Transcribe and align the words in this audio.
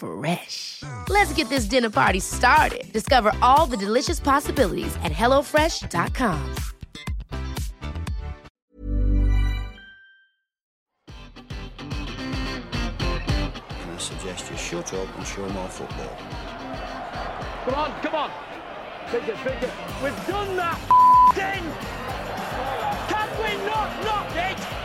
Fresh. 0.00 0.82
Let's 1.10 1.32
get 1.34 1.50
this 1.50 1.66
dinner 1.66 1.90
party 1.90 2.20
started. 2.20 2.90
Discover 2.90 3.32
all 3.42 3.66
the 3.66 3.76
delicious 3.76 4.18
possibilities 4.18 4.96
at 5.04 5.12
hellofresh.com. 5.12 6.54
And 13.52 13.90
I 13.90 13.96
suggest 13.98 14.50
you 14.50 14.56
shut 14.56 14.94
up 14.94 15.18
and 15.18 15.26
show 15.26 15.46
more 15.50 15.68
football. 15.68 16.16
Come 17.66 17.74
on, 17.74 18.00
come 18.00 18.14
on. 18.14 18.30
Pick 19.08 19.28
it. 19.28 19.36
We've 20.02 20.26
done 20.26 20.56
that 20.56 20.78
thing. 21.34 21.62
Can 23.10 23.28
we 23.42 23.66
not 23.66 24.04
knock 24.04 24.34
it? 24.34 24.79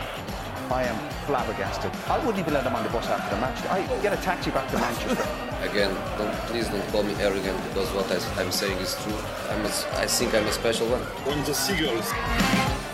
I 0.70 0.82
am 0.82 0.98
flabbergasted. 1.26 1.92
I 2.08 2.18
wouldn't 2.18 2.38
even 2.38 2.54
let 2.54 2.66
him 2.66 2.74
on 2.74 2.82
the 2.82 2.90
bus 2.90 3.06
after 3.06 3.36
the 3.36 3.40
match. 3.40 3.64
I 3.66 3.86
get 4.02 4.12
a 4.12 4.20
taxi 4.20 4.50
back 4.50 4.68
to 4.70 4.78
Manchester. 4.78 5.28
Again, 5.62 5.94
don't, 6.18 6.34
please 6.50 6.68
don't 6.68 6.86
call 6.90 7.04
me 7.04 7.14
arrogant 7.20 7.56
because 7.68 7.88
what 7.92 8.10
I, 8.10 8.42
I'm 8.42 8.50
saying 8.50 8.76
is 8.78 8.96
true. 9.02 9.14
I'm 9.48 9.64
a, 9.64 9.70
I 10.02 10.06
think 10.06 10.34
I'm 10.34 10.44
a 10.44 10.52
special 10.52 10.88
one. 10.88 11.00
When 11.22 11.38
the 11.44 11.54
seagulls 11.54 12.10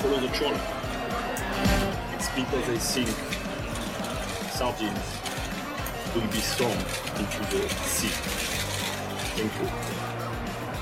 follow 0.01 0.21
the 0.21 0.29
troll, 0.37 0.53
it's 2.13 2.29
because 2.37 2.67
they 2.67 2.77
think 2.77 3.09
sardines 4.53 4.99
will 6.15 6.29
be 6.29 6.45
thrown 6.53 6.77
into 7.17 7.41
the 7.57 7.69
sea. 7.89 8.13
Thank 9.33 9.53
you. 9.61 9.69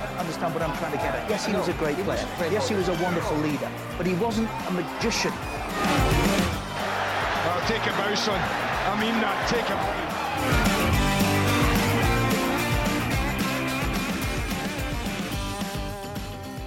I 0.02 0.20
understand 0.20 0.54
what 0.54 0.62
I'm 0.62 0.76
trying 0.76 0.92
to 0.92 0.98
get 0.98 1.14
at? 1.14 1.30
Yes, 1.30 1.46
he 1.46 1.52
was 1.52 1.68
a 1.68 1.72
great 1.74 1.96
player. 1.98 2.26
Yes, 2.50 2.68
he 2.68 2.74
was 2.74 2.88
a 2.88 2.94
wonderful 2.94 3.36
leader. 3.38 3.70
But 3.96 4.06
he 4.06 4.14
wasn't 4.14 4.50
a 4.68 4.72
magician. 4.72 5.32
Take 7.66 7.86
a 7.86 7.90
bow, 7.92 8.14
son. 8.14 8.40
I 8.40 9.00
mean 9.00 9.20
that. 9.20 9.48
Take 9.48 9.66
a 9.70 9.74
bow. 9.74 10.06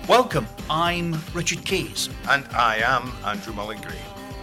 Welcome, 0.08 0.48
I'm 0.70 1.16
Richard 1.34 1.66
Keys. 1.66 2.10
And 2.30 2.46
I 2.54 2.78
am 2.78 3.12
Andrew 3.26 3.54
Mullen 3.54 3.82
Gray. 3.82 4.00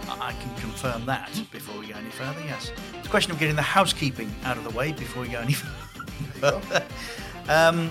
I 0.09 0.33
can 0.33 0.53
confirm 0.55 1.05
that 1.07 1.31
before 1.51 1.79
we 1.79 1.87
go 1.87 1.95
any 1.95 2.09
further, 2.09 2.39
yes. 2.45 2.71
It's 2.97 3.07
a 3.07 3.09
question 3.09 3.31
of 3.31 3.39
getting 3.39 3.55
the 3.55 3.61
housekeeping 3.61 4.31
out 4.43 4.57
of 4.57 4.63
the 4.63 4.69
way 4.71 4.91
before 4.91 5.23
we 5.23 5.29
go 5.29 5.39
any 5.39 5.53
further. 6.39 6.83
um, 7.47 7.89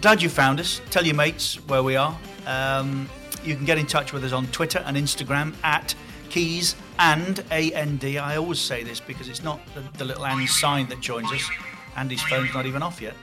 glad 0.00 0.22
you 0.22 0.28
found 0.28 0.60
us. 0.60 0.80
Tell 0.90 1.04
your 1.04 1.16
mates 1.16 1.56
where 1.66 1.82
we 1.82 1.96
are. 1.96 2.16
Um, 2.46 3.08
you 3.44 3.56
can 3.56 3.64
get 3.64 3.78
in 3.78 3.86
touch 3.86 4.12
with 4.12 4.24
us 4.24 4.32
on 4.32 4.46
Twitter 4.48 4.82
and 4.86 4.96
Instagram 4.96 5.54
at 5.64 5.94
Keys 6.30 6.76
and 7.02 7.44
AND. 7.50 8.04
I 8.04 8.36
always 8.36 8.60
say 8.60 8.84
this 8.84 9.00
because 9.00 9.28
it's 9.28 9.42
not 9.42 9.60
the, 9.74 9.82
the 9.98 10.04
little 10.04 10.24
and 10.24 10.48
sign 10.48 10.86
that 10.86 11.00
joins 11.00 11.30
us. 11.32 11.50
Andy's 11.96 12.22
phone's 12.22 12.54
not 12.54 12.64
even 12.64 12.80
off 12.80 13.02
yet. 13.02 13.14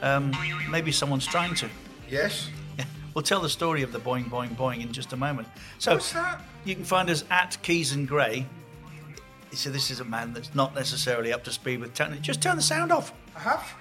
Um, 0.00 0.32
maybe 0.70 0.90
someone's 0.90 1.26
trying 1.26 1.54
to. 1.56 1.68
Yes. 2.08 2.48
Yeah, 2.78 2.86
we'll 3.14 3.22
tell 3.22 3.40
the 3.40 3.48
story 3.50 3.82
of 3.82 3.92
the 3.92 4.00
boing 4.00 4.30
boing 4.30 4.56
boing 4.56 4.80
in 4.80 4.92
just 4.92 5.12
a 5.12 5.16
moment. 5.16 5.46
So 5.78 5.92
What's 5.92 6.12
that? 6.14 6.40
you 6.64 6.74
can 6.74 6.84
find 6.84 7.10
us 7.10 7.24
at 7.30 7.58
Keys 7.62 7.92
and 7.92 8.08
Gray. 8.08 8.46
So 9.52 9.68
this 9.70 9.90
is 9.90 10.00
a 10.00 10.04
man 10.04 10.32
that's 10.32 10.54
not 10.54 10.74
necessarily 10.74 11.32
up 11.32 11.44
to 11.44 11.52
speed 11.52 11.80
with 11.80 11.92
technology. 11.92 12.22
Just 12.22 12.40
turn 12.42 12.56
the 12.56 12.62
sound 12.62 12.92
off. 12.92 13.12
I 13.36 13.40
have. 13.40 13.74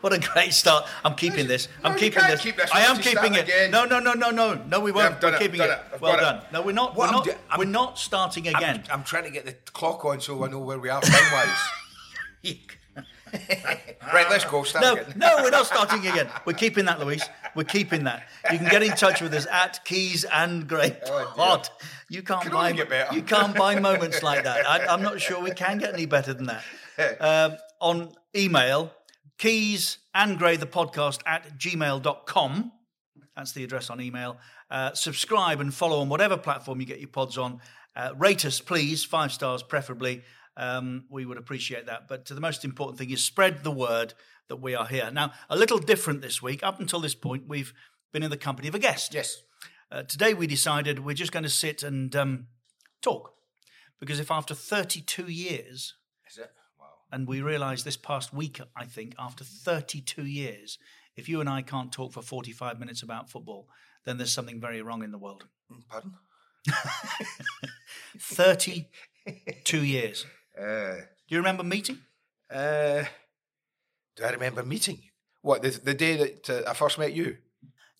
What 0.00 0.12
a 0.12 0.18
great 0.18 0.52
start! 0.52 0.86
I'm 1.04 1.14
keeping 1.14 1.46
this. 1.46 1.68
I'm 1.84 1.92
No, 1.92 1.98
keeping 1.98 2.22
this. 2.24 2.40
keep 2.40 2.56
this. 2.56 2.70
I 2.72 2.80
am 2.82 2.96
keeping 2.98 3.34
it. 3.34 3.44
again. 3.44 3.70
No, 3.70 3.84
no, 3.84 3.98
no, 3.98 4.12
no, 4.14 4.30
no, 4.30 4.54
no. 4.54 4.80
We 4.80 4.92
won't. 4.92 5.14
I've 5.16 5.22
We're 5.22 5.34
it, 5.34 5.40
keeping 5.40 5.60
it. 5.60 5.70
it, 5.70 6.00
Well 6.00 6.12
got 6.12 6.18
it. 6.18 6.22
done. 6.22 6.42
No, 6.52 6.62
we're 6.62 6.72
not. 6.72 6.96
What 6.96 6.98
we're 6.98 7.06
I'm 7.06 7.12
not. 7.14 7.24
do- 7.24 7.58
we're 7.58 7.64
not 7.64 7.98
starting 7.98 8.48
again. 8.48 8.84
I'm, 8.90 9.00
I'm 9.00 9.04
trying 9.04 9.24
to 9.24 9.30
get 9.30 9.44
the 9.46 9.52
clock 9.72 10.04
on 10.04 10.20
so 10.20 10.44
I 10.44 10.48
know 10.48 10.60
where 10.60 10.78
we 10.78 10.88
are 10.88 11.00
time 11.00 11.32
wise. 11.32 11.58
right, 14.12 14.30
let's 14.30 14.44
go. 14.44 14.62
Start 14.62 14.84
No, 14.84 14.92
again. 14.94 15.14
no, 15.16 15.36
we're 15.42 15.50
not 15.50 15.66
starting 15.66 16.06
again. 16.06 16.28
We're 16.44 16.52
keeping 16.52 16.84
that, 16.86 17.00
Louise. 17.00 17.24
We're 17.54 17.64
keeping 17.64 18.04
that. 18.04 18.28
You 18.52 18.58
can 18.58 18.68
get 18.68 18.82
in 18.82 18.92
touch 18.92 19.20
with 19.20 19.34
us 19.34 19.46
at 19.50 19.84
Keys 19.84 20.24
and 20.32 20.66
Gray 20.68 20.96
Oh, 21.06 21.62
You 22.08 22.22
can't 22.22 22.42
Can 22.42 22.52
buy 22.52 22.70
you 23.12 23.22
can't 23.22 23.54
buy 23.54 23.78
moments 23.88 24.22
like 24.22 24.44
that. 24.44 24.66
I, 24.68 24.86
I'm 24.86 25.02
not 25.02 25.20
sure 25.20 25.42
we 25.42 25.50
can 25.50 25.78
get 25.78 25.92
any 25.92 26.06
better 26.06 26.32
than 26.34 26.46
that. 26.46 27.20
Um, 27.20 27.56
on 27.80 28.12
email, 28.34 28.92
Keys 29.38 29.98
and 30.14 30.38
Gray 30.38 30.56
the 30.56 30.66
podcast 30.66 31.20
at 31.26 31.58
gmail.com. 31.58 32.72
That's 33.36 33.52
the 33.52 33.64
address 33.64 33.90
on 33.90 34.00
email. 34.00 34.38
Uh, 34.70 34.94
subscribe 34.94 35.60
and 35.60 35.72
follow 35.72 36.00
on 36.00 36.08
whatever 36.08 36.36
platform 36.38 36.80
you 36.80 36.86
get 36.86 37.00
your 37.00 37.08
pods 37.08 37.36
on. 37.36 37.60
Uh, 37.94 38.12
rate 38.16 38.44
us, 38.44 38.60
please, 38.60 39.04
five 39.04 39.32
stars 39.32 39.62
preferably. 39.62 40.22
Um, 40.56 41.04
we 41.10 41.26
would 41.26 41.36
appreciate 41.36 41.86
that. 41.86 42.08
But 42.08 42.26
the 42.26 42.40
most 42.40 42.64
important 42.64 42.98
thing 42.98 43.10
is 43.10 43.22
spread 43.22 43.62
the 43.62 43.70
word 43.70 44.14
that 44.48 44.56
we 44.56 44.74
are 44.74 44.86
here. 44.86 45.10
Now, 45.10 45.32
a 45.50 45.56
little 45.56 45.78
different 45.78 46.22
this 46.22 46.40
week. 46.40 46.62
Up 46.62 46.80
until 46.80 47.00
this 47.00 47.14
point, 47.14 47.44
we've 47.46 47.74
been 48.12 48.22
in 48.22 48.30
the 48.30 48.36
company 48.38 48.68
of 48.68 48.74
a 48.74 48.78
guest. 48.78 49.12
Yes. 49.12 49.42
Uh, 49.92 50.02
today, 50.02 50.32
we 50.32 50.46
decided 50.46 51.04
we're 51.04 51.14
just 51.14 51.32
going 51.32 51.42
to 51.42 51.50
sit 51.50 51.82
and 51.82 52.14
um, 52.16 52.46
talk. 53.02 53.34
Because 54.00 54.18
if 54.18 54.30
after 54.30 54.54
32 54.54 55.24
years, 55.24 55.94
Is 56.30 56.38
it? 56.38 56.50
And 57.12 57.26
we 57.28 57.40
realised 57.42 57.84
this 57.84 57.96
past 57.96 58.32
week, 58.32 58.60
I 58.76 58.84
think, 58.84 59.14
after 59.18 59.44
32 59.44 60.24
years, 60.26 60.78
if 61.16 61.28
you 61.28 61.40
and 61.40 61.48
I 61.48 61.62
can't 61.62 61.92
talk 61.92 62.12
for 62.12 62.22
45 62.22 62.78
minutes 62.78 63.02
about 63.02 63.30
football, 63.30 63.68
then 64.04 64.16
there's 64.18 64.32
something 64.32 64.60
very 64.60 64.82
wrong 64.82 65.02
in 65.02 65.10
the 65.12 65.18
world. 65.18 65.46
Mm, 65.72 65.82
Pardon? 65.88 66.12
32 68.18 69.84
years. 69.84 70.26
Uh, 70.58 70.94
Do 70.94 71.34
you 71.34 71.36
remember 71.36 71.62
meeting? 71.62 71.98
uh, 72.50 73.04
do 74.16 74.24
I 74.24 74.30
remember 74.30 74.62
meeting? 74.62 75.02
What, 75.42 75.60
the, 75.60 75.68
the 75.68 75.92
day 75.92 76.16
that 76.16 76.48
uh, 76.48 76.70
I 76.70 76.72
first 76.72 76.98
met 76.98 77.12
you? 77.12 77.36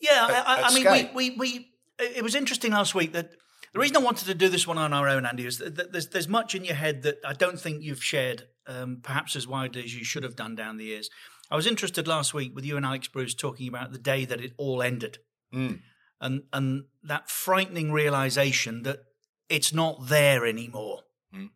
Yeah, 0.00 0.24
At- 0.30 0.30
I, 0.30 0.54
I, 0.54 0.58
at 0.60 0.64
I 0.64 0.74
mean, 0.74 0.84
Sky? 0.84 1.10
we, 1.14 1.32
we, 1.32 1.36
we, 1.36 1.70
it 1.98 2.22
was 2.24 2.34
interesting 2.34 2.72
last 2.72 2.94
week 2.94 3.12
that 3.12 3.32
the 3.74 3.78
reason 3.78 3.98
I 3.98 4.00
wanted 4.00 4.24
to 4.28 4.34
do 4.34 4.48
this 4.48 4.66
one 4.66 4.78
on 4.78 4.94
our 4.94 5.06
own, 5.06 5.26
Andy, 5.26 5.44
is 5.44 5.58
that 5.58 5.76
that 5.76 5.92
there's, 5.92 6.08
there's 6.08 6.28
much 6.28 6.54
in 6.54 6.64
your 6.64 6.76
head 6.76 7.02
that 7.02 7.18
I 7.26 7.34
don't 7.34 7.60
think 7.60 7.82
you've 7.82 8.02
shared 8.02 8.44
um, 8.66 9.00
perhaps 9.02 9.36
as 9.36 9.46
widely 9.46 9.84
as 9.84 9.94
you 9.94 10.04
should 10.04 10.22
have 10.22 10.36
done 10.36 10.54
down 10.54 10.76
the 10.76 10.84
years. 10.84 11.10
I 11.50 11.56
was 11.56 11.66
interested 11.66 12.08
last 12.08 12.34
week 12.34 12.54
with 12.54 12.64
you 12.64 12.76
and 12.76 12.84
Alex 12.84 13.08
Bruce 13.08 13.34
talking 13.34 13.68
about 13.68 13.92
the 13.92 13.98
day 13.98 14.24
that 14.24 14.40
it 14.40 14.52
all 14.56 14.82
ended. 14.82 15.18
Mm. 15.54 15.80
and 16.20 16.42
and 16.52 16.84
that 17.04 17.30
frightening 17.30 17.92
realization 17.92 18.82
that 18.82 19.00
it's 19.48 19.72
not 19.72 20.08
there 20.08 20.44
anymore. 20.44 21.02
Mm. 21.34 21.50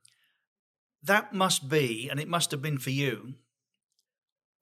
That 1.03 1.33
must 1.33 1.69
be, 1.69 2.09
and 2.09 2.21
it 2.21 2.29
must 2.29 2.51
have 2.51 2.63
been 2.63 2.79
for 2.79 2.91
you, 2.91 3.35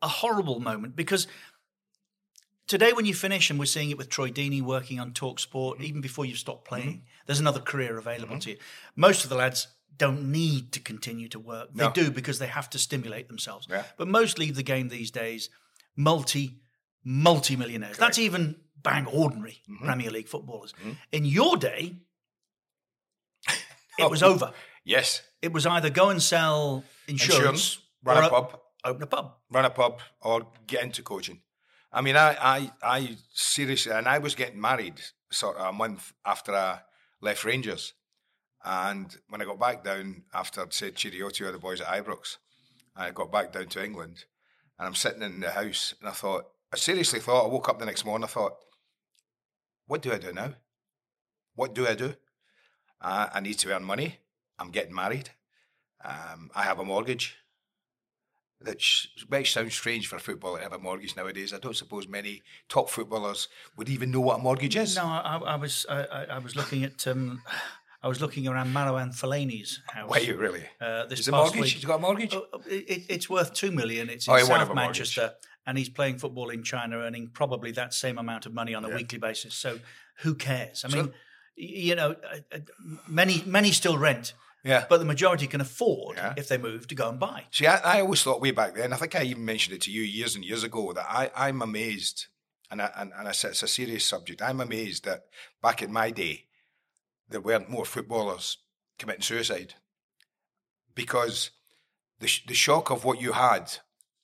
a 0.01 0.09
horrible 0.09 0.61
moment 0.61 0.97
because 0.97 1.27
today 2.69 2.93
when 2.93 3.07
you 3.07 3.15
finish, 3.15 3.51
and 3.51 3.59
we're 3.59 3.65
seeing 3.65 3.91
it 3.91 3.99
with 3.99 4.09
Troy 4.09 4.31
Deeney 4.31 4.63
working 4.63 5.01
on 5.01 5.13
Talk 5.13 5.41
Sport, 5.41 5.77
mm-hmm. 5.79 5.87
even 5.87 6.01
before 6.01 6.25
you've 6.25 6.39
stopped 6.39 6.67
playing, 6.67 6.89
mm-hmm. 6.89 7.05
there's 7.27 7.41
another 7.41 7.61
career 7.61 7.99
available 7.99 8.35
mm-hmm. 8.35 8.41
to 8.41 8.51
you. 8.53 8.57
Most 8.95 9.25
of 9.25 9.31
the 9.31 9.37
lads 9.37 9.67
don't 9.97 10.31
need 10.31 10.71
to 10.73 10.81
continue 10.81 11.29
to 11.29 11.41
work. 11.41 11.71
They 11.75 11.85
No. 11.85 11.91
do 11.91 12.11
because 12.11 12.39
they 12.39 12.47
have 12.47 12.71
to 12.71 12.79
stimulate 12.79 13.27
themselves. 13.27 13.67
Yeah. 13.69 13.83
But 13.97 14.07
most 14.07 14.39
leave 14.39 14.55
the 14.55 14.63
game 14.63 14.89
these 14.89 15.11
days 15.11 15.51
multi, 15.97 16.61
multi 17.03 17.57
millionaires. 17.57 17.97
That's 17.97 18.19
even 18.19 18.57
bang 18.81 19.07
ordinary 19.07 19.59
Premier 19.83 20.11
League 20.11 20.29
footballers. 20.29 20.73
In 21.11 21.25
your 21.25 21.57
day, 21.57 21.97
it 23.99 24.09
was 24.09 24.23
Oh. 24.23 24.35
over. 24.35 24.53
Yes. 24.85 25.23
It 25.43 25.53
was 25.53 25.67
either 25.67 25.91
go 25.91 26.11
and 26.11 26.23
sell 26.23 26.85
insurance, 27.09 27.39
Insurance, 27.39 27.79
run 28.05 28.25
a 28.25 28.29
pub, 28.29 28.61
open 28.85 29.03
a 29.03 29.07
pub. 29.07 29.35
run 29.51 29.65
a 29.65 29.71
pub, 29.71 30.01
or 30.21 30.47
get 30.67 30.83
into 30.85 31.03
coaching. 31.03 31.41
I 31.93 32.03
mean, 32.03 32.17
I, 32.17 32.37
I, 32.41 32.73
I 32.83 33.17
seriously, 33.33 33.93
and 33.93 34.07
I 34.07 34.19
was 34.19 34.35
getting 34.35 34.61
married 34.61 35.01
sort 35.31 35.57
of 35.57 35.69
a 35.69 35.73
month 35.73 36.13
after 36.25 36.53
I 36.55 36.81
left 37.21 37.45
Rangers. 37.45 37.95
And 38.65 39.17
when 39.29 39.41
I 39.41 39.45
got 39.45 39.61
back 39.61 39.85
down 39.85 40.25
after 40.35 40.61
I'd 40.61 40.73
said 40.73 40.97
cheerio 40.97 41.31
to 41.31 41.53
the 41.53 41.59
boys 41.59 41.81
at 41.81 41.87
Ibrox, 41.87 42.37
I 42.97 43.11
got 43.11 43.33
back 43.33 43.53
down 43.53 43.67
to 43.69 43.85
England 43.85 44.25
and 44.79 44.87
I'm 44.87 44.95
sitting 44.95 45.23
in 45.23 45.41
the 45.41 45.51
house 45.51 45.95
and 46.01 46.09
I 46.09 46.13
thought, 46.13 46.47
I 46.73 46.77
seriously 46.77 47.21
thought, 47.21 47.47
I 47.47 47.49
woke 47.49 47.69
up 47.69 47.79
the 47.79 47.87
next 47.87 48.05
morning, 48.05 48.25
I 48.25 48.29
thought, 48.29 48.55
what 49.87 50.03
do 50.03 50.13
I 50.13 50.19
do 50.19 50.33
now? 50.33 50.55
What 51.55 51.75
do 51.75 51.87
I 51.87 51.95
do? 51.95 52.15
Uh, 53.01 53.29
I 53.33 53.41
need 53.41 53.59
to 53.61 53.75
earn 53.75 53.85
money. 53.85 54.19
I'm 54.59 54.71
getting 54.71 54.95
married. 54.95 55.31
Um, 56.05 56.51
I 56.55 56.63
have 56.63 56.79
a 56.79 56.85
mortgage. 56.85 57.37
Which, 58.61 59.11
which 59.29 59.53
sounds 59.53 59.75
strange 59.75 60.09
for 60.09 60.17
a 60.17 60.21
footballer 60.21 60.59
to 60.59 60.65
have 60.65 60.73
a 60.73 60.79
mortgage 60.81 61.15
nowadays. 61.17 61.55
I 61.55 61.59
don't 61.59 61.77
suppose 61.77 62.09
many 62.09 62.43
top 62.69 62.91
footballers 62.91 63.47
would 63.77 63.89
even 63.89 64.11
know 64.11 64.21
what 64.21 64.41
a 64.41 64.43
mortgage 64.43 64.75
is. 64.77 64.97
No, 64.97 65.05
I, 65.05 65.37
I 65.47 65.55
was 65.57 65.87
I, 65.89 66.27
I 66.31 66.39
was 66.39 66.57
looking 66.57 66.83
at 66.83 67.07
um, 67.07 67.41
I 68.03 68.09
was 68.09 68.21
looking 68.21 68.49
around 68.49 68.75
Marouane 68.75 69.15
Fellaini's 69.15 69.81
house. 69.87 70.11
Were 70.11 70.19
you 70.19 70.37
really? 70.37 70.65
Uh, 70.81 71.07
this 71.07 71.21
Is 71.21 71.29
past 71.29 71.55
mortgage? 71.55 71.61
week. 71.61 71.73
He's 71.75 71.85
got 71.85 71.97
a 71.97 71.99
mortgage? 72.01 72.35
Oh, 72.35 72.47
oh, 72.53 72.61
it, 72.67 73.05
it's 73.09 73.31
worth 73.31 73.53
two 73.55 73.71
million. 73.71 74.11
It's 74.11 74.27
in 74.27 74.35
Oh, 74.35 74.39
South 74.39 74.49
a 74.51 74.75
mortgage. 74.75 74.75
Manchester, 74.75 75.35
and 75.65 75.79
he's 75.79 75.89
playing 75.89 76.19
football 76.19 76.49
in 76.51 76.65
China, 76.65 76.97
earning 76.99 77.31
probably 77.33 77.71
that 77.73 77.95
same 77.95 78.19
amount 78.19 78.45
of 78.47 78.55
money 78.55 78.75
on 78.75 78.85
a 78.85 78.89
Yeah. 78.89 78.97
weekly 78.97 79.19
basis. 79.19 79.55
So 79.55 79.79
who 80.23 80.35
cares? 80.35 80.85
I 80.85 80.89
mean, 80.89 81.13
you 81.55 81.95
know, 81.95 82.17
uh, 82.29 82.39
uh, 82.53 82.59
many 83.07 83.45
many 83.47 83.71
still 83.71 83.99
rent, 83.99 84.33
Yeah. 84.69 84.85
but 84.89 84.99
the 84.99 85.05
majority 85.05 85.47
can 85.47 85.61
afford 85.61 86.17
Yeah. 86.17 86.35
if 86.37 86.49
they 86.49 86.59
move 86.59 86.87
to 86.89 86.95
go 86.95 87.09
and 87.09 87.19
buy. 87.19 87.45
See, 87.51 87.67
I, 87.67 87.97
I 87.97 88.01
always 88.01 88.23
thought 88.23 88.41
way 88.41 88.51
back 88.53 88.75
then, 88.75 88.93
I 88.93 88.97
think 88.97 89.15
I 89.17 89.23
even 89.25 89.45
mentioned 89.45 89.75
it 89.77 89.83
to 89.83 89.91
you 89.91 90.03
years 90.03 90.35
and 90.37 90.45
years 90.45 90.63
ago, 90.65 90.93
that 90.93 91.07
I, 91.09 91.31
I'm 91.35 91.63
amazed, 91.63 92.27
and, 92.71 92.81
I, 92.83 92.91
and, 92.97 93.13
and 93.19 93.27
I 93.29 93.33
said 93.33 93.51
it's 93.53 93.63
a 93.63 93.69
serious 93.69 94.05
subject, 94.05 94.43
I'm 94.43 94.61
amazed 94.61 95.05
that 95.05 95.25
back 95.63 95.83
in 95.83 95.93
my 95.93 96.11
day, 96.11 96.45
there 97.29 97.41
weren't 97.41 97.69
more 97.71 97.85
footballers 97.85 98.59
committing 98.99 99.23
suicide. 99.23 99.75
Because 100.95 101.51
the, 102.19 102.27
sh- 102.27 102.45
the 102.47 102.55
shock 102.55 102.91
of 102.91 103.05
what 103.05 103.21
you 103.21 103.33
had 103.33 103.71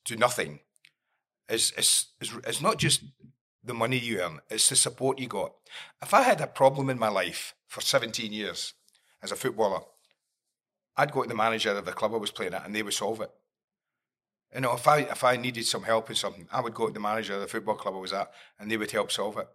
to 0.07 0.17
nothing 0.17 0.61
is, 1.49 1.73
is, 1.79 2.07
is, 2.21 2.33
is 2.47 2.61
not 2.63 2.79
just 2.79 3.03
the 3.63 3.75
money 3.75 3.99
you 3.99 4.21
earn, 4.21 4.41
it's 4.51 4.69
the 4.69 4.77
support 4.77 5.19
you 5.19 5.29
got. 5.29 5.53
If 6.03 6.13
I 6.13 6.23
had 6.23 6.41
a 6.41 6.47
problem 6.47 6.91
in 6.91 6.99
my 6.99 7.09
life 7.09 7.55
for 7.69 7.81
17 7.81 8.33
years 8.33 8.75
as 9.23 9.33
a 9.33 9.37
footballer, 9.37 9.81
I'd 10.97 11.13
go 11.13 11.23
to 11.23 11.29
the 11.29 11.35
manager 11.35 11.73
of 11.73 11.85
the 11.85 11.93
club 11.93 12.15
I 12.15 12.19
was 12.19 12.31
playing 12.31 12.55
at 12.55 12.65
and 12.65 12.75
they 12.75 12.83
would 12.83 12.95
solve 12.95 13.21
it. 13.21 13.31
You 14.55 14.61
know, 14.61 14.75
if 14.75 14.87
I 14.87 14.99
if 15.01 15.25
I 15.25 15.37
needed 15.37 15.67
some 15.67 15.83
help 15.83 16.11
in 16.11 16.17
something, 16.17 16.47
I 16.53 16.61
would 16.61 16.75
go 16.75 16.87
to 16.87 16.93
the 16.93 17.01
manager 17.01 17.35
of 17.35 17.41
the 17.41 17.49
football 17.49 17.75
club 17.75 17.95
I 17.95 17.99
was 17.99 18.13
at 18.13 18.31
and 18.59 18.71
they 18.71 18.77
would 18.77 18.91
help 18.91 19.11
solve 19.11 19.37
it. 19.39 19.49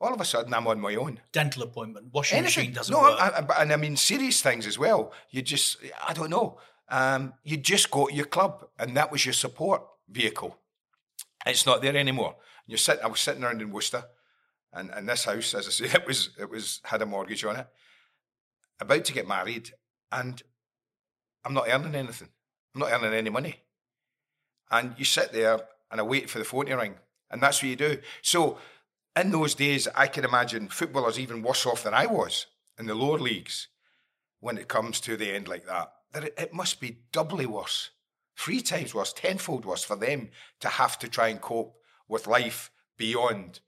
All 0.00 0.14
of 0.14 0.20
a 0.20 0.24
sudden, 0.24 0.54
I'm 0.54 0.66
on 0.68 0.80
my 0.80 0.94
own. 0.94 1.20
Dental 1.32 1.64
appointment, 1.64 2.12
washing 2.12 2.38
Anything. 2.38 2.66
machine 2.66 2.74
doesn't 2.74 2.92
no, 2.92 3.02
work. 3.02 3.18
I, 3.20 3.62
and 3.62 3.72
I 3.72 3.76
mean 3.76 3.96
serious 3.96 4.40
things 4.40 4.64
as 4.64 4.78
well. 4.78 5.12
You 5.30 5.42
just, 5.42 5.78
I 6.06 6.12
don't 6.12 6.30
know. 6.30 6.58
Um, 6.88 7.34
you 7.42 7.56
just 7.56 7.90
go 7.90 8.06
to 8.06 8.14
your 8.14 8.26
club, 8.26 8.64
and 8.78 8.96
that 8.96 9.10
was 9.10 9.26
your 9.26 9.32
support 9.32 9.82
vehicle. 10.08 10.56
It's 11.44 11.66
not 11.66 11.82
there 11.82 11.96
anymore. 11.96 12.36
You 12.66 12.76
sit. 12.76 13.00
I 13.02 13.08
was 13.08 13.20
sitting 13.20 13.42
around 13.42 13.60
in 13.60 13.72
Worcester, 13.72 14.04
and, 14.72 14.90
and 14.90 15.08
this 15.08 15.24
house, 15.24 15.52
as 15.54 15.66
I 15.66 15.70
say, 15.70 15.84
it 15.98 16.06
was 16.06 16.30
it 16.38 16.48
was 16.48 16.80
had 16.84 17.02
a 17.02 17.06
mortgage 17.06 17.44
on 17.44 17.56
it. 17.56 17.66
About 18.80 19.04
to 19.06 19.12
get 19.12 19.26
married, 19.26 19.72
and 20.12 20.40
I'm 21.44 21.54
not 21.54 21.68
earning 21.68 21.94
anything. 21.94 22.28
I'm 22.74 22.80
not 22.80 22.92
earning 22.92 23.14
any 23.14 23.30
money. 23.30 23.56
And 24.70 24.94
you 24.98 25.04
sit 25.04 25.32
there 25.32 25.60
and 25.90 26.00
I 26.00 26.04
wait 26.04 26.28
for 26.28 26.38
the 26.38 26.44
phone 26.44 26.66
to 26.66 26.76
ring, 26.76 26.94
and 27.30 27.42
that's 27.42 27.62
what 27.62 27.70
you 27.70 27.76
do. 27.76 27.98
So 28.22 28.58
in 29.16 29.30
those 29.30 29.54
days, 29.54 29.88
I 29.94 30.06
can 30.06 30.24
imagine 30.24 30.68
footballers 30.68 31.18
even 31.18 31.42
worse 31.42 31.66
off 31.66 31.84
than 31.84 31.94
I 31.94 32.06
was 32.06 32.46
in 32.78 32.86
the 32.86 32.94
lower 32.94 33.18
leagues 33.18 33.68
when 34.40 34.58
it 34.58 34.68
comes 34.68 35.00
to 35.00 35.16
the 35.16 35.32
end 35.32 35.48
like 35.48 35.66
that. 35.66 35.92
That 36.12 36.24
it, 36.24 36.54
must 36.54 36.80
be 36.80 36.98
doubly 37.12 37.46
worse, 37.46 37.90
three 38.36 38.60
times 38.60 38.94
worse, 38.94 39.12
tenfold 39.12 39.64
worse 39.64 39.84
for 39.84 39.96
them 39.96 40.30
to 40.60 40.68
have 40.68 40.98
to 41.00 41.08
try 41.08 41.28
and 41.28 41.40
cope 41.40 41.74
with 42.08 42.26
life 42.26 42.70
beyond 42.96 43.60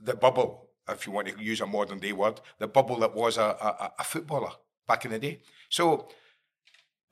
the 0.00 0.14
bubble, 0.14 0.68
if 0.88 1.06
you 1.06 1.12
want 1.12 1.28
to 1.28 1.42
use 1.42 1.60
a 1.60 1.66
modern 1.66 1.98
day 1.98 2.12
word, 2.12 2.40
the 2.58 2.68
bubble 2.68 2.98
that 3.00 3.14
was 3.14 3.36
a, 3.36 3.42
a, 3.42 3.92
a 3.98 4.04
footballer 4.04 4.50
back 4.86 5.04
in 5.04 5.10
the 5.10 5.18
day. 5.18 5.40
So, 5.68 6.08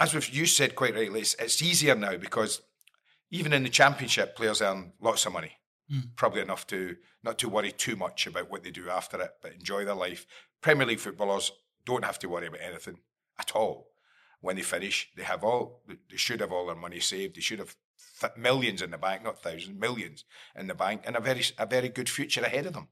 as 0.01 0.15
we've, 0.15 0.29
you 0.29 0.47
said 0.47 0.75
quite 0.75 0.95
rightly, 0.95 1.21
it's, 1.21 1.35
it's 1.35 1.63
easier 1.63 1.95
now 1.95 2.17
because 2.17 2.63
even 3.31 3.53
in 3.53 3.63
the 3.63 3.69
championship, 3.69 4.37
players 4.37 4.63
earn 4.63 4.93
lots 5.01 5.27
of 5.27 5.33
money 5.33 5.53
hmm. 5.91 6.01
probably 6.17 6.41
enough 6.41 6.67
to 6.69 6.97
not 7.23 7.39
to 7.39 7.49
worry 7.49 7.73
too 7.73 7.97
much 7.97 8.27
about 8.27 8.51
what 8.51 8.63
they 8.63 8.71
do 8.71 8.91
after 8.91 9.21
it, 9.21 9.31
but 9.43 9.53
enjoy 9.53 9.85
their 9.85 9.95
life. 9.95 10.27
Premier 10.61 10.87
League 10.87 11.01
footballers 11.01 11.53
don't 11.87 12.05
have 12.05 12.19
to 12.19 12.29
worry 12.29 12.47
about 12.47 12.61
anything 12.61 12.99
at 13.39 13.53
all. 13.55 13.91
When 14.41 14.57
they 14.57 14.63
finish, 14.63 15.11
they 15.17 15.23
have 15.23 15.43
all 15.43 15.83
they 15.89 16.17
should 16.17 16.41
have 16.41 16.53
all 16.53 16.67
their 16.67 16.75
money 16.75 17.01
saved. 17.01 17.37
They 17.37 17.41
should 17.41 17.61
have 17.61 17.75
th- 18.21 18.37
millions 18.37 18.83
in 18.83 18.91
the 18.91 18.99
bank, 18.99 19.25
not 19.25 19.43
thousands, 19.43 19.79
millions 19.79 20.25
in 20.55 20.67
the 20.67 20.75
bank, 20.75 21.03
and 21.07 21.17
a 21.17 21.21
very 21.21 21.43
a 21.59 21.65
very 21.65 21.89
good 21.89 22.11
future 22.11 22.43
ahead 22.43 22.67
of 22.67 22.75
them. 22.75 22.89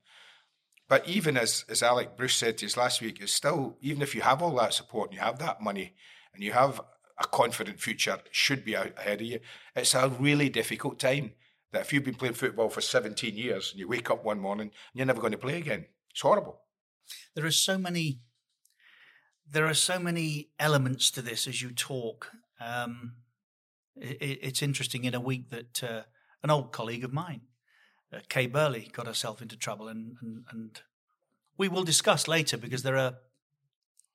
But 0.89 1.07
even 1.07 1.37
as 1.37 1.67
as 1.69 1.83
Alex 1.83 2.13
Bruce 2.17 2.35
said 2.35 2.57
to 2.59 2.67
us 2.67 2.77
last 2.79 3.03
week, 3.03 3.21
it's 3.21 3.35
still 3.35 3.77
even 3.83 4.01
if 4.01 4.15
you 4.15 4.23
have 4.23 4.43
all 4.43 4.57
that 4.57 4.73
support 4.73 5.11
and 5.11 5.17
you 5.19 5.23
have 5.23 5.39
that 5.41 5.61
money 5.61 5.95
and 6.33 6.43
you 6.43 6.53
have 6.53 6.81
a 7.25 7.29
confident 7.29 7.81
future 7.81 8.19
should 8.31 8.65
be 8.65 8.75
ahead 8.75 9.21
of 9.21 9.27
you, 9.27 9.41
it's 9.75 9.95
a 9.95 10.09
really 10.09 10.49
difficult 10.49 10.99
time. 10.99 11.33
That 11.73 11.83
if 11.83 11.93
you've 11.93 12.05
been 12.05 12.15
playing 12.17 12.35
football 12.35 12.69
for 12.69 12.83
17 12.83 13.35
years 13.35 13.71
and 13.71 13.81
you 13.81 13.89
wake 13.89 14.11
up 14.11 14.25
one 14.25 14.39
morning 14.39 14.67
and 14.67 14.95
you're 14.95 15.07
never 15.07 15.21
going 15.21 15.33
to 15.33 15.39
play 15.39 15.57
again, 15.57 15.87
it's 16.11 16.21
horrible. 16.21 16.61
there 17.35 17.47
are 17.47 17.51
so 17.51 17.79
many 17.79 18.21
there 19.51 19.67
are 19.67 19.75
so 19.75 19.99
many 19.99 20.49
elements 20.59 21.11
to 21.11 21.21
this 21.21 21.47
as 21.47 21.61
you 21.61 21.71
talk 21.71 22.31
um, 22.61 23.15
it, 23.97 24.39
it's 24.43 24.63
interesting 24.63 25.05
in 25.05 25.15
a 25.15 25.21
week 25.21 25.51
that 25.51 25.83
uh, 25.83 26.03
an 26.43 26.51
old 26.51 26.73
colleague 26.73 27.05
of 27.05 27.13
mine 27.13 27.43
uh, 28.13 28.21
kay 28.29 28.47
burley 28.47 28.89
got 28.93 29.07
herself 29.07 29.43
into 29.43 29.57
trouble 29.57 29.89
and, 29.89 30.17
and 30.21 30.45
and 30.51 30.83
we 31.59 31.69
will 31.69 31.85
discuss 31.85 32.27
later 32.29 32.57
because 32.57 32.83
there 32.83 32.97
are 32.97 33.15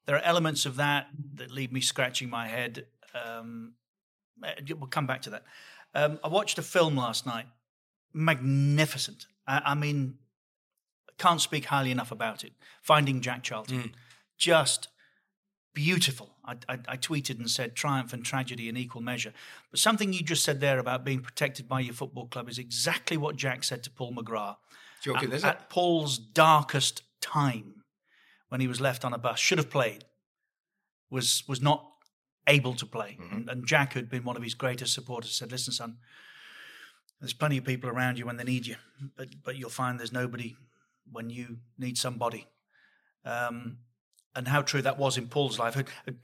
there 0.06 0.16
are 0.16 0.24
elements 0.24 0.66
of 0.66 0.76
that 0.78 1.08
that 1.36 1.52
leave 1.52 1.72
me 1.72 1.82
scratching 1.82 2.30
my 2.30 2.48
head 2.48 2.86
um, 3.16 3.74
uh, 4.44 4.52
we'll 4.78 4.88
come 4.88 5.08
back 5.08 5.22
to 5.22 5.30
that 5.30 5.44
um, 5.96 6.20
i 6.24 6.28
watched 6.28 6.58
a 6.58 6.62
film 6.62 6.96
last 6.96 7.26
night 7.26 7.46
magnificent 8.14 9.28
I, 9.48 9.62
I 9.66 9.76
mean 9.76 10.18
can't 11.18 11.42
speak 11.42 11.66
highly 11.66 11.92
enough 11.92 12.12
about 12.12 12.44
it. 12.44 12.54
Finding 12.82 13.22
Jack 13.22 13.44
Charlton, 13.44 13.96
just 14.38 14.88
beautiful. 15.74 16.32
I, 16.46 16.56
I, 16.70 16.80
I 16.88 16.98
tweeted 16.98 17.40
and 17.40 17.50
said 17.50 17.76
triumph 17.76 18.14
and 18.14 18.24
tragedy 18.24 18.70
in 18.70 18.78
equal 18.78 19.02
measure. 19.02 19.34
But 19.72 19.80
something 19.80 20.14
you 20.14 20.22
just 20.22 20.44
said 20.44 20.60
there 20.60 20.80
about 20.80 21.04
being 21.04 21.22
protected 21.22 21.68
by 21.68 21.82
your 21.82 21.94
football 21.94 22.28
club 22.28 22.50
is 22.50 22.58
exactly 22.58 23.18
what 23.18 23.36
Jack 23.36 23.64
said 23.64 23.84
to 23.84 23.92
Paul 23.92 24.14
McGrath. 24.14 24.58
Joking, 25.02 25.30
at, 25.30 25.36
is 25.36 25.44
it? 25.44 25.48
At 25.48 25.70
Paul's 25.70 26.18
darkest 26.18 27.04
time, 27.22 27.84
when 28.50 28.62
he 28.62 28.68
was 28.68 28.80
left 28.80 29.04
on 29.04 29.14
a 29.14 29.18
bus, 29.18 29.40
should 29.40 29.58
have 29.58 29.70
played, 29.70 30.06
was 31.10 31.44
was 31.48 31.62
not 31.62 31.86
able 32.48 32.74
to 32.76 32.86
play. 32.86 33.18
Mm-hmm. 33.22 33.36
And, 33.36 33.50
and 33.50 33.66
Jack, 33.68 33.94
who'd 33.94 34.10
been 34.10 34.24
one 34.24 34.38
of 34.38 34.44
his 34.44 34.54
greatest 34.54 34.94
supporters, 34.94 35.32
said, 35.36 35.52
"Listen, 35.52 35.74
son." 35.74 35.98
There's 37.20 37.34
plenty 37.34 37.58
of 37.58 37.64
people 37.64 37.90
around 37.90 38.20
you 38.20 38.28
when 38.28 38.38
they 38.38 38.44
need 38.44 38.68
you, 38.68 38.76
but 39.16 39.30
but 39.44 39.56
you'll 39.58 39.72
find 39.72 40.00
there's 40.00 40.12
nobody 40.14 40.56
when 41.12 41.30
you 41.32 41.58
need 41.78 41.98
somebody. 41.98 42.48
Um, 43.26 43.78
and 44.36 44.48
how 44.48 44.62
true 44.62 44.84
that 44.84 45.00
was 45.00 45.18
in 45.18 45.28
Paul's 45.28 45.58
life. 45.58 45.76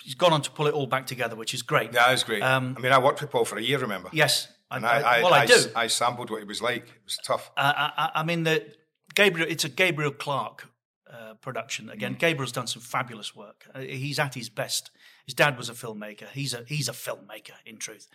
He's 0.03 0.13
gone 0.13 0.33
on 0.33 0.43
to 0.43 0.51
pull 0.51 0.67
it 0.67 0.73
all 0.75 0.85
back 0.85 1.07
together, 1.07 1.35
which 1.35 1.55
is 1.55 1.63
great. 1.63 1.91
Yeah, 1.93 2.09
that's 2.09 2.23
great. 2.23 2.43
Um, 2.43 2.75
I 2.77 2.81
mean, 2.81 2.91
I 2.91 2.99
worked 2.99 3.21
with 3.21 3.31
Paul 3.31 3.43
for 3.43 3.57
a 3.57 3.61
year, 3.61 3.79
remember? 3.79 4.09
Yes, 4.13 4.49
I, 4.69 4.75
And 4.77 4.85
I, 4.85 4.89
I- 4.89 5.17
I, 5.17 5.23
well, 5.23 5.33
I, 5.33 5.45
do. 5.47 5.55
I 5.75 5.87
sampled 5.87 6.29
what 6.29 6.39
it 6.39 6.47
was 6.47 6.61
like. 6.61 6.83
It 6.83 7.03
was 7.05 7.17
tough. 7.25 7.49
Uh, 7.57 7.73
I, 7.75 7.91
I- 7.97 8.19
I 8.19 8.23
mean, 8.23 8.43
the 8.43 8.71
Gabriel. 9.15 9.47
It's 9.49 9.63
a 9.63 9.69
Gabriel 9.69 10.11
Clarke 10.11 10.67
uh, 11.11 11.33
production. 11.41 11.87
Mm. 11.87 11.93
Again, 11.93 12.13
Gabriel's 12.19 12.51
done 12.51 12.67
some 12.67 12.83
fabulous 12.83 13.35
work. 13.35 13.65
Uh, 13.73 13.79
he's 13.79 14.19
at 14.19 14.35
his 14.35 14.49
best. 14.49 14.91
His 15.25 15.33
dad 15.33 15.57
was 15.57 15.69
a 15.69 15.73
filmmaker. 15.73 16.27
He's 16.29 16.53
a 16.53 16.63
he's 16.67 16.89
a 16.89 16.93
filmmaker 16.93 17.55
in 17.65 17.77
truth. 17.77 18.07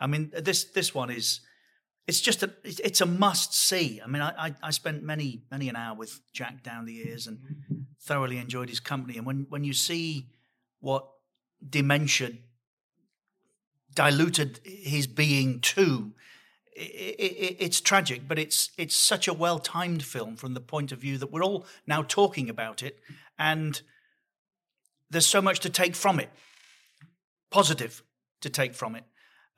I 0.00 0.06
mean, 0.06 0.32
this 0.36 0.64
this 0.64 0.94
one 0.94 1.10
is. 1.10 1.40
It's 2.06 2.20
just 2.20 2.44
a 2.44 2.52
it's 2.64 3.00
a 3.00 3.06
must 3.06 3.52
see. 3.52 4.00
I 4.02 4.06
mean, 4.06 4.22
I, 4.22 4.46
I 4.46 4.54
I 4.62 4.70
spent 4.70 5.02
many 5.02 5.42
many 5.50 5.68
an 5.68 5.76
hour 5.76 5.96
with 5.96 6.20
Jack 6.32 6.62
down 6.62 6.84
the 6.84 6.92
years 6.92 7.26
and 7.26 7.38
thoroughly 8.00 8.38
enjoyed 8.38 8.68
his 8.68 8.80
company. 8.80 9.16
And 9.16 9.26
when 9.26 9.46
when 9.48 9.64
you 9.64 9.72
see 9.72 10.28
what 10.80 11.08
dementia 11.68 12.32
diluted 13.94 14.60
his 14.64 15.06
being 15.06 15.58
to 15.60 16.12
i 16.78 16.80
i 16.80 17.56
it's 17.58 17.80
tragic, 17.80 18.28
but 18.28 18.38
it's 18.38 18.70
it's 18.76 18.94
such 18.94 19.26
a 19.28 19.32
well 19.32 19.58
timed 19.58 20.02
film 20.02 20.36
from 20.36 20.54
the 20.54 20.60
point 20.60 20.92
of 20.92 20.98
view 20.98 21.18
that 21.18 21.32
we're 21.32 21.44
all 21.44 21.66
now 21.86 22.02
talking 22.02 22.50
about 22.50 22.82
it, 22.82 22.98
and 23.38 23.82
there's 25.10 25.26
so 25.26 25.40
much 25.40 25.60
to 25.60 25.70
take 25.70 25.94
from 25.94 26.20
it, 26.20 26.30
positive 27.56 28.02
to 28.42 28.50
take 28.50 28.74
from 28.74 28.94
it. 28.96 29.04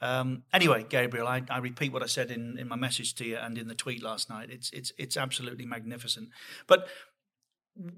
Um, 0.00 0.44
anyway, 0.52 0.86
Gabriel, 0.88 1.26
I, 1.26 1.42
I 1.50 1.58
repeat 1.58 1.92
what 1.92 2.04
I 2.04 2.06
said 2.06 2.30
in, 2.30 2.56
in 2.56 2.68
my 2.68 2.76
message 2.76 3.14
to 3.16 3.24
you 3.24 3.36
and 3.36 3.58
in 3.58 3.66
the 3.66 3.74
tweet 3.74 4.02
last 4.02 4.30
night. 4.30 4.48
It's 4.50 4.70
it's 4.78 4.92
it's 4.96 5.16
absolutely 5.16 5.66
magnificent. 5.66 6.28
But 6.68 6.86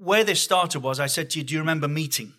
where 0.09 0.25
this 0.25 0.40
started 0.40 0.80
was 0.80 0.99
I 0.99 1.09
said 1.09 1.28
to 1.30 1.38
you, 1.38 1.45
"Do 1.45 1.52
you 1.54 1.61
remember 1.61 1.88
meeting?" 1.88 2.33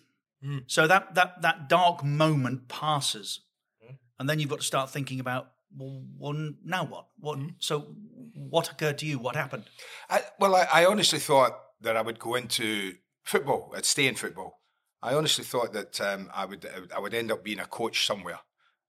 Mm. 0.44 0.64
So 0.66 0.88
that 0.88 1.14
that 1.14 1.42
that 1.42 1.68
dark 1.68 2.02
moment 2.04 2.66
passes, 2.68 3.40
Hmm. 3.80 3.94
and 4.18 4.28
then 4.28 4.40
you've 4.40 4.50
got 4.50 4.60
to 4.60 4.66
start 4.66 4.90
thinking 4.90 5.20
about 5.20 5.44
well, 5.78 6.02
well 6.18 6.52
now 6.64 6.84
what? 6.84 7.06
What? 7.20 7.38
Hmm. 7.38 7.48
So 7.58 7.94
what 8.34 8.70
occurred 8.72 8.98
to 8.98 9.06
you? 9.06 9.20
What 9.20 9.36
happened? 9.36 9.64
I, 10.10 10.22
well, 10.40 10.54
I, 10.56 10.66
I 10.78 10.86
honestly 10.86 11.20
thought 11.20 11.54
that 11.80 11.96
I 11.96 12.02
would 12.02 12.18
go 12.18 12.34
into 12.34 12.94
football. 13.22 13.72
I'd 13.76 13.84
stay 13.84 14.06
in 14.08 14.16
football. 14.16 14.61
I 15.02 15.14
honestly 15.14 15.44
thought 15.44 15.72
that 15.72 16.00
um, 16.00 16.30
I 16.32 16.44
would 16.44 16.66
I 16.94 16.98
would 17.00 17.14
end 17.14 17.32
up 17.32 17.42
being 17.42 17.58
a 17.58 17.66
coach 17.66 18.06
somewhere, 18.06 18.38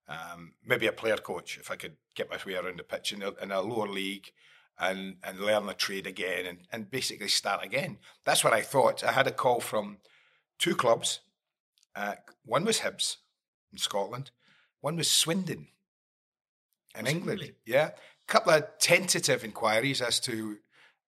um, 0.07 0.53
maybe 0.65 0.87
a 0.87 0.93
player 0.93 1.17
coach 1.17 1.57
if 1.57 1.71
I 1.71 1.75
could 1.75 1.97
get 2.15 2.29
my 2.29 2.37
way 2.45 2.55
around 2.55 2.79
the 2.79 2.83
pitch 2.83 3.13
in 3.13 3.23
a, 3.23 3.31
in 3.41 3.51
a 3.51 3.61
lower 3.61 3.87
league, 3.87 4.31
and 4.79 5.15
and 5.23 5.39
learn 5.39 5.65
the 5.65 5.73
trade 5.73 6.05
again 6.07 6.45
and, 6.45 6.59
and 6.71 6.91
basically 6.91 7.29
start 7.29 7.63
again. 7.65 7.97
That's 8.25 8.43
what 8.43 8.53
I 8.53 8.61
thought. 8.61 9.03
I 9.03 9.11
had 9.11 9.27
a 9.27 9.31
call 9.31 9.59
from 9.59 9.97
two 10.59 10.75
clubs. 10.75 11.21
Uh, 11.95 12.15
one 12.45 12.65
was 12.65 12.79
Hibs 12.79 13.17
in 13.71 13.77
Scotland. 13.77 14.31
One 14.81 14.97
was 14.97 15.09
Swindon 15.09 15.67
in 16.97 17.05
Was 17.05 17.11
England. 17.11 17.39
really? 17.39 17.53
Yeah, 17.65 17.87
a 17.87 18.31
couple 18.31 18.53
of 18.53 18.65
tentative 18.79 19.43
inquiries 19.43 20.01
as 20.01 20.19
to 20.21 20.57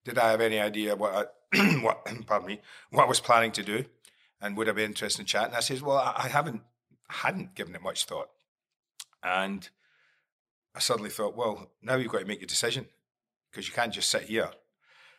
did 0.04 0.18
I 0.18 0.32
have 0.32 0.42
any 0.42 0.60
idea 0.60 0.96
what 0.96 1.30
I, 1.54 1.58
what 1.82 2.06
pardon 2.28 2.48
me 2.48 2.62
what 2.92 3.04
I 3.04 3.08
was 3.08 3.20
planning 3.20 3.52
to 3.54 3.64
do, 3.64 3.86
and 4.46 4.56
would 4.56 4.70
I 4.70 4.74
be 4.74 4.84
interested 4.84 5.22
in 5.22 5.26
chatting? 5.26 5.56
I 5.56 5.60
says, 5.60 5.82
well, 5.82 5.98
I, 5.98 6.28
haven't 6.28 6.62
hadn't 7.10 7.56
given 7.56 7.74
it 7.74 7.82
much 7.82 8.06
thought, 8.06 8.30
and 9.24 9.68
I 10.76 10.80
suddenly 10.80 11.10
thought, 11.10 11.36
well, 11.36 11.72
now 11.82 11.96
you've 11.96 12.12
got 12.12 12.20
to 12.20 12.26
make 12.26 12.42
your 12.42 12.48
decision 12.48 12.86
because 13.50 13.68
you 13.68 13.74
can't 13.74 13.94
just 13.94 14.10
sit 14.10 14.24
here. 14.24 14.52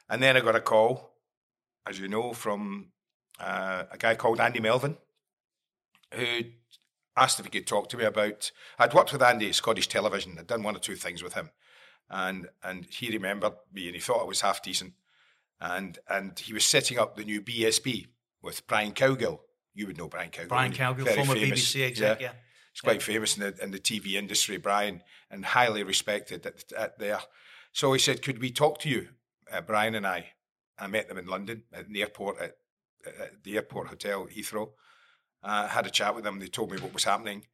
And 0.08 0.22
then 0.22 0.36
I 0.36 0.40
got 0.40 0.54
a 0.54 0.60
call, 0.60 1.10
as 1.88 1.98
you 1.98 2.06
know, 2.06 2.32
from 2.34 2.92
uh, 3.40 3.84
a 3.90 3.98
guy 3.98 4.14
called 4.14 4.40
Andy 4.40 4.60
Melvin, 4.60 4.96
who 6.14 6.42
asked 7.16 7.40
if 7.40 7.46
he 7.46 7.50
could 7.50 7.66
talk 7.66 7.88
to 7.88 7.96
me 7.96 8.04
about. 8.04 8.52
I'd 8.78 8.94
worked 8.94 9.12
with 9.12 9.22
Andy 9.22 9.48
at 9.48 9.56
Scottish 9.56 9.88
Television. 9.88 10.36
I'd 10.38 10.46
done 10.46 10.62
one 10.62 10.76
or 10.76 10.80
two 10.80 10.94
things 10.94 11.20
with 11.20 11.34
him, 11.34 11.50
and 12.08 12.48
and 12.62 12.84
he 12.84 13.10
remembered 13.10 13.54
me 13.72 13.86
and 13.86 13.96
he 13.96 14.00
thought 14.00 14.22
I 14.22 14.28
was 14.28 14.42
half 14.42 14.62
decent, 14.62 14.92
and 15.60 15.98
and 16.08 16.38
he 16.38 16.52
was 16.52 16.64
setting 16.64 16.96
up 16.96 17.16
the 17.16 17.24
new 17.24 17.42
BSB 17.42 18.06
with 18.46 18.66
Brian 18.66 18.92
Cowgill. 18.92 19.40
You 19.74 19.86
would 19.88 19.98
know 19.98 20.08
Brian 20.08 20.30
Cowgill. 20.30 20.48
Brian? 20.48 20.72
Cowgill, 20.72 21.14
former 21.14 21.34
famous. 21.34 21.60
BBC 21.60 21.86
exec, 21.86 22.20
yeah. 22.22 22.32
He's 22.72 22.80
quite 22.80 23.02
famous 23.02 23.36
in 23.36 23.42
the 23.42 23.62
in 23.62 23.70
the 23.70 23.78
TV 23.78 24.14
industry, 24.14 24.56
Brian, 24.56 25.02
and 25.30 25.44
highly 25.44 25.82
respected 25.82 26.46
at, 26.46 26.72
at 26.72 26.98
there. 26.98 27.20
So 27.72 27.92
he 27.92 27.98
said, 27.98 28.22
"Could 28.22 28.38
we 28.38 28.50
talk 28.50 28.78
to 28.80 28.88
you, 28.88 29.08
uh, 29.52 29.60
Brian 29.60 29.94
and 29.94 30.06
I?" 30.06 30.32
I 30.78 30.86
met 30.86 31.08
them 31.08 31.18
in 31.18 31.26
London 31.26 31.64
at 31.72 31.88
the 31.88 32.02
airport 32.02 32.38
at, 32.38 32.56
at 33.06 33.42
the 33.44 33.56
airport 33.56 33.88
hotel 33.88 34.26
Heathrow. 34.26 34.70
Uh, 35.42 35.68
had 35.68 35.86
a 35.86 35.90
chat 35.90 36.14
with 36.14 36.24
them. 36.24 36.38
They 36.38 36.48
told 36.48 36.70
me 36.70 36.78
what 36.78 36.94
was 36.94 37.04
happening. 37.04 37.44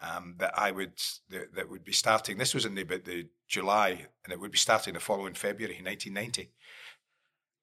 Um, 0.00 0.34
that 0.38 0.58
I 0.58 0.72
would 0.72 1.00
that, 1.30 1.54
that 1.54 1.70
would 1.70 1.84
be 1.84 1.92
starting. 1.92 2.38
This 2.38 2.54
was 2.54 2.64
in 2.64 2.74
the, 2.74 2.82
about 2.82 3.04
the 3.04 3.28
July, 3.46 4.06
and 4.24 4.32
it 4.32 4.40
would 4.40 4.50
be 4.50 4.58
starting 4.58 4.94
the 4.94 5.00
following 5.00 5.34
February, 5.34 5.80
1990. 5.80 6.50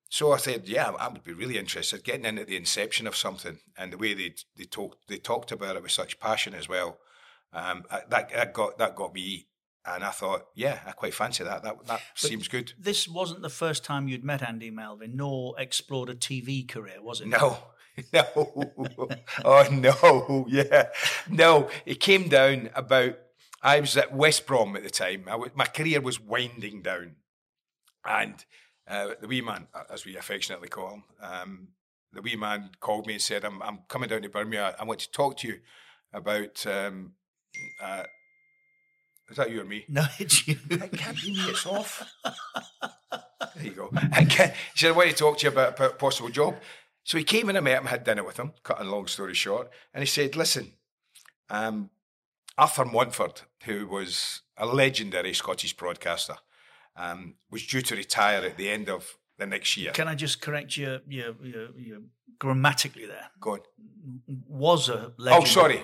So 0.09 0.31
I 0.31 0.37
said, 0.37 0.67
yeah, 0.67 0.89
I 0.89 1.07
would 1.07 1.23
be 1.23 1.33
really 1.33 1.59
interested 1.59 2.03
getting 2.03 2.25
in 2.25 2.39
at 2.39 2.47
the 2.47 2.57
inception 2.57 3.05
of 3.05 3.15
something, 3.15 3.59
and 3.77 3.93
the 3.93 3.97
way 3.97 4.15
they 4.15 4.33
they 4.57 4.65
talked 4.65 5.07
they 5.07 5.17
talked 5.17 5.51
about 5.51 5.75
it 5.75 5.83
with 5.83 5.91
such 5.91 6.19
passion 6.19 6.55
as 6.55 6.67
well. 6.67 6.97
Um, 7.53 7.83
that, 7.89 8.29
that 8.29 8.53
got 8.53 8.79
that 8.79 8.95
got 8.95 9.13
me, 9.13 9.47
and 9.85 10.03
I 10.03 10.09
thought, 10.09 10.47
yeah, 10.55 10.79
I 10.87 10.91
quite 10.91 11.13
fancy 11.13 11.43
that. 11.43 11.63
That 11.63 11.85
that 11.85 12.01
seems 12.15 12.47
good. 12.47 12.73
This 12.77 13.07
wasn't 13.07 13.43
the 13.43 13.49
first 13.49 13.83
time 13.83 14.07
you'd 14.07 14.23
met 14.23 14.41
Andy 14.41 14.71
Melvin, 14.71 15.15
nor 15.15 15.53
explored 15.59 16.09
a 16.09 16.15
TV 16.15 16.67
career, 16.67 17.01
was 17.01 17.21
it? 17.21 17.27
No, 17.27 17.57
no, 18.13 18.25
oh 19.45 19.67
no, 19.71 20.45
yeah, 20.49 20.87
no. 21.29 21.69
It 21.85 21.99
came 21.99 22.29
down 22.29 22.71
about. 22.73 23.15
I 23.61 23.79
was 23.81 23.97
at 23.97 24.15
West 24.15 24.47
Brom 24.47 24.75
at 24.75 24.83
the 24.83 24.89
time. 24.89 25.25
I 25.29 25.37
my 25.53 25.65
career 25.65 26.01
was 26.01 26.19
winding 26.19 26.81
down, 26.81 27.17
and 28.05 28.43
uh, 28.89 29.09
the 29.21 29.27
wee 29.27 29.41
man, 29.41 29.67
uh, 29.73 29.83
as 29.91 30.05
we 30.05 30.17
affectionately 30.17 30.67
call 30.67 30.89
him, 30.95 31.03
um, 31.21 31.67
the 32.11 32.21
wee 32.21 32.35
man 32.35 32.71
called 32.79 33.05
me 33.05 33.13
and 33.13 33.21
said, 33.21 33.45
"I'm 33.45 33.61
I'm 33.61 33.79
coming 33.87 34.09
down 34.09 34.23
to 34.23 34.29
Birmingham. 34.29 34.73
I 34.79 34.83
want 34.83 34.99
to 35.01 35.11
talk 35.11 35.37
to 35.37 35.47
you 35.47 35.59
about." 36.13 36.65
Um, 36.65 37.13
uh, 37.81 38.03
is 39.29 39.37
that 39.37 39.51
you 39.51 39.61
or 39.61 39.65
me? 39.65 39.85
No, 39.89 40.05
it's 40.17 40.47
you. 40.47 40.57
It 40.69 40.91
can't 40.93 41.21
be 41.21 41.31
me. 41.31 41.39
It's 41.41 41.65
off. 41.65 42.11
There 43.55 43.63
you 43.63 43.71
go. 43.71 43.89
I 43.93 44.25
can't, 44.25 44.51
he 44.51 44.79
said, 44.79 44.89
I 44.89 44.91
want 44.93 45.09
to 45.09 45.15
talk 45.15 45.37
to 45.39 45.43
you 45.45 45.51
about 45.51 45.79
a 45.79 45.89
possible 45.89 46.29
job. 46.29 46.55
So 47.03 47.17
he 47.17 47.23
came 47.23 47.49
in, 47.49 47.57
I 47.57 47.59
met 47.59 47.79
him, 47.79 47.85
had 47.85 48.03
dinner 48.03 48.23
with 48.23 48.37
him, 48.37 48.53
cut 48.63 48.81
a 48.81 48.83
long 48.83 49.07
story 49.07 49.33
short. 49.33 49.69
And 49.93 50.01
he 50.01 50.07
said, 50.07 50.35
Listen, 50.35 50.73
um, 51.49 51.89
Arthur 52.57 52.85
Montford, 52.85 53.41
who 53.63 53.87
was 53.87 54.41
a 54.57 54.65
legendary 54.65 55.33
Scottish 55.33 55.75
broadcaster, 55.75 56.35
um, 56.99 57.35
was 57.49 57.65
due 57.65 57.81
to 57.81 57.95
retire 57.95 58.41
at 58.45 58.57
the 58.57 58.69
end 58.69 58.89
of 58.89 59.15
the 59.37 59.45
next 59.47 59.77
year. 59.77 59.91
Can 59.91 60.07
I 60.07 60.15
just 60.15 60.41
correct 60.41 60.75
you, 60.77 60.99
you, 61.07 61.35
you, 61.41 61.67
you 61.77 62.03
grammatically 62.37 63.05
there? 63.05 63.29
Go 63.39 63.53
on. 63.53 63.59
Was 64.47 64.89
a 64.89 65.13
legend. 65.17 65.43
Oh, 65.43 65.45
sorry. 65.45 65.81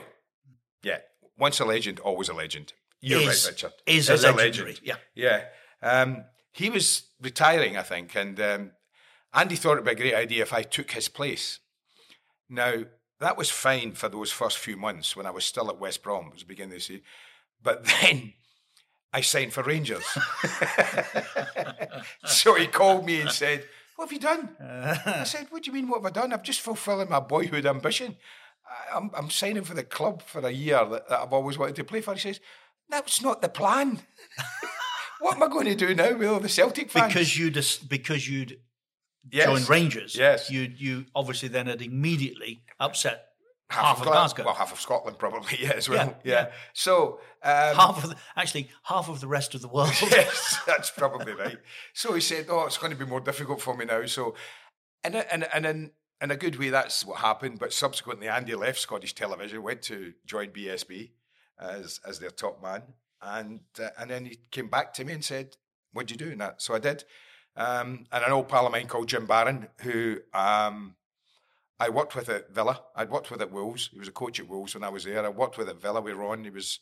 Yeah. 0.83 0.99
Once 1.37 1.59
a 1.59 1.65
legend, 1.65 1.99
always 1.99 2.29
a 2.29 2.33
legend. 2.33 2.73
You're 3.01 3.21
Is- 3.21 3.45
right, 3.45 3.51
Richard. 3.53 3.71
is 3.85 4.09
a 4.09 4.13
Is 4.13 4.23
legendary, 4.23 4.77
yeah. 4.83 4.95
Yeah. 5.15 5.45
Um, 5.81 6.25
he 6.51 6.69
was 6.69 7.03
retiring, 7.21 7.77
I 7.77 7.83
think, 7.83 8.15
and 8.15 8.39
um, 8.39 8.71
Andy 9.33 9.55
thought 9.55 9.73
it'd 9.73 9.85
be 9.85 9.91
a 9.91 9.95
great 9.95 10.15
idea 10.15 10.41
if 10.41 10.53
I 10.53 10.63
took 10.63 10.91
his 10.91 11.07
place. 11.09 11.59
Now, 12.49 12.83
that 13.19 13.37
was 13.37 13.49
fine 13.49 13.93
for 13.93 14.09
those 14.09 14.31
first 14.31 14.57
few 14.57 14.77
months 14.77 15.15
when 15.15 15.25
I 15.25 15.31
was 15.31 15.45
still 15.45 15.69
at 15.69 15.79
West 15.79 16.03
Brom, 16.03 16.27
it 16.27 16.33
was 16.33 16.41
the 16.41 16.47
beginning 16.47 16.73
of 16.73 16.77
the 16.79 16.81
season. 16.83 17.03
But 17.61 17.85
then 18.01 18.33
I 19.15 19.21
signed 19.21 19.53
for 19.53 19.63
Rangers. 19.63 20.03
so 22.25 22.55
he 22.55 22.67
called 22.67 23.05
me 23.05 23.21
and 23.21 23.31
said, 23.31 23.63
What 23.95 24.09
have 24.09 24.13
you 24.13 24.19
done? 24.19 24.49
Uh-huh. 24.59 25.21
I 25.21 25.23
said, 25.23 25.47
What 25.51 25.63
do 25.63 25.71
you 25.71 25.73
mean, 25.73 25.87
what 25.87 26.03
have 26.03 26.05
I 26.05 26.19
done? 26.19 26.33
I'm 26.33 26.43
just 26.43 26.59
fulfilling 26.59 27.09
my 27.09 27.21
boyhood 27.21 27.65
ambition. 27.65 28.17
I'm, 28.93 29.09
I'm 29.15 29.29
signing 29.29 29.63
for 29.63 29.73
the 29.73 29.85
club 29.85 30.21
for 30.21 30.45
a 30.45 30.51
year 30.51 30.83
that, 30.83 31.07
that 31.07 31.21
I've 31.21 31.31
always 31.31 31.57
wanted 31.57 31.77
to 31.77 31.85
play 31.85 32.01
for. 32.01 32.13
He 32.13 32.19
says, 32.19 32.41
That's 32.89 33.21
not 33.21 33.41
the 33.41 33.47
plan. 33.47 34.01
what 35.21 35.37
am 35.37 35.43
I 35.43 35.47
going 35.47 35.67
to 35.67 35.75
do 35.75 35.95
now 35.95 36.13
with 36.17 36.27
all 36.27 36.41
the 36.41 36.49
Celtic 36.49 36.91
fans? 36.91 37.13
Because 37.13 37.39
you'd 37.39 37.53
because 37.87 38.27
you'd 38.27 38.59
Yes. 39.31 39.45
joined 39.45 39.69
Rangers. 39.69 40.15
Yes. 40.15 40.51
You 40.51 40.69
you 40.75 41.05
obviously 41.15 41.47
then 41.49 41.67
had 41.67 41.81
immediately 41.81 42.63
upset 42.81 43.27
half, 43.69 43.97
half, 43.97 43.99
of, 43.99 44.05
Glasgow. 44.05 44.45
Well, 44.45 44.53
half 44.53 44.71
of 44.71 44.79
Scotland 44.79 45.17
probably, 45.17 45.57
yeah, 45.59 45.73
as 45.75 45.89
well. 45.89 46.15
Yeah, 46.23 46.31
Yeah. 46.33 46.41
yeah. 46.45 46.51
So 46.73 47.19
um, 47.43 47.75
half 47.75 48.03
of 48.03 48.09
the, 48.11 48.15
actually 48.35 48.69
half 48.83 49.09
of 49.09 49.21
the 49.21 49.27
rest 49.27 49.55
of 49.55 49.61
the 49.61 49.67
world. 49.67 49.93
yes, 50.01 50.59
that's 50.65 50.89
probably 50.91 51.33
right. 51.33 51.57
So 51.93 52.13
he 52.13 52.21
said, 52.21 52.47
"Oh, 52.49 52.65
it's 52.65 52.77
going 52.77 52.91
to 52.91 52.97
be 52.97 53.05
more 53.05 53.21
difficult 53.21 53.61
for 53.61 53.75
me 53.75 53.85
now." 53.85 54.05
So, 54.05 54.35
and 55.03 55.15
and 55.15 55.47
and 55.53 55.65
in 55.65 55.91
in 56.21 56.31
a 56.31 56.37
good 56.37 56.57
way, 56.57 56.69
that's 56.69 57.05
what 57.05 57.19
happened. 57.19 57.59
But 57.59 57.73
subsequently, 57.73 58.27
Andy 58.27 58.55
left 58.55 58.79
Scottish 58.79 59.13
Television, 59.13 59.61
went 59.63 59.81
to 59.83 60.13
join 60.25 60.49
BSB 60.49 61.11
as 61.59 61.99
as 62.07 62.19
their 62.19 62.29
top 62.31 62.61
man, 62.61 62.83
and 63.21 63.61
uh, 63.81 63.89
and 63.97 64.09
then 64.09 64.25
he 64.25 64.39
came 64.51 64.69
back 64.69 64.93
to 64.93 65.03
me 65.05 65.13
and 65.13 65.23
said, 65.23 65.57
"What'd 65.93 66.11
you 66.11 66.17
do?" 66.17 66.31
And 66.31 66.41
that, 66.41 66.61
so 66.61 66.73
I 66.73 66.79
did. 66.79 67.03
Um, 67.57 68.05
and 68.11 68.23
an 68.25 68.31
old 68.31 68.49
pal 68.49 68.65
of 68.65 68.73
mine 68.73 68.87
called 68.87 69.07
Jim 69.07 69.25
Barron, 69.25 69.69
who 69.81 70.17
um, 70.33 70.95
I 71.79 71.89
worked 71.89 72.15
with 72.15 72.29
at 72.29 72.53
Villa. 72.53 72.81
I'd 72.95 73.09
worked 73.09 73.31
with 73.31 73.41
at 73.41 73.51
Wolves. 73.51 73.89
He 73.91 73.99
was 73.99 74.07
a 74.07 74.13
coach 74.13 74.39
at 74.39 74.47
Wolves 74.47 74.73
when 74.73 74.83
I 74.83 74.89
was 74.89 75.03
there. 75.03 75.25
I 75.25 75.29
worked 75.29 75.57
with 75.57 75.67
at 75.67 75.81
Villa 75.81 76.01
with 76.01 76.15
Ron. 76.15 76.43
He 76.43 76.49
was 76.49 76.79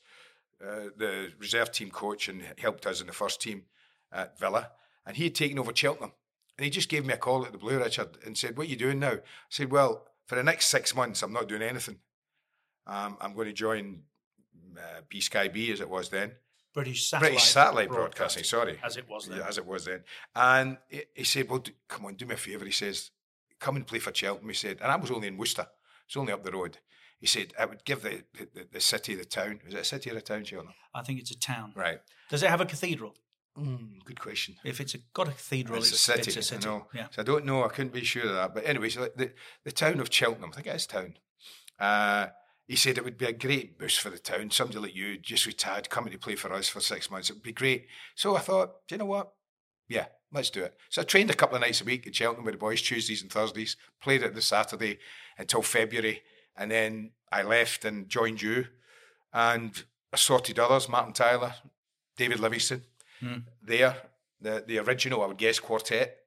uh, 0.63 0.89
the 0.95 1.31
reserve 1.39 1.71
team 1.71 1.89
coach 1.89 2.27
and 2.27 2.43
helped 2.57 2.85
us 2.85 3.01
in 3.01 3.07
the 3.07 3.13
first 3.13 3.41
team 3.41 3.63
at 4.11 4.39
Villa. 4.39 4.69
And 5.05 5.17
he 5.17 5.25
had 5.25 5.35
taken 5.35 5.59
over 5.59 5.71
Cheltenham. 5.75 6.13
And 6.57 6.65
he 6.65 6.69
just 6.69 6.89
gave 6.89 7.05
me 7.05 7.13
a 7.13 7.17
call 7.17 7.45
at 7.45 7.51
the 7.51 7.57
Blue, 7.57 7.79
Richard, 7.79 8.17
and 8.25 8.37
said, 8.37 8.55
What 8.55 8.67
are 8.67 8.69
you 8.69 8.75
doing 8.75 8.99
now? 8.99 9.13
I 9.13 9.19
said, 9.49 9.71
Well, 9.71 10.07
for 10.27 10.35
the 10.35 10.43
next 10.43 10.67
six 10.67 10.95
months, 10.95 11.23
I'm 11.23 11.33
not 11.33 11.47
doing 11.47 11.63
anything. 11.63 11.97
Um, 12.85 13.17
I'm 13.19 13.33
going 13.33 13.47
to 13.47 13.53
join 13.53 14.03
uh, 14.77 15.01
B 15.09 15.19
Sky 15.19 15.47
B, 15.47 15.71
as 15.71 15.81
it 15.81 15.89
was 15.89 16.09
then. 16.09 16.33
British 16.73 17.07
satellite, 17.07 17.31
British 17.31 17.49
satellite 17.49 17.89
broadcasting, 17.89 18.43
sorry. 18.43 18.79
as 18.83 18.97
it 18.97 19.07
was 19.07 19.27
then. 19.27 19.39
Yeah, 19.39 19.47
as 19.47 19.57
it 19.57 19.65
was 19.65 19.85
then. 19.85 20.03
And 20.35 20.77
he, 20.87 21.03
he 21.15 21.23
said, 21.23 21.49
Well, 21.49 21.59
do, 21.59 21.71
come 21.87 22.05
on, 22.05 22.15
do 22.15 22.25
me 22.27 22.35
a 22.35 22.37
favour. 22.37 22.65
He 22.65 22.71
says, 22.71 23.09
Come 23.59 23.75
and 23.75 23.87
play 23.87 23.99
for 23.99 24.13
Cheltenham. 24.13 24.49
He 24.49 24.55
said, 24.55 24.79
and 24.81 24.91
I 24.91 24.95
was 24.95 25.11
only 25.11 25.27
in 25.27 25.37
Worcester. 25.37 25.67
It's 26.05 26.17
only 26.17 26.33
up 26.33 26.43
the 26.43 26.51
road. 26.51 26.79
He 27.19 27.27
said, 27.27 27.53
I 27.57 27.65
would 27.65 27.85
give 27.85 28.01
the, 28.01 28.23
the, 28.33 28.67
the 28.73 28.81
city, 28.81 29.15
the 29.15 29.23
town. 29.23 29.61
Is 29.65 29.73
it 29.73 29.79
a 29.79 29.83
city 29.85 30.11
or 30.11 30.17
a 30.17 30.21
town, 30.21 30.43
Cheltenham? 30.43 30.73
I 30.93 31.01
think 31.03 31.19
it's 31.19 31.31
a 31.31 31.39
town. 31.39 31.71
Right. 31.75 31.99
Does 32.29 32.43
it 32.43 32.49
have 32.49 32.59
a 32.59 32.65
cathedral? 32.65 33.15
Mm, 33.57 34.03
good 34.03 34.19
question. 34.19 34.55
If 34.65 34.81
it's 34.81 34.95
a, 34.95 34.97
got 35.13 35.27
a 35.29 35.31
cathedral, 35.31 35.77
It's, 35.77 35.91
it's, 35.91 35.99
a 35.99 36.11
city. 36.11 36.19
It's 36.21 36.35
a 36.37 36.41
city. 36.41 36.67
I 36.67 36.69
know. 36.69 36.87
Yeah. 36.93 37.07
So 37.11 37.21
I 37.21 37.25
don't 37.25 37.45
know. 37.45 37.63
I 37.63 37.69
couldn't 37.69 37.93
be 37.93 38.03
sure 38.03 38.23
of 38.23 38.33
that. 38.33 38.53
But 38.53 38.65
anyway, 38.65 38.89
so 38.89 39.07
the, 39.15 39.31
the 39.63 39.71
town 39.71 39.99
of 39.99 40.13
Cheltenham, 40.13 40.49
I 40.51 40.55
think 40.55 40.67
it 40.67 40.75
is 40.75 40.87
town. 40.87 41.13
Uh, 41.79 42.27
he 42.67 42.75
said 42.75 42.97
it 42.97 43.03
would 43.03 43.17
be 43.17 43.25
a 43.25 43.33
great 43.33 43.77
boost 43.77 43.99
for 43.99 44.09
the 44.09 44.17
town. 44.17 44.49
Somebody 44.49 44.79
like 44.79 44.95
you, 44.95 45.17
just 45.17 45.45
retired, 45.45 45.89
coming 45.89 46.11
to 46.11 46.19
play 46.19 46.35
for 46.35 46.51
us 46.51 46.67
for 46.67 46.79
six 46.79 47.11
months. 47.11 47.29
It 47.29 47.33
would 47.33 47.43
be 47.43 47.51
great. 47.51 47.87
So 48.15 48.35
I 48.35 48.39
thought, 48.39 48.87
do 48.87 48.95
you 48.95 48.99
know 48.99 49.05
what? 49.05 49.33
Yeah, 49.87 50.07
let's 50.33 50.49
do 50.49 50.63
it. 50.63 50.75
So 50.89 51.01
I 51.01 51.05
trained 51.05 51.29
a 51.29 51.33
couple 51.35 51.55
of 51.55 51.61
nights 51.61 51.81
a 51.81 51.85
week 51.85 52.07
at 52.07 52.15
Cheltenham 52.15 52.45
with 52.45 52.55
the 52.55 52.59
boys, 52.59 52.81
Tuesdays 52.81 53.21
and 53.21 53.31
Thursdays, 53.31 53.77
played 54.01 54.23
it 54.23 54.33
the 54.35 54.41
Saturday 54.41 54.99
until 55.37 55.61
February. 55.61 56.21
And 56.57 56.69
then 56.71 57.11
I 57.31 57.43
left 57.43 57.85
and 57.85 58.09
joined 58.09 58.41
you 58.41 58.65
and 59.33 59.83
assorted 60.11 60.59
others, 60.59 60.87
Martin 60.89 61.13
Tyler, 61.13 61.53
David 62.17 62.39
Livingston, 62.39 62.83
Hmm. 63.19 63.37
there, 63.61 63.95
the, 64.41 64.63
the 64.67 64.79
original, 64.79 65.23
I 65.23 65.27
would 65.27 65.37
guess, 65.37 65.59
quartet. 65.59 66.17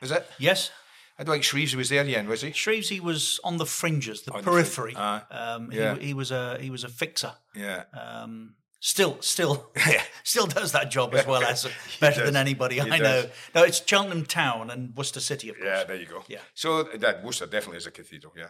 Was 0.00 0.10
it? 0.10 0.26
Yes. 0.38 0.70
I 1.18 1.24
don't 1.24 1.34
think 1.34 1.44
Shreeves 1.44 1.74
was 1.76 1.88
there 1.88 2.04
yet, 2.04 2.26
was 2.26 2.40
he? 2.42 2.50
Shreevesy 2.50 3.00
was 3.00 3.38
on 3.44 3.56
the 3.58 3.66
fringes, 3.66 4.22
the 4.22 4.32
On 4.32 4.42
the 4.42 4.50
periphery. 4.50 4.92
fringe, 4.92 4.98
aye. 4.98 5.22
um, 5.30 5.70
Yeah. 5.72 5.94
he, 5.96 6.06
he 6.08 6.14
was 6.14 6.30
a 6.30 6.58
he 6.60 6.70
was 6.70 6.84
a 6.84 6.88
fixer. 6.88 7.34
Yeah. 7.54 7.84
Um, 7.92 8.54
still, 8.82 9.16
still, 9.22 9.70
still 10.24 10.46
does 10.46 10.72
that 10.72 10.90
job 10.90 11.14
as 11.14 11.24
well 11.26 11.42
as 11.42 11.66
better 12.00 12.24
than 12.26 12.36
anybody 12.36 12.74
He 12.74 12.80
I 12.82 12.98
does. 12.98 13.24
know. 13.24 13.30
No, 13.54 13.62
it's 13.62 13.80
Cheltenham 13.86 14.26
Town 14.26 14.70
and 14.70 14.94
Worcester 14.94 15.20
City, 15.20 15.48
of 15.48 15.56
course. 15.56 15.66
Yeah, 15.66 15.84
there 15.84 15.96
you 15.96 16.06
go. 16.06 16.22
Yeah. 16.28 16.40
So 16.54 16.82
that 16.82 17.24
Worcester 17.24 17.46
definitely 17.46 17.78
is 17.78 17.86
a 17.86 17.90
cathedral. 17.90 18.34
Yeah. 18.36 18.48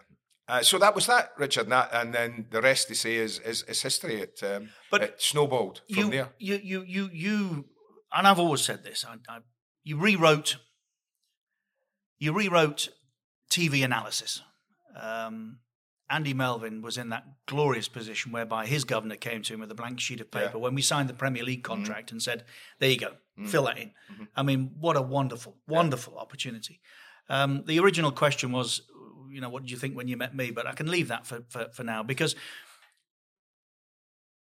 Uh, 0.49 0.61
so 0.61 0.77
that 0.77 0.93
was 0.93 1.05
that, 1.05 1.31
Richard, 1.37 1.63
and, 1.63 1.71
that, 1.71 1.89
and 1.93 2.13
then 2.13 2.47
the 2.51 2.61
rest 2.61 2.89
they 2.89 2.95
say 2.95 3.15
is 3.15 3.39
is, 3.39 3.63
is 3.63 3.81
history. 3.81 4.15
It 4.21 4.41
um, 4.43 4.69
But 4.91 5.01
it 5.01 5.21
snowballed 5.21 5.81
from 5.87 6.03
you, 6.05 6.09
there. 6.09 6.29
you, 6.37 6.59
you, 6.61 6.83
you, 6.85 7.09
you, 7.13 7.65
and 8.11 8.27
I've 8.27 8.39
always 8.39 8.61
said 8.61 8.83
this. 8.83 9.05
I, 9.07 9.13
I, 9.33 9.39
you 9.85 9.97
rewrote, 9.97 10.57
you 12.19 12.33
rewrote 12.33 12.89
TV 13.49 13.85
analysis. 13.85 14.41
Um, 14.99 15.59
Andy 16.09 16.33
Melvin 16.33 16.81
was 16.81 16.97
in 16.97 17.09
that 17.09 17.23
glorious 17.47 17.87
position 17.87 18.31
whereby 18.31 18.65
his 18.65 18.83
governor 18.83 19.15
came 19.15 19.41
to 19.43 19.53
him 19.53 19.61
with 19.61 19.71
a 19.71 19.75
blank 19.75 19.99
sheet 19.99 20.19
of 20.21 20.29
paper 20.29 20.51
Yeah. 20.53 20.59
when 20.59 20.75
we 20.75 20.81
signed 20.81 21.09
the 21.09 21.13
Premier 21.13 21.43
League 21.43 21.63
contract 21.63 22.11
and 22.11 22.21
said, 22.21 22.45
"There 22.79 22.89
you 22.89 22.97
go, 22.97 23.13
Mm. 23.39 23.47
fill 23.49 23.63
that 23.63 23.77
in." 23.77 23.93
Mm-hmm. 24.11 24.23
I 24.35 24.43
mean, 24.43 24.71
what 24.79 24.95
a 24.97 25.01
wonderful, 25.01 25.57
wonderful 25.67 26.17
opportunity. 26.17 26.81
Um, 27.29 27.63
the 27.65 27.79
original 27.79 28.11
question 28.11 28.51
was, 28.51 28.81
you 29.29 29.39
know, 29.41 29.49
what 29.49 29.63
did 29.63 29.71
you 29.71 29.77
think 29.77 29.95
when 29.95 30.07
you 30.07 30.17
met 30.17 30.35
me? 30.35 30.51
But 30.51 30.67
I 30.67 30.73
can 30.73 30.91
leave 30.91 31.07
that 31.07 31.25
for, 31.25 31.43
for, 31.49 31.69
for 31.73 31.83
now 31.83 32.03
because 32.03 32.35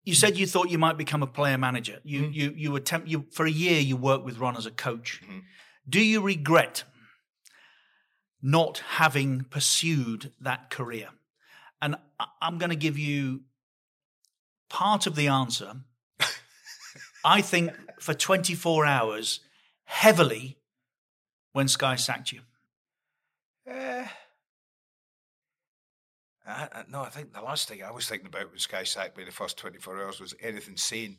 you 0.04 0.16
said 0.16 0.36
you 0.38 0.48
thought 0.48 0.70
you 0.72 0.80
might 0.80 0.98
become 0.98 1.22
a 1.24 1.28
player 1.28 1.58
manager. 1.60 2.00
You 2.04 2.24
Mm-hmm. 2.24 2.34
you 2.34 2.54
you 2.58 2.76
attempt 2.76 3.08
you 3.08 3.28
for 3.32 3.46
a 3.46 3.52
year 3.52 3.80
you 3.80 3.96
worked 3.96 4.26
with 4.26 4.40
Ron 4.40 4.58
as 4.58 4.66
a 4.66 4.72
coach. 4.72 5.22
Do 5.88 6.04
you 6.04 6.22
regret 6.22 6.84
not 8.42 8.80
having 8.98 9.44
pursued 9.44 10.34
that 10.42 10.70
career? 10.72 11.10
I'm 12.42 12.58
going 12.58 12.70
to 12.70 12.76
give 12.76 12.98
you 12.98 13.42
part 14.70 15.08
of 15.08 15.16
the 15.16 15.28
answer. 15.28 15.74
I 17.24 17.42
think 17.42 17.72
for 18.00 18.14
24 18.14 18.86
hours, 18.86 19.42
heavily, 19.84 20.58
when 21.54 21.68
Sky 21.68 21.96
sacked 21.96 22.32
you. 22.32 22.42
Uh, 23.70 24.06
I, 26.48 26.68
I, 26.74 26.84
no, 26.90 27.02
I 27.04 27.10
think 27.10 27.34
the 27.34 27.42
last 27.42 27.68
thing 27.68 27.84
I 27.84 27.92
was 27.92 28.08
thinking 28.10 28.28
about 28.28 28.50
when 28.50 28.58
Sky 28.60 28.84
sacked 28.84 29.18
me 29.18 29.24
in 29.24 29.30
the 29.30 29.34
first 29.36 29.58
24 29.58 30.02
hours 30.04 30.20
was 30.20 30.34
anything 30.42 30.78
sane. 30.78 31.18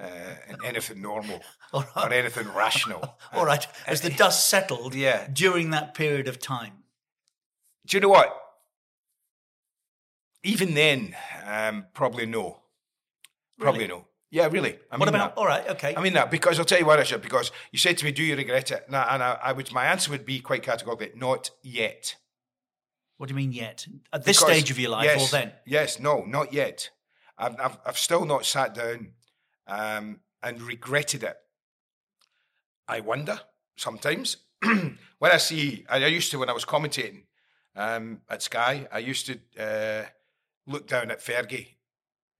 Uh, 0.00 0.34
and 0.48 0.56
anything 0.64 1.02
normal 1.02 1.42
right. 1.74 1.84
or 1.94 2.10
anything 2.10 2.48
rational. 2.54 3.18
All 3.34 3.44
right, 3.44 3.66
as 3.86 4.00
the 4.00 4.08
dust 4.08 4.48
settled 4.48 4.94
Yeah. 4.94 5.26
during 5.30 5.70
that 5.70 5.92
period 5.92 6.26
of 6.26 6.38
time. 6.38 6.84
Do 7.86 7.96
you 7.98 8.00
know 8.00 8.08
what? 8.08 8.34
Even 10.42 10.74
then, 10.74 11.14
um, 11.44 11.86
probably 11.92 12.26
no. 12.26 12.60
Probably 13.58 13.80
Really? 13.86 13.88
no. 14.00 14.06
Yeah, 14.32 14.46
really. 14.50 14.78
I 14.90 14.96
what 14.96 15.06
mean 15.06 15.14
about? 15.14 15.34
that. 15.34 15.40
All 15.40 15.46
right, 15.46 15.68
okay. 15.70 15.94
I 15.96 16.00
mean 16.00 16.12
that 16.12 16.30
because 16.30 16.58
I'll 16.58 16.64
tell 16.64 16.78
you 16.78 16.86
why, 16.86 16.96
Richard. 16.96 17.20
Because 17.20 17.50
you 17.72 17.78
said 17.80 17.98
to 17.98 18.04
me, 18.04 18.12
"Do 18.12 18.22
you 18.22 18.36
regret 18.36 18.70
it?" 18.70 18.84
And 18.86 18.94
I, 18.96 19.14
and 19.14 19.22
I, 19.22 19.38
I 19.42 19.52
would. 19.52 19.72
My 19.72 19.86
answer 19.86 20.10
would 20.12 20.24
be 20.24 20.38
quite 20.40 20.62
categorically, 20.62 21.10
"Not 21.16 21.50
yet." 21.62 22.16
what 23.16 23.28
do 23.28 23.34
you 23.34 23.36
mean 23.36 23.52
yet? 23.52 23.86
At 24.14 24.24
this 24.24 24.38
Because- 24.38 24.54
stage 24.56 24.70
of 24.70 24.78
your 24.78 24.92
life, 24.92 25.04
yes, 25.04 25.28
or 25.28 25.36
then? 25.36 25.52
Yes, 25.66 26.00
no, 26.00 26.24
not 26.24 26.54
yet. 26.54 26.88
I've, 27.36 27.54
I've, 27.60 27.78
I've 27.84 27.98
still 27.98 28.24
not 28.24 28.46
sat 28.46 28.74
down 28.74 29.10
um, 29.66 30.20
and 30.42 30.62
regretted 30.62 31.22
it. 31.22 31.36
I 32.88 33.00
wonder 33.00 33.38
sometimes 33.76 34.38
when 34.62 34.96
I 35.32 35.36
see. 35.36 35.84
I, 35.90 35.96
I 36.02 36.06
used 36.06 36.30
to 36.30 36.38
when 36.38 36.48
I 36.48 36.54
was 36.54 36.64
commentating 36.64 37.24
um, 37.76 38.22
at 38.30 38.42
Sky. 38.42 38.88
I 38.90 39.00
used 39.00 39.26
to 39.26 39.38
uh, 39.62 40.06
look 40.70 40.86
down 40.86 41.10
at 41.10 41.20
Fergie 41.20 41.74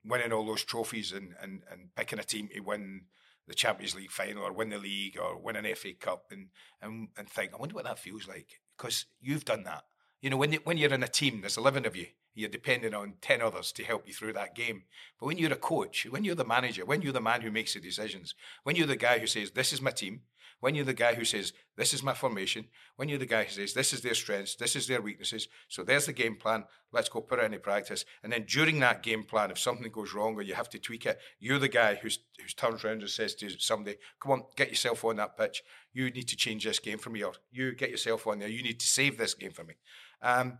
winning 0.05 0.33
all 0.33 0.47
those 0.47 0.64
trophies 0.64 1.12
and, 1.12 1.35
and, 1.43 1.62
and 1.71 1.95
picking 1.95 2.19
a 2.19 2.25
team 2.25 2.49
to 2.55 2.61
win 2.61 3.03
the 3.47 3.55
Champions 3.55 3.95
League 3.95 4.11
final 4.11 4.45
or 4.45 4.53
win 4.53 4.71
the 4.71 4.79
league 4.79 5.19
or 5.19 5.38
win 5.38 5.57
an 5.57 5.75
FA 5.75 5.93
Cup 5.99 6.27
and 6.31 6.49
and, 6.81 7.09
and 7.19 7.29
think, 7.29 7.53
I 7.53 7.57
wonder 7.57 7.75
what 7.75 7.85
that 7.85 7.99
feels 7.99 8.29
like 8.29 8.61
because 8.77 9.07
you've 9.21 9.45
done 9.45 9.64
that. 9.64 9.83
You 10.21 10.31
know, 10.31 10.37
when 10.37 10.53
you, 10.53 10.61
when 10.64 10.79
you're 10.79 10.93
in 10.93 11.03
a 11.03 11.09
team, 11.09 11.40
there's 11.40 11.57
eleven 11.57 11.85
of 11.85 11.97
you. 11.97 12.07
You're 12.35 12.49
depending 12.49 12.95
on 12.95 13.14
ten 13.21 13.43
others 13.43 13.73
to 13.73 13.85
help 13.85 14.07
you 14.07 14.14
through 14.14 14.35
that 14.35 14.55
game. 14.55 14.85
But 15.19 15.27
when 15.27 15.38
you're 15.38 15.53
a 15.53 15.57
coach, 15.57 16.07
when 16.09 16.25
you're 16.25 16.35
the 16.35 16.45
manager, 16.45 16.85
when 16.85 17.03
you're 17.03 17.12
the 17.12 17.21
man 17.21 17.40
who 17.40 17.51
makes 17.51 17.75
the 17.75 17.81
decisions, 17.81 18.35
when 18.62 18.77
you're 18.77 18.87
the 18.87 18.97
guy 18.97 19.19
who 19.19 19.27
says, 19.27 19.51
"This 19.51 19.73
is 19.73 19.83
my 19.83 19.90
team," 19.90 20.23
when 20.61 20.75
you're 20.75 20.85
the 20.85 20.94
guy 20.94 21.14
who 21.14 21.25
says, 21.25 21.53
"This 21.77 21.92
is 21.92 22.03
my 22.03 22.14
formation," 22.14 22.68
when 22.96 23.09
you're 23.09 23.18
the 23.18 23.27
guy 23.27 23.44
who 23.44 23.51
says, 23.51 23.75
"This 23.75 23.92
is 23.92 24.03
their 24.03 24.14
strengths, 24.14 24.55
this 24.55 24.77
is 24.77 24.87
their 24.87 25.03
weaknesses," 25.03 25.49
so 25.68 25.83
there's 25.83 26.07
the 26.07 26.12
game 26.12 26.37
plan. 26.37 26.64
Let's 26.92 27.09
go 27.09 27.20
put 27.20 27.38
it 27.38 27.44
into 27.44 27.59
practice. 27.59 28.05
And 28.23 28.33
then 28.33 28.44
during 28.44 28.79
that 28.81 29.03
game 29.03 29.25
plan, 29.25 29.51
if 29.51 29.59
something 29.59 29.90
goes 29.90 30.12
wrong 30.14 30.35
or 30.35 30.42
you 30.42 30.55
have 30.55 30.70
to 30.70 30.79
tweak 30.79 31.07
it, 31.07 31.20
you're 31.38 31.59
the 31.59 31.68
guy 31.68 31.96
who's 31.96 32.18
who's 32.40 32.55
turns 32.55 32.85
around 32.85 33.01
and 33.01 33.11
says 33.11 33.35
to 33.37 33.59
somebody, 33.59 33.96
"Come 34.20 34.33
on, 34.33 34.44
get 34.57 34.68
yourself 34.68 35.05
on 35.05 35.16
that 35.16 35.37
pitch. 35.37 35.62
You 35.92 36.11
need 36.11 36.29
to 36.29 36.37
change 36.37 36.64
this 36.64 36.79
game 36.79 36.99
for 36.99 37.11
me, 37.11 37.25
or 37.25 37.35
you 37.51 37.75
get 37.75 37.90
yourself 37.90 38.27
on 38.27 38.38
there. 38.38 38.49
You 38.49 38.62
need 38.62 38.81
to 38.81 38.87
save 38.87 39.16
this 39.16 39.35
game 39.35 39.53
for 39.53 39.64
me." 39.64 39.75
Um, 40.23 40.59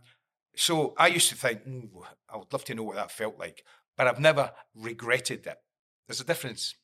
so 0.55 0.93
I 0.97 1.07
used 1.07 1.29
to 1.29 1.35
think, 1.35 1.65
"Ooh, 1.67 2.05
I 2.27 2.37
would 2.37 2.51
love 2.51 2.65
to 2.65 2.75
know 2.75 2.83
what 2.83 2.95
that 2.95 3.11
felt 3.11 3.37
like, 3.37 3.63
but 3.95 4.07
I've 4.07 4.19
never 4.19 4.53
regretted 4.73 5.45
it. 5.47 5.61
There's 6.07 6.21
a 6.21 6.25
difference. 6.25 6.75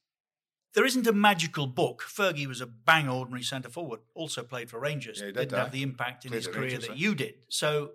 There 0.74 0.86
isn't 0.86 1.08
a 1.08 1.14
magical 1.14 1.66
book. 1.66 2.04
Fergie 2.08 2.46
was 2.46 2.62
a 2.62 2.68
bang 2.68 3.10
ordinary 3.10 3.44
centre 3.44 3.70
forward, 3.70 4.02
also 4.14 4.44
played 4.44 4.70
for 4.70 4.80
Rangers. 4.80 5.20
Yeah, 5.20 5.28
Didn't 5.28 5.50
that. 5.50 5.58
have 5.60 5.72
the 5.72 5.82
impact 5.82 6.26
in 6.26 6.32
Played 6.32 6.38
his 6.38 6.48
at 6.48 6.54
career 6.54 6.64
Rangers, 6.70 6.88
that 6.88 6.94
eh? 6.94 6.98
you 6.98 7.16
did. 7.16 7.34
So 7.50 7.92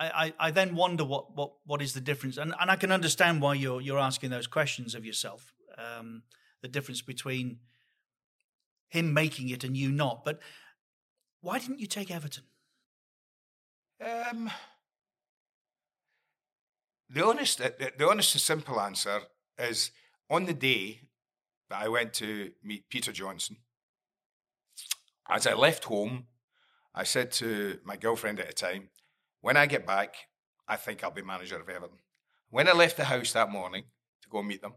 I, 0.00 0.06
I, 0.38 0.48
I 0.48 0.50
then 0.50 0.74
wonder 0.74 1.04
what, 1.04 1.36
what, 1.36 1.52
what 1.64 1.80
is 1.82 1.92
the 1.94 2.00
difference. 2.00 2.38
And, 2.38 2.54
and 2.60 2.70
I 2.70 2.76
can 2.76 2.90
understand 2.90 3.40
why 3.40 3.54
you're, 3.54 3.80
you're 3.80 3.98
asking 3.98 4.30
those 4.30 4.46
questions 4.46 4.94
of 4.94 5.04
yourself. 5.04 5.54
Um, 5.78 6.22
the 6.62 6.68
difference 6.68 7.02
between 7.02 7.58
him 8.88 9.12
making 9.12 9.48
it 9.50 9.62
and 9.62 9.76
you 9.76 9.92
not. 9.92 10.24
But 10.24 10.40
why 11.40 11.58
didn't 11.58 11.78
you 11.78 11.86
take 11.86 12.10
Everton? 12.10 12.44
Um, 14.00 14.50
the 17.08 17.24
honest, 17.24 17.58
the, 17.58 17.92
the 17.96 18.08
honest 18.08 18.34
and 18.34 18.42
simple 18.42 18.80
answer 18.80 19.20
is 19.58 19.90
on 20.28 20.46
the 20.46 20.54
day 20.54 21.02
that 21.68 21.82
I 21.82 21.88
went 21.88 22.12
to 22.14 22.52
meet 22.62 22.88
Peter 22.88 23.12
Johnson, 23.12 23.56
as 25.28 25.46
I 25.46 25.54
left 25.54 25.84
home, 25.84 26.26
I 26.94 27.04
said 27.04 27.32
to 27.32 27.78
my 27.84 27.96
girlfriend 27.96 28.40
at 28.40 28.46
the 28.46 28.52
time, 28.52 28.88
when 29.40 29.56
I 29.56 29.66
get 29.66 29.86
back, 29.86 30.14
I 30.68 30.76
think 30.76 31.02
I'll 31.02 31.10
be 31.10 31.22
manager 31.22 31.60
of 31.60 31.68
Everton. 31.68 31.98
When 32.50 32.68
I 32.68 32.72
left 32.72 32.96
the 32.96 33.04
house 33.04 33.32
that 33.32 33.50
morning 33.50 33.84
to 34.22 34.28
go 34.28 34.42
meet 34.42 34.62
them, 34.62 34.74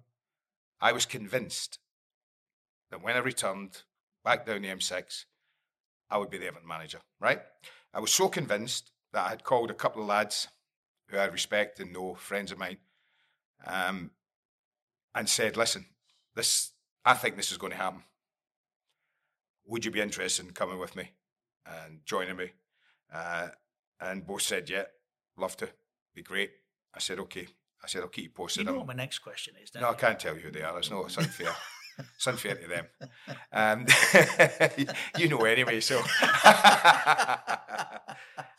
I 0.82 0.92
was 0.92 1.06
convinced 1.06 1.80
that 2.90 3.04
when 3.04 3.16
I 3.16 3.20
returned 3.20 3.84
back 4.24 4.46
down 4.46 4.64
the 4.64 4.70
M6, 4.70 5.26
I 6.10 6.18
would 6.18 6.30
be 6.30 6.38
the 6.38 6.48
Everton 6.48 6.68
manager, 6.68 7.00
right? 7.20 7.42
I 7.94 8.00
was 8.00 8.12
so 8.12 8.28
convinced 8.28 8.92
that 9.14 9.26
I 9.26 9.30
had 9.30 9.44
called 9.44 9.72
a 9.72 9.76
couple 9.76 10.02
of 10.02 10.08
lads 10.08 10.48
who 11.08 11.18
I 11.18 11.26
respect 11.26 11.80
and 11.80 11.94
know, 11.94 12.16
friends 12.16 12.52
of 12.52 12.60
mine, 12.60 12.78
um, 13.66 14.12
and 15.16 15.28
said, 15.28 15.58
listen, 15.58 15.86
this 16.36 16.72
I 17.06 17.14
think 17.14 17.36
this 17.36 17.52
is 17.52 17.58
going 17.58 17.72
to 17.72 17.78
happen. 17.78 18.04
Would 19.66 19.86
you 19.86 19.92
be 19.92 20.02
interested 20.02 20.46
in 20.46 20.52
coming 20.54 20.80
with 20.80 20.96
me 20.96 21.12
and 21.66 22.00
joining 22.06 22.36
me? 22.36 22.52
Uh, 23.14 23.50
and 24.02 24.26
both 24.26 24.42
said, 24.42 24.70
yeah, 24.70 24.84
love 25.38 25.56
to, 25.58 25.70
be 26.16 26.22
great. 26.24 26.52
I 26.94 27.00
said, 27.00 27.20
okay. 27.20 27.48
I 27.84 27.88
said, 27.88 28.02
I'll 28.02 28.08
keep 28.08 28.24
you 28.26 28.30
posted. 28.32 28.62
You 28.62 28.66
know 28.66 28.72
I'm- 28.72 28.80
what 28.80 28.88
my 28.88 28.94
next 28.94 29.20
question 29.20 29.56
is, 29.62 29.70
don't 29.72 29.84
no, 29.84 29.90
I 29.90 29.94
can't 29.94 30.20
tell 30.20 30.36
you 30.36 30.42
who 30.42 30.52
they 30.52 30.62
are. 30.64 30.78
It's, 30.80 30.92
no, 30.92 31.06
it's 31.06 31.18
unfair. 31.18 31.56
it's 32.16 32.28
unfair 32.28 32.56
to 32.56 32.68
them. 32.68 32.86
Um, 33.52 33.86
you 35.18 35.28
know 35.30 35.44
anyway, 35.46 35.80
so. 35.80 36.02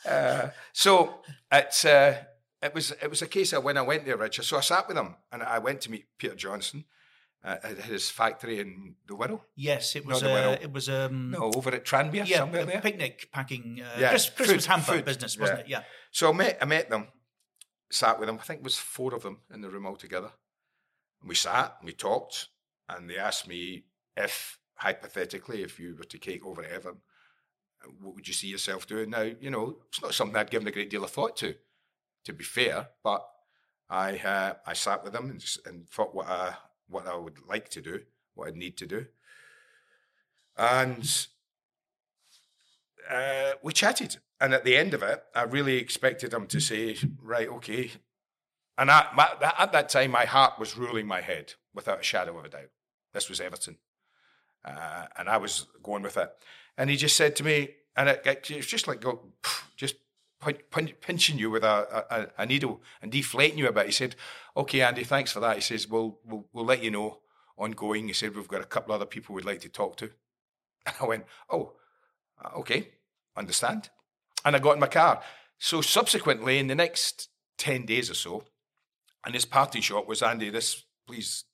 Uh, 0.09 0.49
so 0.73 1.21
it's, 1.53 1.85
uh, 1.85 2.17
it, 2.63 2.75
was, 2.75 2.91
it 3.03 3.09
was 3.11 3.21
a 3.23 3.27
case 3.27 3.53
of 3.53 3.63
when 3.63 3.77
I 3.77 3.83
went 3.83 4.07
there, 4.07 4.17
Richard. 4.17 4.45
So 4.45 4.57
I 4.57 4.61
sat 4.61 4.89
with 4.89 4.97
him 4.97 5.15
and 5.31 5.43
I 5.43 5.59
went 5.59 5.83
to 5.83 5.91
meet 5.91 6.07
Peter 6.19 6.35
Johnson 6.35 6.85
uh, 7.45 7.57
at 7.63 7.79
his 7.79 8.11
factory 8.11 8.61
in 8.61 8.95
the 9.09 9.15
Wirral. 9.15 9.41
Yes, 9.57 9.97
it 9.97 10.05
was 10.07 10.23
a, 10.23 10.27
Wirral. 10.27 10.63
it 10.63 10.73
was 10.73 10.89
um 10.89 11.31
No, 11.31 11.51
over 11.55 11.71
at 11.75 11.85
Tranbia, 11.85 12.27
yeah, 12.27 12.39
somewhere 12.39 12.63
a 12.63 12.67
there. 12.67 12.81
picnic 12.81 13.29
packing 13.33 13.81
uh, 13.83 13.97
Yeah, 13.99 14.11
Chris- 14.11 14.31
Christmas 14.31 14.65
food- 14.67 14.71
hamper 14.71 14.93
food, 14.93 15.05
business, 15.05 15.39
wasn't 15.39 15.59
yeah. 15.61 15.65
it? 15.65 15.69
Yeah. 15.71 15.83
So 16.11 16.31
I 16.31 16.33
met, 16.33 16.59
I 16.61 16.65
met 16.67 16.91
them 16.91 17.09
sat 17.91 18.19
with 18.21 18.29
them. 18.29 18.39
I 18.39 18.43
think 18.43 18.61
it 18.61 18.65
was 18.65 18.77
four 18.77 19.15
of 19.15 19.23
them 19.23 19.39
in 19.53 19.63
the 19.63 19.69
room 19.71 19.87
altogether. 19.87 20.31
And 21.21 21.29
we 21.29 21.35
sat 21.35 21.77
and 21.81 21.87
we 21.87 21.93
talked, 21.93 22.49
and 22.89 23.11
they 23.11 23.17
asked 23.19 23.49
me 23.49 23.85
if, 24.17 24.59
hypothetically, 24.75 25.63
if 25.63 25.81
you 25.81 25.97
were 25.99 26.05
to 26.05 26.19
take 26.19 26.45
over 26.47 26.63
Everton, 26.63 27.01
what 28.01 28.15
would 28.15 28.29
you 28.29 28.35
see 28.35 28.47
yourself 28.49 28.87
doing? 28.87 29.11
Now, 29.11 29.23
you 29.23 29.51
know, 29.51 29.79
it's 29.89 30.01
not 30.03 30.15
something 30.15 30.37
I'd 30.37 30.51
given 30.51 30.69
a 30.69 30.73
great 30.73 30.91
deal 30.91 31.03
of 31.05 31.11
thought 31.11 31.37
to, 31.39 31.55
to 32.27 32.33
be 32.33 32.45
fair, 32.45 32.89
but 33.03 33.27
I 33.89 34.19
uh, 34.19 34.53
I 34.67 34.75
sat 34.75 35.03
with 35.03 35.15
them 35.15 35.31
and, 35.31 35.45
and 35.67 35.89
thought 35.89 36.15
what 36.15 36.29
I 36.29 36.55
what 36.91 37.07
I 37.07 37.17
would 37.17 37.39
like 37.49 37.69
to 37.71 37.81
do, 37.81 38.01
what 38.35 38.49
I'd 38.49 38.57
need 38.57 38.77
to 38.79 38.87
do, 38.87 39.07
and 40.57 41.27
uh, 43.11 43.53
we 43.63 43.73
chatted. 43.73 44.19
And 44.43 44.55
at 44.55 44.65
the 44.65 44.77
end 44.77 44.95
of 44.95 45.03
it, 45.03 45.23
I 45.35 45.43
really 45.43 45.77
expected 45.77 46.33
him 46.33 46.47
to 46.47 46.61
say, 46.61 46.97
"Right, 47.23 47.49
okay." 47.49 47.91
And 48.79 48.91
I, 48.91 49.07
my, 49.15 49.29
at 49.59 49.73
that 49.73 49.91
time, 49.91 50.11
my 50.11 50.25
heart 50.25 50.59
was 50.59 50.77
ruling 50.77 51.07
my 51.07 51.21
head 51.21 51.55
without 51.75 52.01
a 52.01 52.03
shadow 52.03 52.39
of 52.39 52.47
a 52.47 52.49
doubt. 52.49 52.71
This 53.13 53.29
was 53.29 53.41
Everton, 53.41 53.77
uh, 54.65 55.07
and 55.19 55.29
I 55.29 55.37
was 55.37 55.67
going 55.83 56.03
with 56.03 56.17
it. 56.17 56.31
And 56.79 56.89
he 56.89 56.97
just 56.97 57.17
said 57.17 57.37
to 57.37 57.45
me, 57.45 57.75
and 57.97 58.09
it, 58.09 58.23
it, 58.25 58.57
was 58.57 58.67
just 58.67 58.89
like 58.89 59.03
go, 59.03 59.21
pinching 60.41 61.39
you 61.39 61.51
with 61.51 61.65
a, 61.65 62.05
a, 62.11 62.43
a, 62.43 62.47
needle 62.47 62.83
and 63.03 63.13
deflating 63.13 63.59
you 63.59 63.69
a 63.69 63.73
bit. 63.73 63.87
He 63.87 63.93
said, 63.93 64.17
"Okay, 64.57 64.81
Andy, 64.81 65.05
thanks 65.05 65.33
for 65.33 65.41
that." 65.41 65.57
He 65.57 65.61
says, 65.61 65.87
"We'll 65.87 66.19
we'll, 66.25 66.47
we'll 66.53 66.65
let 66.65 66.83
you 66.83 66.91
know 66.91 67.21
ongoing." 67.57 68.07
He 68.07 68.15
said, 68.15 68.35
"We've 68.35 68.49
got 68.49 68.63
a 68.63 68.67
couple 68.67 68.95
other 68.95 69.07
people 69.07 69.35
we'd 69.35 69.45
like 69.45 69.61
to 69.61 69.69
talk 69.69 69.97
to." 69.99 70.11
And 70.87 70.95
I 71.01 71.05
went, 71.05 71.25
"Oh, 71.51 71.75
uh, 72.43 72.59
okay, 72.59 72.89
understand." 73.37 73.91
And 74.45 74.57
I 74.57 74.59
got 74.59 74.75
in 74.75 74.81
my 74.81 74.87
car. 74.87 75.23
So 75.59 75.83
subsequently, 75.83 76.59
in 76.59 76.69
the 76.69 76.75
next 76.75 77.29
ten 77.59 77.85
days 77.85 78.11
or 78.11 78.15
so, 78.15 78.45
and 79.25 79.35
his 79.35 79.45
parting 79.45 79.83
shot 79.83 80.09
was, 80.09 80.23
"Andy, 80.23 80.49
this 80.49 80.85
please, 81.07 81.45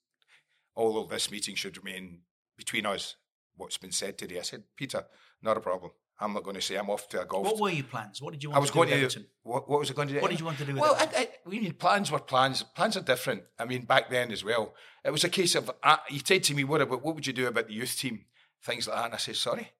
all 0.75 1.01
of 1.01 1.09
this 1.09 1.29
meeting 1.29 1.55
should 1.55 1.77
remain 1.77 2.21
between 2.55 2.85
us." 2.85 3.15
What's 3.57 3.77
been 3.77 3.91
said 3.91 4.17
today? 4.17 4.39
I 4.39 4.43
said, 4.43 4.63
"Peter, 4.77 5.05
not 5.41 5.57
a 5.57 5.61
problem." 5.61 5.91
I'm 6.19 6.33
not 6.33 6.43
going 6.43 6.55
to 6.55 6.61
say 6.61 6.75
I'm 6.75 6.89
off 6.89 7.07
to 7.09 7.21
a 7.21 7.25
golf. 7.25 7.45
What 7.45 7.59
were 7.59 7.69
your 7.69 7.83
plans? 7.83 8.21
What 8.21 8.33
did 8.33 8.43
you 8.43 8.49
want 8.49 8.57
I 8.57 8.59
was 8.61 8.69
to 8.71 8.75
going 8.75 8.89
to. 8.89 9.25
What, 9.43 9.69
what 9.69 9.79
was 9.79 9.91
I 9.91 9.93
going 9.93 10.07
to 10.07 10.13
do? 10.15 10.19
What 10.19 10.31
did 10.31 10.39
you 10.39 10.45
want 10.45 10.57
to 10.57 10.65
do 10.65 10.75
well, 10.75 10.95
it? 10.95 11.09
I, 11.15 11.21
I, 11.21 11.29
we 11.45 11.59
mean 11.59 11.73
plans 11.73 12.11
were 12.11 12.19
plans. 12.19 12.63
Plans 12.63 12.97
are 12.97 13.01
different. 13.01 13.43
I 13.59 13.65
mean, 13.65 13.85
back 13.85 14.09
then 14.09 14.31
as 14.31 14.43
well, 14.43 14.73
it 15.03 15.11
was 15.11 15.23
a 15.23 15.29
case 15.29 15.53
of 15.55 15.69
uh, 15.83 15.97
he 16.07 16.21
said 16.23 16.43
to 16.45 16.55
me, 16.55 16.63
"What 16.63 16.81
about 16.81 17.03
what 17.03 17.15
would 17.15 17.27
you 17.27 17.33
do 17.33 17.47
about 17.47 17.67
the 17.67 17.73
youth 17.73 17.97
team?" 17.97 18.25
Things 18.63 18.87
like 18.87 18.97
that, 18.97 19.05
and 19.05 19.13
I 19.13 19.17
said, 19.17 19.35
"Sorry." 19.35 19.71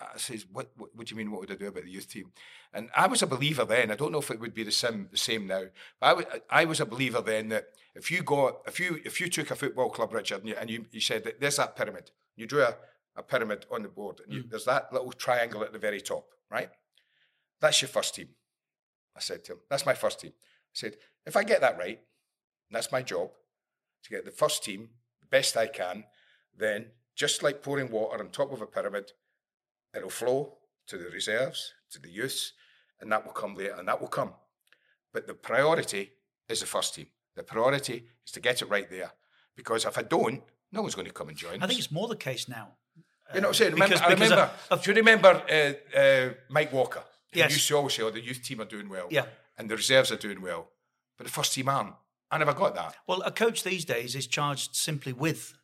I 0.00 0.18
says, 0.18 0.44
what, 0.52 0.70
what, 0.76 0.90
what 0.94 1.06
do 1.06 1.12
you 1.12 1.16
mean? 1.16 1.30
What 1.30 1.40
would 1.40 1.52
I 1.52 1.54
do 1.54 1.68
about 1.68 1.84
the 1.84 1.90
youth 1.90 2.10
team? 2.10 2.32
And 2.72 2.90
I 2.96 3.06
was 3.06 3.22
a 3.22 3.26
believer 3.26 3.64
then. 3.64 3.90
I 3.90 3.94
don't 3.94 4.10
know 4.10 4.18
if 4.18 4.30
it 4.30 4.40
would 4.40 4.54
be 4.54 4.64
the 4.64 4.72
same 4.72 5.08
the 5.10 5.16
same 5.16 5.46
now. 5.46 5.64
But 6.00 6.06
I, 6.06 6.08
w- 6.10 6.40
I 6.50 6.64
was 6.64 6.80
a 6.80 6.86
believer 6.86 7.20
then 7.20 7.48
that 7.50 7.66
if 7.94 8.10
you 8.10 8.22
got 8.22 8.62
if 8.66 8.80
you 8.80 9.00
if 9.04 9.20
you 9.20 9.28
took 9.28 9.50
a 9.50 9.56
football 9.56 9.90
club, 9.90 10.12
Richard, 10.12 10.40
and 10.40 10.48
you, 10.48 10.56
and 10.58 10.70
you, 10.70 10.86
you 10.90 11.00
said 11.00 11.24
that 11.24 11.40
there's 11.40 11.56
that 11.56 11.76
pyramid, 11.76 12.10
you 12.36 12.46
drew 12.46 12.62
a, 12.62 12.76
a 13.16 13.22
pyramid 13.22 13.66
on 13.70 13.82
the 13.82 13.88
board, 13.88 14.20
and 14.24 14.32
you, 14.32 14.42
mm. 14.42 14.50
there's 14.50 14.64
that 14.64 14.92
little 14.92 15.12
triangle 15.12 15.62
at 15.62 15.72
the 15.72 15.78
very 15.78 16.00
top 16.00 16.26
right? 16.54 16.70
That's 17.60 17.82
your 17.82 17.88
first 17.88 18.14
team. 18.14 18.28
I 19.16 19.20
said 19.20 19.44
to 19.44 19.52
him, 19.52 19.58
That's 19.68 19.86
my 19.86 19.94
first 19.94 20.20
team. 20.20 20.32
I 20.32 20.74
said, 20.74 20.96
If 21.26 21.36
I 21.36 21.44
get 21.44 21.60
that 21.60 21.78
right, 21.78 22.00
that's 22.70 22.92
my 22.92 23.02
job, 23.02 23.30
to 24.04 24.10
get 24.10 24.24
the 24.24 24.30
first 24.30 24.64
team 24.64 24.90
the 25.20 25.26
best 25.26 25.56
I 25.56 25.66
can, 25.66 26.04
then 26.56 26.86
just 27.14 27.42
like 27.42 27.62
pouring 27.62 27.90
water 27.90 28.22
on 28.22 28.30
top 28.30 28.52
of 28.52 28.60
a 28.60 28.66
pyramid, 28.66 29.12
it'll 29.96 30.10
flow 30.10 30.54
to 30.86 30.98
the 30.98 31.08
reserves, 31.10 31.74
to 31.90 32.00
the 32.00 32.10
youths, 32.10 32.52
and 33.00 33.10
that 33.12 33.24
will 33.24 33.32
come 33.32 33.54
later, 33.54 33.74
and 33.78 33.88
that 33.88 34.00
will 34.00 34.08
come. 34.08 34.34
But 35.12 35.26
the 35.26 35.34
priority 35.34 36.12
is 36.48 36.60
the 36.60 36.66
first 36.66 36.94
team. 36.94 37.06
The 37.36 37.42
priority 37.42 38.06
is 38.26 38.32
to 38.32 38.40
get 38.40 38.62
it 38.62 38.68
right 38.68 38.90
there. 38.90 39.12
Because 39.56 39.84
if 39.84 39.96
I 39.96 40.02
don't, 40.02 40.42
no 40.72 40.82
one's 40.82 40.96
going 40.96 41.06
to 41.06 41.12
come 41.12 41.28
and 41.28 41.38
join 41.38 41.62
I 41.62 41.66
think 41.68 41.78
it's 41.78 41.92
more 41.92 42.08
the 42.08 42.16
case 42.16 42.48
now. 42.48 42.72
You 43.32 43.40
know 43.40 43.48
what 43.48 43.48
I'm 43.48 43.54
saying? 43.54 43.72
Remember, 43.72 43.94
because, 43.94 44.10
I 44.10 44.12
remember. 44.12 44.50
Of, 44.70 44.82
do 44.82 44.90
you 44.90 44.96
remember 44.96 45.42
uh, 45.50 45.98
uh, 45.98 46.34
Mike 46.50 46.72
Walker? 46.72 47.02
Yes. 47.32 47.50
He 47.50 47.54
used 47.54 47.68
to 47.68 47.76
always 47.76 47.94
say, 47.94 48.02
"Oh, 48.02 48.10
the 48.10 48.20
youth 48.20 48.42
team 48.42 48.60
are 48.60 48.66
doing 48.66 48.88
well." 48.88 49.08
Yeah. 49.10 49.26
And 49.56 49.70
the 49.70 49.76
reserves 49.76 50.12
are 50.12 50.16
doing 50.16 50.42
well, 50.42 50.68
but 51.16 51.26
the 51.26 51.32
first 51.32 51.52
team 51.54 51.68
aren't. 51.68 51.94
I 52.30 52.38
never 52.38 52.52
got 52.52 52.74
that. 52.74 52.96
Well, 53.06 53.22
a 53.22 53.30
coach 53.30 53.62
these 53.62 53.84
days 53.84 54.14
is 54.16 54.26
charged 54.26 54.74
simply 54.74 55.12
with 55.12 55.54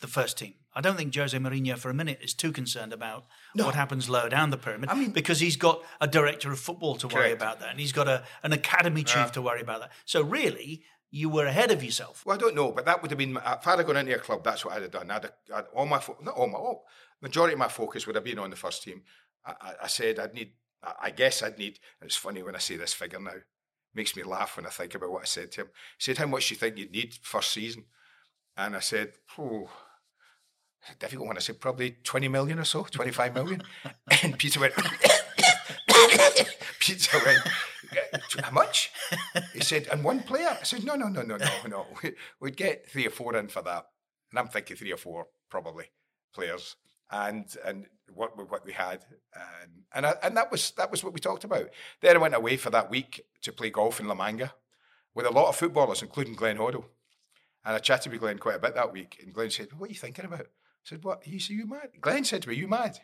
the 0.00 0.06
first 0.06 0.38
team. 0.38 0.54
I 0.74 0.82
don't 0.82 0.96
think 0.96 1.14
Jose 1.14 1.36
Mourinho 1.36 1.78
for 1.78 1.88
a 1.88 1.94
minute 1.94 2.18
is 2.22 2.34
too 2.34 2.52
concerned 2.52 2.92
about 2.92 3.24
no. 3.54 3.64
what 3.64 3.74
happens 3.74 4.10
lower 4.10 4.28
down 4.28 4.50
the 4.50 4.58
pyramid. 4.58 4.90
I 4.90 4.94
mean, 4.94 5.10
because 5.10 5.40
he's 5.40 5.56
got 5.56 5.82
a 6.02 6.06
director 6.06 6.52
of 6.52 6.58
football 6.58 6.96
to 6.96 7.08
correct. 7.08 7.14
worry 7.14 7.32
about 7.32 7.60
that, 7.60 7.70
and 7.70 7.80
he's 7.80 7.92
got 7.92 8.08
a, 8.08 8.24
an 8.42 8.52
academy 8.52 9.02
chief 9.02 9.16
yeah. 9.16 9.26
to 9.26 9.42
worry 9.42 9.62
about 9.62 9.80
that. 9.80 9.92
So 10.04 10.22
really, 10.22 10.82
you 11.16 11.30
were 11.30 11.46
ahead 11.46 11.70
of 11.70 11.82
yourself. 11.82 12.26
Well, 12.26 12.36
I 12.36 12.38
don't 12.38 12.54
know, 12.54 12.72
but 12.72 12.84
that 12.84 13.00
would 13.00 13.10
have 13.10 13.16
been 13.16 13.36
if 13.36 13.66
I'd 13.66 13.78
have 13.78 13.86
gone 13.86 13.96
into 13.96 14.14
a 14.14 14.18
club. 14.18 14.44
That's 14.44 14.66
what 14.66 14.74
I'd 14.74 14.82
have 14.82 14.90
done. 14.90 15.10
I'd, 15.10 15.22
have, 15.22 15.32
I'd 15.54 15.64
all 15.74 15.86
my 15.86 16.02
not 16.22 16.34
all 16.34 16.46
my 16.46 16.58
all, 16.58 16.84
majority 17.22 17.54
of 17.54 17.58
my 17.58 17.68
focus 17.68 18.06
would 18.06 18.16
have 18.16 18.24
been 18.24 18.38
on 18.38 18.50
the 18.50 18.56
first 18.56 18.82
team. 18.82 19.02
I, 19.44 19.54
I, 19.58 19.72
I 19.84 19.86
said 19.86 20.18
I'd 20.18 20.34
need. 20.34 20.52
I, 20.82 20.92
I 21.04 21.10
guess 21.10 21.42
I'd 21.42 21.58
need. 21.58 21.78
It's 22.02 22.16
funny 22.16 22.42
when 22.42 22.54
I 22.54 22.58
say 22.58 22.76
this 22.76 22.92
figure 22.92 23.18
now. 23.18 23.32
Makes 23.94 24.14
me 24.14 24.24
laugh 24.24 24.58
when 24.58 24.66
I 24.66 24.68
think 24.68 24.94
about 24.94 25.10
what 25.10 25.22
I 25.22 25.24
said 25.24 25.52
to 25.52 25.62
him. 25.62 25.68
He 25.96 26.04
said, 26.04 26.18
"How 26.18 26.26
much 26.26 26.48
do 26.48 26.54
you 26.54 26.58
think 26.58 26.76
you'd 26.76 26.92
need 26.92 27.14
first 27.22 27.50
season?" 27.50 27.86
And 28.56 28.76
I 28.76 28.80
said, 28.80 29.12
"Oh." 29.38 29.70
Difficult 31.00 31.26
one. 31.26 31.36
I 31.36 31.40
said 31.40 31.58
probably 31.58 31.96
20 32.04 32.28
million 32.28 32.60
or 32.60 32.64
so, 32.64 32.84
25 32.84 33.34
million. 33.34 33.60
and 34.22 34.38
Peter 34.38 34.60
went, 34.60 34.72
Peter 36.78 37.18
went, 37.26 37.40
how 38.42 38.50
much? 38.50 38.90
He 39.52 39.60
said, 39.60 39.88
and 39.90 40.04
one 40.04 40.20
player? 40.20 40.56
I 40.60 40.64
said, 40.64 40.84
no, 40.84 40.94
no, 40.94 41.08
no, 41.08 41.22
no, 41.22 41.36
no, 41.36 41.46
no. 41.68 41.86
We'd 42.40 42.56
get 42.56 42.88
three 42.90 43.06
or 43.06 43.10
four 43.10 43.36
in 43.36 43.48
for 43.48 43.62
that. 43.62 43.86
And 44.30 44.38
I'm 44.38 44.48
thinking 44.48 44.76
three 44.76 44.92
or 44.92 44.96
four, 44.96 45.26
probably, 45.50 45.86
players. 46.34 46.76
And 47.10 47.46
and 47.64 47.86
what 48.12 48.36
what 48.50 48.66
we 48.66 48.72
had, 48.72 49.04
and 49.32 49.70
and, 49.94 50.06
I, 50.06 50.14
and 50.24 50.36
that 50.36 50.50
was 50.50 50.72
that 50.72 50.90
was 50.90 51.04
what 51.04 51.12
we 51.12 51.20
talked 51.20 51.44
about. 51.44 51.68
Then 52.00 52.16
I 52.16 52.18
went 52.18 52.34
away 52.34 52.56
for 52.56 52.70
that 52.70 52.90
week 52.90 53.24
to 53.42 53.52
play 53.52 53.70
golf 53.70 54.00
in 54.00 54.08
La 54.08 54.14
Manga 54.14 54.52
with 55.14 55.26
a 55.26 55.30
lot 55.30 55.48
of 55.48 55.56
footballers, 55.56 56.02
including 56.02 56.34
Glenn 56.34 56.58
Hoddle. 56.58 56.84
And 57.64 57.74
I 57.74 57.78
chatted 57.78 58.12
with 58.12 58.20
Glenn 58.20 58.38
quite 58.38 58.56
a 58.56 58.60
bit 58.60 58.74
that 58.74 58.92
week. 58.92 59.18
And 59.22 59.32
Glenn 59.32 59.50
said, 59.50 59.68
What 59.76 59.88
are 59.88 59.92
you 59.92 59.98
thinking 59.98 60.24
about? 60.24 60.40
I 60.40 60.84
said, 60.84 61.02
What? 61.02 61.24
He 61.24 61.38
said, 61.38 61.56
You 61.56 61.66
mad? 61.66 61.90
Glenn 62.00 62.24
said 62.24 62.42
to 62.42 62.48
me, 62.48 62.54
You 62.54 62.68
mad? 62.68 62.98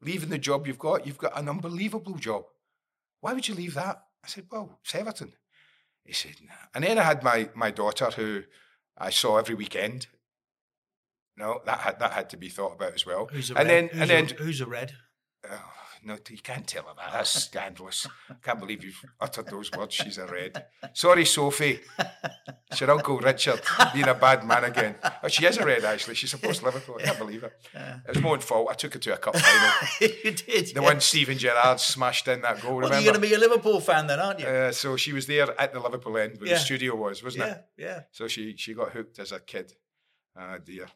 Leaving 0.00 0.30
the 0.30 0.38
job 0.38 0.66
you've 0.66 0.78
got, 0.78 1.06
you've 1.06 1.18
got 1.18 1.38
an 1.38 1.48
unbelievable 1.48 2.14
job. 2.14 2.44
Why 3.20 3.32
would 3.34 3.48
you 3.48 3.54
leave 3.54 3.74
that? 3.74 4.02
I 4.24 4.28
said, 4.28 4.46
Well, 4.50 4.78
it's 4.84 4.94
Everton. 4.94 5.32
He 6.04 6.14
said, 6.14 6.36
nah. 6.42 6.54
And 6.74 6.84
then 6.84 6.98
I 6.98 7.02
had 7.02 7.22
my, 7.22 7.50
my 7.54 7.70
daughter 7.70 8.06
who 8.06 8.44
I 8.96 9.10
saw 9.10 9.36
every 9.36 9.54
weekend. 9.54 10.06
No, 11.36 11.60
that 11.66 11.80
had 11.80 11.98
that 12.00 12.12
had 12.12 12.30
to 12.30 12.36
be 12.38 12.48
thought 12.48 12.72
about 12.72 12.94
as 12.94 13.04
well. 13.04 13.28
Who's 13.30 13.50
a 13.50 13.54
and 13.56 13.68
red? 13.68 13.68
then 13.68 13.88
who's 13.90 14.00
and 14.00 14.10
then 14.10 14.24
a, 14.24 14.42
who's 14.42 14.60
a 14.62 14.66
red? 14.66 14.94
Oh, 15.48 15.72
no, 16.04 16.16
you 16.28 16.38
can't 16.38 16.66
tell 16.66 16.84
her 16.84 16.94
that. 16.96 17.12
That's 17.12 17.30
scandalous. 17.44 18.06
I 18.30 18.34
can't 18.42 18.58
believe 18.60 18.84
you've 18.84 19.02
uttered 19.20 19.46
those 19.48 19.70
words. 19.72 19.94
She's 19.94 20.18
a 20.18 20.26
red. 20.26 20.64
Sorry, 20.92 21.24
Sophie. 21.24 21.80
It's 22.70 22.80
your 22.80 22.90
Uncle 22.90 23.18
Richard 23.18 23.60
being 23.92 24.08
a 24.08 24.14
bad 24.14 24.44
man 24.46 24.64
again. 24.64 24.96
Oh, 25.22 25.28
she 25.28 25.46
is 25.46 25.56
a 25.58 25.64
red, 25.66 25.84
actually. 25.84 26.14
She's 26.14 26.30
supposed 26.30 26.60
to 26.60 26.66
Liverpool. 26.66 26.96
I 27.00 27.04
can't 27.04 27.18
believe 27.18 27.42
it. 27.44 27.52
It 27.74 28.14
was 28.14 28.22
my 28.22 28.30
own 28.30 28.40
fault. 28.40 28.68
I 28.70 28.74
took 28.74 28.92
her 28.94 28.98
to 29.00 29.14
a 29.14 29.16
cup 29.16 29.36
final. 29.36 29.88
you 30.24 30.32
did. 30.32 30.74
The 30.74 30.82
one 30.82 31.00
Steven 31.00 31.36
Gerrard 31.38 31.80
smashed 31.80 32.28
in 32.28 32.42
that 32.42 32.60
goal. 32.60 32.76
Well, 32.76 32.88
remember? 32.88 33.00
you're 33.00 33.12
going 33.12 33.22
to 33.22 33.28
be 33.28 33.34
a 33.34 33.38
Liverpool 33.38 33.80
fan 33.80 34.06
then, 34.06 34.20
aren't 34.20 34.40
you? 34.40 34.46
Uh, 34.46 34.72
so 34.72 34.96
she 34.96 35.12
was 35.12 35.26
there 35.26 35.58
at 35.60 35.72
the 35.72 35.80
Liverpool 35.80 36.16
end 36.18 36.38
where 36.38 36.48
Yeah. 36.48 36.54
the 36.54 36.60
studio 36.60 36.94
was, 36.94 37.22
wasn't 37.22 37.46
yeah, 37.46 37.52
it? 37.52 37.64
yeah. 37.76 38.00
So 38.12 38.28
she 38.28 38.54
she 38.56 38.74
got 38.74 38.90
hooked 38.92 39.18
as 39.18 39.32
a 39.32 39.40
kid. 39.40 39.72
Ah, 40.36 40.58
dear. 40.64 40.86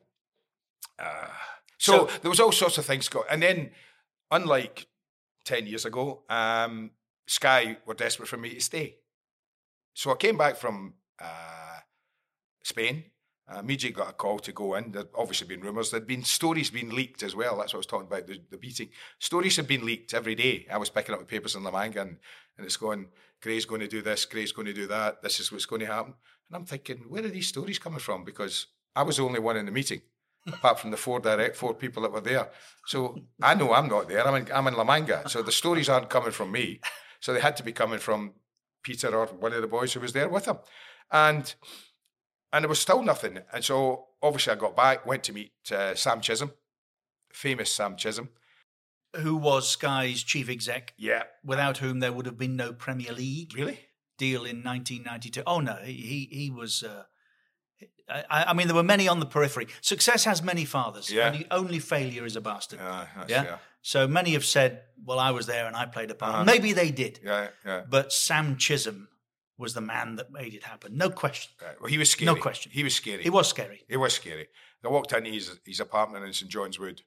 Uh, 0.99 1.27
so, 1.79 2.07
So- 2.07 2.19
there 2.21 2.31
was 2.31 2.41
all 2.41 2.53
sorts 2.53 2.79
of 2.79 2.85
things 2.87 3.09
go, 3.09 3.25
and 3.31 3.43
then 3.43 3.71
unlike 4.31 4.87
ten 5.45 5.67
years 5.67 5.85
ago, 5.85 6.23
um, 6.29 6.91
Sky 7.27 7.79
were 7.87 7.95
desperate 7.95 8.29
for 8.29 8.37
me 8.37 8.55
to 8.55 8.61
stay. 8.61 8.97
So 9.95 10.11
I 10.11 10.17
came 10.17 10.39
back 10.39 10.57
from 10.57 10.95
uh, 11.21 11.79
Spain. 12.63 13.05
Uh, 13.53 13.59
immediately 13.59 13.95
got 13.97 14.11
a 14.11 14.15
call 14.15 14.39
to 14.39 14.53
go 14.53 14.75
in. 14.77 14.93
There'd 14.93 15.09
obviously 15.17 15.49
been 15.49 15.61
rumours. 15.61 15.91
There'd 15.91 16.07
been 16.07 16.23
stories 16.23 16.71
being 16.71 16.91
leaked 16.91 17.23
as 17.23 17.35
well. 17.35 17.59
That's 17.59 17.75
what 17.75 17.79
I 17.79 17.85
was 17.85 17.87
talking 17.87 18.07
about, 18.07 18.27
the, 18.27 18.41
the 18.51 18.57
beating. 18.57 18.89
Stories 19.19 19.57
had 19.57 19.67
been 19.67 19.85
leaked 19.85 20.15
every 20.15 20.37
day. 20.37 20.67
I 20.71 20.79
was 20.79 20.91
picking 20.91 21.13
up 21.15 21.21
the 21.21 21.27
papers 21.27 21.57
in 21.57 21.65
La 21.65 21.73
Manga 21.73 22.03
and, 22.03 22.19
and 22.57 22.65
it's 22.65 22.77
going, 22.77 23.09
Gray's 23.43 23.65
going 23.65 23.81
to 23.81 23.89
do 23.89 24.01
this, 24.01 24.25
Gray's 24.25 24.53
going 24.53 24.67
to 24.67 24.73
do 24.73 24.87
that, 24.87 25.23
this 25.23 25.41
is 25.41 25.51
what's 25.51 25.67
going 25.67 25.81
to 25.81 25.87
happen. 25.87 26.15
And 26.49 26.57
I'm 26.57 26.65
thinking, 26.65 27.05
where 27.09 27.25
are 27.25 27.29
these 27.29 27.49
stories 27.49 27.81
coming 27.81 27.99
from? 27.99 28.25
Because 28.25 28.69
I 28.95 29.03
was 29.03 29.17
the 29.17 29.25
only 29.25 29.41
one 29.41 29.57
in 29.57 29.67
the 29.67 29.73
meeting, 29.73 30.03
apart 30.47 30.81
from 30.81 30.91
the 30.91 30.97
four 30.97 31.21
direct, 31.21 31.57
four 31.57 31.75
people 31.75 32.03
that 32.03 32.13
were 32.13 32.21
there. 32.21 32.49
So 32.87 33.19
I 33.43 33.55
know 33.55 33.73
I'm 33.73 33.89
not 33.89 34.09
there. 34.09 34.27
I'm 34.27 34.35
in, 34.35 34.53
I'm 34.53 34.67
in 34.67 34.75
La 34.75 34.85
Manga. 34.85 35.29
So 35.29 35.43
the 35.43 35.53
stories 35.53 35.89
aren't 35.89 36.11
coming 36.11 36.33
from 36.33 36.53
me. 36.53 36.81
So 37.21 37.33
they 37.33 37.41
had 37.41 37.57
to 37.59 37.63
be 37.63 37.73
coming 37.73 37.99
from 37.99 38.35
Peter 38.83 39.15
or 39.15 39.27
one 39.27 39.53
of 39.53 39.63
the 39.63 39.69
boys 39.69 39.93
who 39.93 40.01
was 40.01 40.13
there 40.13 40.29
with 40.29 40.47
him. 40.47 40.59
And 41.11 41.55
and 42.53 42.65
there 42.65 42.69
was 42.69 42.81
still 42.81 43.03
nothing. 43.03 43.39
And 43.53 43.65
so 43.65 44.07
obviously 44.23 44.53
I 44.53 44.57
got 44.57 44.77
back, 44.77 45.07
went 45.07 45.23
to 45.25 45.33
meet 45.33 45.53
uh, 45.71 45.95
Sam 45.95 46.21
Chisholm, 46.21 46.53
famous 47.33 47.73
Sam 47.73 47.97
Chisholm. 47.97 48.29
Who 49.17 49.37
was 49.37 49.71
Sky's 49.71 50.23
chief 50.23 50.49
exec? 50.49 50.95
Yeah. 50.99 51.25
Without 51.45 51.79
whom 51.79 52.01
there 52.01 52.13
would 52.13 52.27
have 52.27 52.39
been 52.39 52.57
no 52.57 52.73
Premier 52.73 53.13
League. 53.13 53.55
Really? 53.57 53.79
deal 54.23 54.45
in 54.45 54.63
1992. 54.63 55.43
Oh 55.47 55.61
no, 55.61 55.77
he 55.83 55.93
he, 55.93 56.29
he 56.31 56.51
was. 56.51 56.83
Uh, 56.83 57.05
I, 58.09 58.45
I 58.49 58.53
mean, 58.53 58.67
there 58.69 58.77
were 58.77 58.83
many 58.83 59.09
on 59.09 59.21
the 59.21 59.27
periphery. 59.27 59.69
Success 59.81 60.25
has 60.25 60.43
many 60.43 60.65
fathers. 60.65 61.11
Yeah. 61.11 61.29
Only, 61.29 61.47
only 61.51 61.79
failure 61.79 62.25
is 62.27 62.37
a 62.37 62.41
bastard. 62.41 62.79
Yeah, 62.81 63.07
that's- 63.17 63.31
yeah? 63.31 63.45
yeah. 63.45 63.57
So 63.85 64.07
many 64.07 64.35
have 64.35 64.45
said, 64.45 64.83
"Well, 65.05 65.19
I 65.19 65.33
was 65.33 65.47
there 65.47 65.67
and 65.67 65.75
I 65.75 65.87
played 65.87 66.11
a 66.13 66.15
part." 66.15 66.35
Uh-huh. 66.35 66.45
Maybe 66.45 66.73
they 66.73 66.93
did. 66.93 67.19
Yeah, 67.25 67.49
yeah. 67.67 67.83
But 67.89 68.13
Sam 68.13 68.57
Chisholm 68.57 69.09
was 69.59 69.75
the 69.75 69.81
man 69.81 70.17
that 70.17 70.31
made 70.31 70.55
it 70.55 70.63
happen. 70.63 70.97
No 70.97 71.11
question. 71.11 71.51
Right. 71.61 71.81
Well, 71.81 71.91
he 71.91 71.99
was 71.99 72.11
scary. 72.11 72.27
No 72.27 72.37
question. 72.41 72.71
He 72.73 72.85
was 72.85 72.95
scary. 72.95 73.25
It 73.25 73.33
was 73.33 73.49
scary. 73.49 73.83
It 73.89 73.97
was 73.97 74.13
scary. 74.15 74.47
I 74.85 74.89
walked 74.89 75.13
into 75.13 75.31
his, 75.31 75.59
his 75.65 75.81
apartment 75.81 76.25
in 76.25 76.33
St 76.33 76.51
John's 76.51 76.79
Wood. 76.79 77.03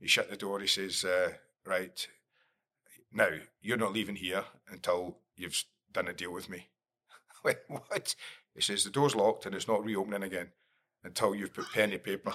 He 0.00 0.06
shut 0.06 0.28
the 0.30 0.36
door. 0.36 0.60
He 0.60 0.66
says, 0.66 1.02
uh, 1.04 1.32
"Right 1.64 2.06
now, 3.12 3.28
you're 3.62 3.76
not 3.78 3.92
leaving 3.94 4.16
here 4.16 4.44
until 4.70 5.16
you've 5.36 5.64
done 5.92 6.08
a 6.08 6.12
deal 6.12 6.32
with 6.32 6.50
me." 6.50 6.68
I 7.30 7.38
went, 7.42 7.58
"What?" 7.68 8.14
He 8.54 8.60
says, 8.60 8.84
"The 8.84 8.90
door's 8.90 9.14
locked 9.14 9.46
and 9.46 9.54
it's 9.54 9.68
not 9.68 9.84
reopening 9.84 10.22
again 10.22 10.52
until 11.04 11.34
you've 11.34 11.54
put 11.54 11.72
pen 11.72 11.90
to 11.90 11.98
paper." 11.98 12.34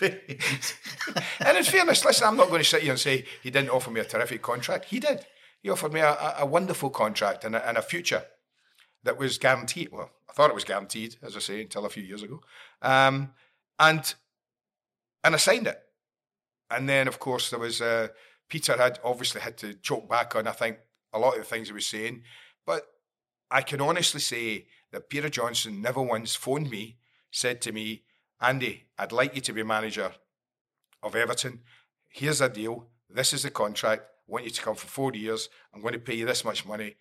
and 0.00 1.56
in 1.56 1.64
fairness, 1.64 2.04
listen, 2.04 2.26
I'm 2.26 2.36
not 2.36 2.48
going 2.48 2.60
to 2.60 2.68
sit 2.68 2.82
here 2.82 2.92
and 2.92 3.00
say 3.00 3.24
he 3.42 3.50
didn't 3.50 3.70
offer 3.70 3.90
me 3.90 4.00
a 4.00 4.04
terrific 4.04 4.42
contract. 4.42 4.86
He 4.86 5.00
did. 5.00 5.24
He 5.62 5.70
offered 5.70 5.92
me 5.92 6.00
a, 6.00 6.34
a, 6.38 6.46
wonderful 6.46 6.90
contract 6.90 7.44
and 7.44 7.56
a, 7.56 7.68
and 7.68 7.76
a 7.76 7.82
future 7.82 8.24
that 9.04 9.18
was 9.18 9.38
guaranteed. 9.38 9.90
Well, 9.90 10.10
I 10.28 10.32
thought 10.32 10.50
it 10.50 10.54
was 10.54 10.64
guaranteed, 10.64 11.16
as 11.22 11.36
I 11.36 11.40
say, 11.40 11.62
until 11.62 11.86
a 11.86 11.90
few 11.90 12.02
years 12.02 12.22
ago. 12.22 12.40
Um, 12.82 13.32
and 13.78 14.14
and 15.24 15.34
I 15.34 15.38
signed 15.38 15.66
it. 15.66 15.80
And 16.70 16.88
then, 16.88 17.08
of 17.08 17.18
course, 17.18 17.50
there 17.50 17.58
was 17.58 17.80
uh, 17.80 18.08
Peter 18.48 18.76
had 18.76 18.98
obviously 19.02 19.40
had 19.40 19.56
to 19.58 19.74
choke 19.74 20.08
back 20.08 20.36
on 20.36 20.46
I 20.46 20.52
think 20.52 20.78
a 21.12 21.18
lot 21.18 21.34
of 21.34 21.40
the 21.40 21.44
things 21.44 21.68
he 21.68 21.74
was 21.74 21.86
saying, 21.86 22.22
but 22.64 22.86
I 23.50 23.62
can 23.62 23.80
honestly 23.80 24.20
say 24.20 24.66
that 24.92 25.08
Peter 25.08 25.28
Johnson 25.28 25.80
never 25.80 26.02
once 26.02 26.34
phoned 26.34 26.70
me, 26.70 26.98
said 27.30 27.60
to 27.62 27.72
me, 27.72 28.02
Andy, 28.40 28.86
I'd 28.98 29.12
like 29.12 29.34
you 29.34 29.40
to 29.42 29.52
be 29.52 29.62
manager 29.62 30.12
of 31.02 31.14
Everton. 31.14 31.60
Here's 32.08 32.40
a 32.40 32.48
deal. 32.48 32.88
This 33.08 33.32
is 33.32 33.42
the 33.42 33.50
contract. 33.50 34.02
I 34.02 34.32
want 34.32 34.44
you 34.44 34.50
to 34.50 34.62
come 34.62 34.74
for 34.74 34.86
four 34.86 35.12
years. 35.14 35.48
I'm 35.72 35.80
going 35.80 35.94
to 35.94 36.00
pay 36.00 36.14
you 36.14 36.26
this 36.26 36.44
much 36.44 36.66
money. 36.66 36.96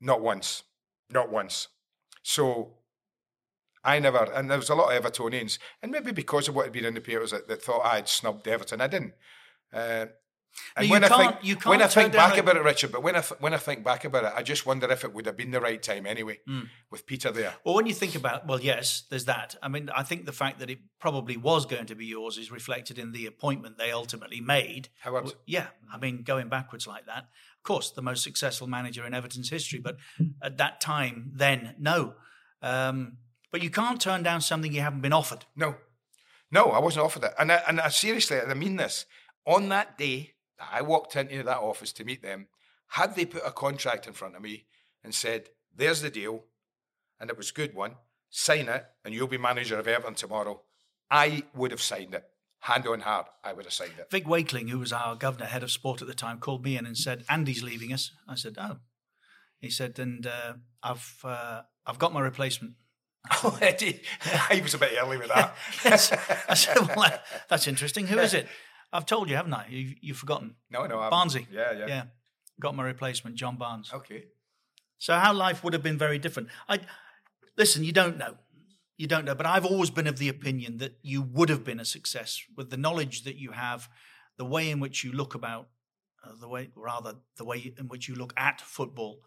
Not 0.00 0.20
once. 0.20 0.64
Not 1.10 1.30
once. 1.30 1.68
So 2.22 2.74
I 3.82 3.98
never, 3.98 4.30
and 4.34 4.50
there 4.50 4.58
was 4.58 4.68
a 4.68 4.74
lot 4.74 4.94
of 4.94 5.02
Evertonians, 5.02 5.58
and 5.82 5.90
maybe 5.90 6.12
because 6.12 6.48
of 6.48 6.54
what 6.54 6.66
had 6.66 6.72
been 6.72 6.84
in 6.84 6.94
the 6.94 7.00
papers 7.00 7.30
that, 7.30 7.48
that 7.48 7.62
thought 7.62 7.84
I'd 7.84 8.08
snubbed 8.08 8.46
Everton. 8.46 8.80
I 8.80 8.86
didn't. 8.88 9.14
Uh, 9.72 10.06
and 10.76 10.86
you 10.86 10.92
when 10.92 11.04
I 11.04 11.08
think 11.08 11.36
you 11.42 11.54
can't 11.56 11.66
when 11.66 11.82
I 11.82 11.86
think 11.86 12.12
back 12.12 12.36
about 12.38 12.56
it, 12.56 12.62
Richard, 12.62 12.92
but 12.92 13.02
when 13.02 13.16
I 13.16 13.22
when 13.38 13.54
I 13.54 13.56
think 13.56 13.84
back 13.84 14.04
about 14.04 14.24
it, 14.24 14.32
I 14.36 14.42
just 14.42 14.66
wonder 14.66 14.90
if 14.90 15.04
it 15.04 15.12
would 15.14 15.26
have 15.26 15.36
been 15.36 15.50
the 15.50 15.60
right 15.60 15.82
time 15.82 16.06
anyway, 16.06 16.38
Hmm. 16.46 16.62
with 16.90 17.06
Peter 17.06 17.30
there. 17.30 17.54
Well, 17.64 17.74
when 17.74 17.86
you 17.86 17.94
think 17.94 18.14
about, 18.14 18.46
well, 18.46 18.60
yes, 18.60 19.04
there's 19.10 19.24
that. 19.26 19.56
I 19.62 19.68
mean, 19.68 19.90
I 19.94 20.02
think 20.02 20.26
the 20.26 20.32
fact 20.32 20.58
that 20.60 20.70
it 20.70 20.78
probably 20.98 21.36
was 21.36 21.66
going 21.66 21.86
to 21.86 21.94
be 21.94 22.06
yours 22.06 22.38
is 22.38 22.50
reflected 22.50 22.98
in 22.98 23.12
the 23.12 23.26
appointment 23.26 23.78
they 23.78 23.90
ultimately 23.92 24.40
made. 24.40 24.88
Howard. 25.00 25.32
Yeah, 25.46 25.66
I 25.92 25.98
mean, 25.98 26.22
going 26.22 26.48
backwards 26.48 26.86
like 26.86 27.06
that. 27.06 27.24
Of 27.58 27.62
course, 27.64 27.90
the 27.90 28.02
most 28.02 28.22
successful 28.22 28.66
manager 28.66 29.04
in 29.06 29.12
Everton's 29.14 29.50
history, 29.50 29.78
but 29.80 29.96
at 30.42 30.56
that 30.58 30.80
time, 30.80 31.30
then, 31.34 31.74
no. 31.78 32.14
Um, 32.62 33.18
but 33.52 33.62
you 33.62 33.70
can't 33.70 34.00
turn 34.00 34.22
down 34.22 34.40
something 34.40 34.72
you 34.72 34.80
haven't 34.80 35.00
been 35.02 35.12
offered. 35.12 35.44
No, 35.56 35.74
no, 36.50 36.70
I 36.70 36.78
wasn't 36.78 37.04
offered 37.04 37.24
it, 37.24 37.32
and 37.38 37.50
I, 37.52 37.62
and 37.68 37.80
I 37.80 37.88
seriously, 37.88 38.38
I 38.40 38.54
mean 38.54 38.76
this. 38.76 39.06
On 39.46 39.68
that 39.70 39.96
day 39.98 40.34
I 40.72 40.82
walked 40.82 41.16
into 41.16 41.42
that 41.42 41.58
office 41.58 41.92
to 41.94 42.04
meet 42.04 42.22
them, 42.22 42.48
had 42.88 43.14
they 43.14 43.24
put 43.24 43.42
a 43.46 43.52
contract 43.52 44.06
in 44.06 44.12
front 44.12 44.36
of 44.36 44.42
me 44.42 44.66
and 45.02 45.14
said, 45.14 45.50
"There's 45.74 46.02
the 46.02 46.10
deal," 46.10 46.44
and 47.18 47.30
it 47.30 47.36
was 47.36 47.50
a 47.50 47.54
good 47.54 47.74
one, 47.74 47.96
sign 48.30 48.68
it, 48.68 48.86
and 49.04 49.14
you'll 49.14 49.28
be 49.28 49.38
manager 49.38 49.78
of 49.78 49.88
Everton 49.88 50.14
tomorrow, 50.14 50.62
I 51.10 51.44
would 51.54 51.70
have 51.72 51.82
signed 51.82 52.14
it. 52.14 52.24
Hand 52.60 52.86
on 52.86 53.00
heart, 53.00 53.26
I 53.42 53.52
would 53.52 53.64
have 53.64 53.72
signed 53.72 53.94
it. 53.98 54.10
Vic 54.10 54.26
Wakeling, 54.26 54.68
who 54.68 54.78
was 54.78 54.92
our 54.92 55.16
governor, 55.16 55.46
head 55.46 55.62
of 55.62 55.70
sport 55.70 56.02
at 56.02 56.08
the 56.08 56.14
time, 56.14 56.38
called 56.38 56.62
me 56.62 56.76
in 56.76 56.86
and 56.86 56.96
said, 56.96 57.24
"Andy's 57.28 57.62
leaving 57.62 57.92
us." 57.92 58.10
I 58.28 58.34
said, 58.34 58.56
"Oh." 58.58 58.78
He 59.58 59.70
said, 59.70 59.98
"And 59.98 60.26
uh, 60.26 60.54
I've 60.82 61.20
uh, 61.24 61.62
I've 61.86 61.98
got 61.98 62.12
my 62.12 62.20
replacement." 62.20 62.74
Oh, 63.44 63.58
Eddie, 63.60 64.00
he 64.50 64.60
was 64.62 64.72
a 64.72 64.78
bit 64.78 64.92
early 64.98 65.18
with 65.18 65.28
that. 65.28 65.54
I 66.48 66.54
said, 66.54 66.96
"Well, 66.96 67.20
that's 67.48 67.66
interesting. 67.66 68.06
Who 68.06 68.18
is 68.18 68.32
it?" 68.34 68.48
I've 68.92 69.06
told 69.06 69.28
you, 69.28 69.36
haven't 69.36 69.54
I? 69.54 69.66
You, 69.68 69.94
you've 70.00 70.16
forgotten. 70.16 70.56
No, 70.70 70.86
no, 70.86 70.98
I. 70.98 71.10
Barnesy. 71.10 71.46
Yeah, 71.50 71.72
yeah. 71.72 71.86
yeah. 71.86 72.02
Got 72.60 72.74
my 72.74 72.84
replacement, 72.84 73.36
John 73.36 73.56
Barnes. 73.56 73.90
Okay. 73.92 74.24
So 74.98 75.14
how 75.14 75.32
life 75.32 75.64
would 75.64 75.72
have 75.72 75.82
been 75.82 75.98
very 75.98 76.18
different. 76.18 76.48
I 76.68 76.80
listen. 77.56 77.84
You 77.84 77.92
don't 77.92 78.18
know. 78.18 78.34
You 78.96 79.06
don't 79.06 79.24
know. 79.24 79.34
But 79.34 79.46
I've 79.46 79.64
always 79.64 79.90
been 79.90 80.06
of 80.06 80.18
the 80.18 80.28
opinion 80.28 80.78
that 80.78 80.98
you 81.02 81.22
would 81.22 81.48
have 81.48 81.64
been 81.64 81.80
a 81.80 81.84
success 81.84 82.42
with 82.56 82.70
the 82.70 82.76
knowledge 82.76 83.22
that 83.24 83.36
you 83.36 83.52
have, 83.52 83.88
the 84.36 84.44
way 84.44 84.70
in 84.70 84.80
which 84.80 85.04
you 85.04 85.12
look 85.12 85.34
about, 85.34 85.68
uh, 86.24 86.32
the 86.38 86.48
way 86.48 86.68
rather 86.74 87.14
the 87.36 87.44
way 87.44 87.72
in 87.78 87.88
which 87.88 88.08
you 88.08 88.14
look 88.14 88.34
at 88.36 88.60
football, 88.60 89.20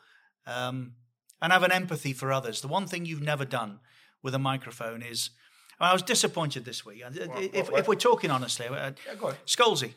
um, 0.45 0.93
and 1.41 1.51
have 1.51 1.63
an 1.63 1.71
empathy 1.71 2.13
for 2.13 2.31
others. 2.31 2.61
The 2.61 2.67
one 2.67 2.85
thing 2.85 3.05
you've 3.05 3.21
never 3.21 3.45
done 3.45 3.79
with 4.21 4.35
a 4.35 4.39
microphone 4.39 5.01
is. 5.01 5.29
I 5.89 5.93
was 5.93 6.01
disappointed 6.03 6.65
this 6.65 6.85
week. 6.85 7.03
if, 7.05 7.69
what- 7.69 7.79
if 7.79 7.87
we're 7.87 7.95
talking 7.95 8.31
honestly, 8.31 8.67
uh, 8.67 8.91
Yeah, 9.07 9.15
go 9.15 9.27
on. 9.27 9.35
Scholesy. 9.45 9.93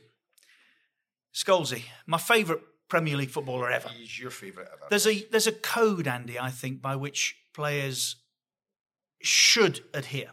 Scholesy, 1.35 1.83
my 2.07 2.19
favourite 2.19 2.63
Premier 2.89 3.17
League 3.17 3.31
footballer 3.31 3.71
ever. 3.71 3.89
He's 3.91 4.19
your 4.19 4.31
favourite 4.31 4.69
ever. 4.73 4.87
There's 4.89 5.07
a 5.07 5.27
there's 5.31 5.47
a 5.47 5.53
code, 5.53 6.07
Andy, 6.07 6.39
I 6.39 6.51
think, 6.51 6.81
by 6.81 6.97
which 6.97 7.37
players 7.53 8.17
should 9.23 9.81
adhere. 9.93 10.31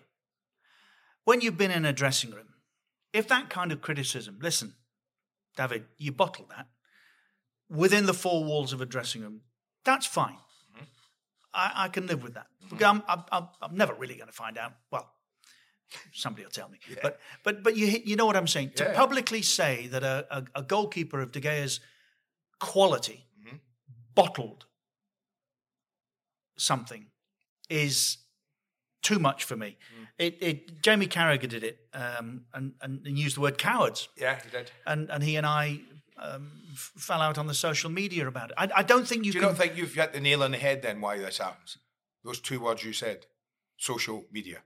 When 1.25 1.41
you've 1.41 1.57
been 1.57 1.71
in 1.71 1.85
a 1.85 1.93
dressing 1.93 2.31
room, 2.31 2.53
if 3.11 3.27
that 3.27 3.49
kind 3.49 3.71
of 3.71 3.81
criticism, 3.81 4.39
listen, 4.41 4.75
David, 5.57 5.85
you 5.97 6.11
bottle 6.11 6.45
that 6.55 6.67
within 7.69 8.05
the 8.05 8.13
four 8.13 8.43
walls 8.43 8.71
of 8.73 8.81
a 8.81 8.85
dressing 8.85 9.21
room, 9.21 9.41
that's 9.83 10.05
fine. 10.05 10.37
I, 11.53 11.71
I 11.75 11.87
can 11.89 12.07
live 12.07 12.23
with 12.23 12.33
that. 12.33 12.47
I'm, 12.83 13.03
I'm, 13.07 13.23
I'm, 13.31 13.47
I'm 13.61 13.75
never 13.75 13.93
really 13.93 14.15
going 14.15 14.27
to 14.27 14.33
find 14.33 14.57
out. 14.57 14.73
Well, 14.91 15.11
somebody 16.13 16.43
will 16.43 16.51
tell 16.51 16.69
me. 16.69 16.79
But 17.01 17.19
but 17.43 17.63
but 17.63 17.75
you 17.77 17.87
you 18.05 18.15
know 18.15 18.25
what 18.25 18.35
I'm 18.35 18.47
saying. 18.47 18.71
To 18.75 18.91
publicly 18.93 19.41
say 19.41 19.87
that 19.87 20.03
a, 20.03 20.25
a, 20.31 20.43
a 20.55 20.63
goalkeeper 20.63 21.21
of 21.21 21.31
De 21.31 21.39
Gea's 21.39 21.79
quality 22.59 23.25
bottled 24.15 24.65
something 26.57 27.07
is 27.69 28.17
too 29.01 29.19
much 29.19 29.43
for 29.43 29.55
me. 29.55 29.77
It, 30.17 30.37
it 30.41 30.81
Jamie 30.81 31.07
Carragher 31.07 31.49
did 31.49 31.63
it 31.63 31.79
um, 31.93 32.45
and, 32.53 32.73
and 32.81 33.05
and 33.05 33.17
used 33.17 33.35
the 33.35 33.41
word 33.41 33.57
cowards, 33.57 34.09
Yeah, 34.15 34.39
he 34.43 34.49
did. 34.49 34.71
and 34.85 35.09
and 35.09 35.23
he 35.23 35.35
and 35.35 35.45
I 35.45 35.79
um, 36.17 36.51
f- 36.73 36.91
fell 36.97 37.19
out 37.21 37.37
on 37.39 37.47
the 37.47 37.53
social 37.55 37.89
media 37.89 38.27
about 38.27 38.51
it. 38.51 38.55
I, 38.57 38.69
I 38.77 38.83
don't 38.83 39.07
think 39.07 39.25
you 39.25 39.31
Do 39.31 39.39
you 39.39 39.41
can. 39.41 39.49
not 39.53 39.57
think 39.57 39.75
you've 39.75 39.93
hit 39.95 40.13
the 40.13 40.19
nail 40.21 40.43
on 40.43 40.51
the 40.51 40.57
head 40.57 40.81
then 40.83 41.01
why 41.01 41.17
this 41.17 41.39
happens? 41.39 41.77
Those 42.23 42.39
two 42.39 42.59
words 42.59 42.83
you 42.83 42.93
said. 42.93 43.25
Social 43.77 44.23
media. 44.31 44.59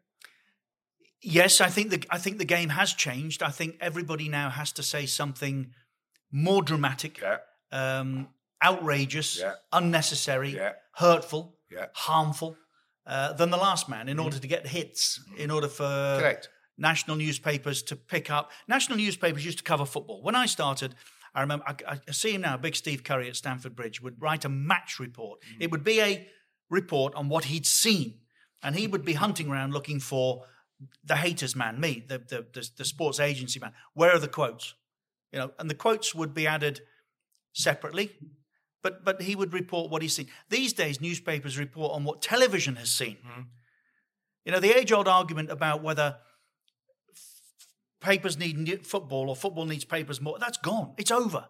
Yes, 1.21 1.61
I 1.61 1.69
think 1.69 1.89
the 1.89 2.03
I 2.09 2.17
think 2.19 2.37
the 2.37 2.45
game 2.45 2.69
has 2.69 2.93
changed. 2.93 3.41
I 3.41 3.49
think 3.49 3.75
everybody 3.81 4.29
now 4.29 4.49
has 4.49 4.71
to 4.73 4.83
say 4.83 5.05
something 5.05 5.73
more 6.31 6.61
dramatic, 6.61 7.19
Yeah. 7.21 7.37
um, 7.71 8.29
outrageous, 8.63 9.39
Yeah. 9.39 9.53
unnecessary, 9.71 10.49
Yeah. 10.55 10.73
hurtful, 10.95 11.57
Yeah. 11.71 11.87
harmful 11.93 12.57
uh, 13.05 13.31
than 13.33 13.49
the 13.51 13.57
last 13.57 13.87
man 13.87 14.09
in 14.09 14.19
order 14.19 14.37
to 14.37 14.47
get 14.47 14.67
hits, 14.67 15.19
in 15.37 15.49
order 15.51 15.67
for. 15.69 16.17
Correct. 16.19 16.49
national 16.79 17.15
newspapers 17.17 17.81
to 17.81 17.95
pick 17.95 18.29
up. 18.29 18.51
National 18.67 18.99
newspapers 18.99 19.43
used 19.43 19.57
to 19.57 19.63
cover 19.63 19.83
football. 19.83 20.21
When 20.21 20.35
I 20.35 20.45
started, 20.45 20.93
I 21.33 21.41
remember, 21.41 21.65
I, 21.67 21.99
I 22.07 22.11
see 22.11 22.35
him 22.35 22.41
now, 22.41 22.55
Big 22.55 22.75
Steve 22.75 23.03
Curry 23.03 23.27
at 23.29 23.35
Stamford 23.35 23.75
Bridge 23.75 23.99
would 23.99 24.21
write 24.21 24.45
a 24.45 24.49
match 24.49 24.99
report. 24.99 25.41
Mm-hmm. 25.41 25.61
It 25.63 25.71
would 25.71 25.83
be 25.83 25.99
a 26.01 26.27
report 26.69 27.15
on 27.15 27.29
what 27.29 27.45
he'd 27.45 27.65
seen. 27.65 28.19
And 28.61 28.75
he 28.75 28.85
would 28.85 29.03
be 29.03 29.13
hunting 29.13 29.49
around 29.49 29.73
looking 29.73 29.99
for 29.99 30.45
the 31.03 31.15
Hayters 31.15 31.55
man, 31.55 31.79
me, 31.79 32.03
the, 32.07 32.19
the, 32.19 32.45
the, 32.53 32.69
the 32.77 32.85
sports 32.85 33.19
agency 33.19 33.59
man. 33.59 33.73
Where 33.93 34.11
are 34.11 34.19
the 34.19 34.27
quotes? 34.27 34.75
You 35.31 35.39
know, 35.39 35.51
and 35.59 35.69
the 35.69 35.75
quotes 35.75 36.15
would 36.15 36.33
be 36.33 36.47
added 36.47 36.81
separately, 37.53 38.11
but 38.81 39.03
but 39.03 39.21
he 39.21 39.35
would 39.35 39.53
report 39.53 39.91
what 39.91 40.01
he's 40.01 40.15
seen. 40.15 40.27
These 40.49 40.73
days, 40.73 41.01
newspapers 41.01 41.57
report 41.57 41.93
on 41.93 42.03
what 42.03 42.21
television 42.21 42.75
has 42.75 42.91
seen. 42.91 43.17
Mm-hmm. 43.27 43.41
You 44.45 44.51
know, 44.53 44.59
the 44.59 44.77
age 44.77 44.91
old 44.91 45.07
argument 45.07 45.51
about 45.51 45.83
whether 45.83 46.17
papers 47.99 48.37
need 48.37 48.57
new- 48.57 48.77
football 48.77 49.29
or 49.29 49.35
football 49.35 49.65
needs 49.65 49.83
papers 49.83 50.21
more, 50.21 50.37
that's 50.39 50.57
gone. 50.57 50.93
It's 50.97 51.11
over. 51.11 51.47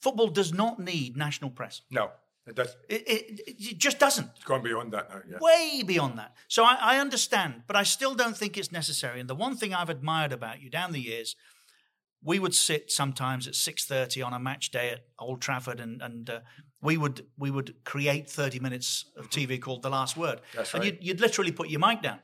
Football 0.00 0.28
does 0.28 0.52
not 0.52 0.78
need 0.78 1.16
national 1.16 1.50
press. 1.50 1.82
No, 1.90 2.10
it 2.50 2.56
does. 2.56 2.76
It, 2.88 3.08
it, 3.08 3.40
it 3.46 3.78
just 3.78 3.98
doesn't. 3.98 4.28
It's 4.36 4.44
gone 4.44 4.62
beyond 4.62 4.92
that 4.92 5.08
now. 5.08 5.20
Yeah. 5.28 5.38
Way 5.40 5.82
beyond 5.86 6.18
that. 6.18 6.34
So 6.48 6.64
I, 6.64 6.76
I 6.80 6.98
understand, 6.98 7.62
but 7.66 7.76
I 7.76 7.84
still 7.84 8.14
don't 8.14 8.36
think 8.36 8.58
it's 8.58 8.72
necessary. 8.72 9.20
And 9.20 9.30
the 9.30 9.34
one 9.34 9.56
thing 9.56 9.72
I've 9.72 9.88
admired 9.88 10.32
about 10.32 10.60
you 10.60 10.68
down 10.68 10.92
the 10.92 11.00
years, 11.00 11.36
we 12.22 12.38
would 12.38 12.54
sit 12.54 12.90
sometimes 12.90 13.46
at 13.46 13.54
six 13.54 13.84
thirty 13.84 14.20
on 14.20 14.34
a 14.34 14.38
match 14.38 14.70
day 14.70 14.90
at 14.90 15.04
Old 15.18 15.40
Trafford, 15.40 15.80
and 15.80 16.02
and 16.02 16.28
uh, 16.28 16.40
we 16.82 16.96
would 16.96 17.26
we 17.38 17.50
would 17.50 17.82
create 17.84 18.28
thirty 18.28 18.58
minutes 18.58 19.06
of 19.16 19.30
TV 19.30 19.60
called 19.60 19.82
The 19.82 19.90
Last 19.90 20.16
Word, 20.16 20.40
That's 20.54 20.74
and 20.74 20.82
right. 20.82 20.92
you'd, 20.94 21.04
you'd 21.04 21.20
literally 21.20 21.52
put 21.52 21.70
your 21.70 21.80
mic 21.80 22.02
down, 22.02 22.18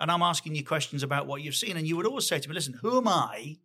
and 0.00 0.10
I'm 0.10 0.22
asking 0.22 0.54
you 0.56 0.64
questions 0.64 1.02
about 1.02 1.26
what 1.26 1.42
you've 1.42 1.54
seen, 1.54 1.76
and 1.76 1.86
you 1.86 1.96
would 1.96 2.06
always 2.06 2.26
say 2.26 2.38
to 2.38 2.48
me, 2.48 2.54
"Listen, 2.54 2.74
who 2.80 2.96
am 2.96 3.06
I 3.06 3.58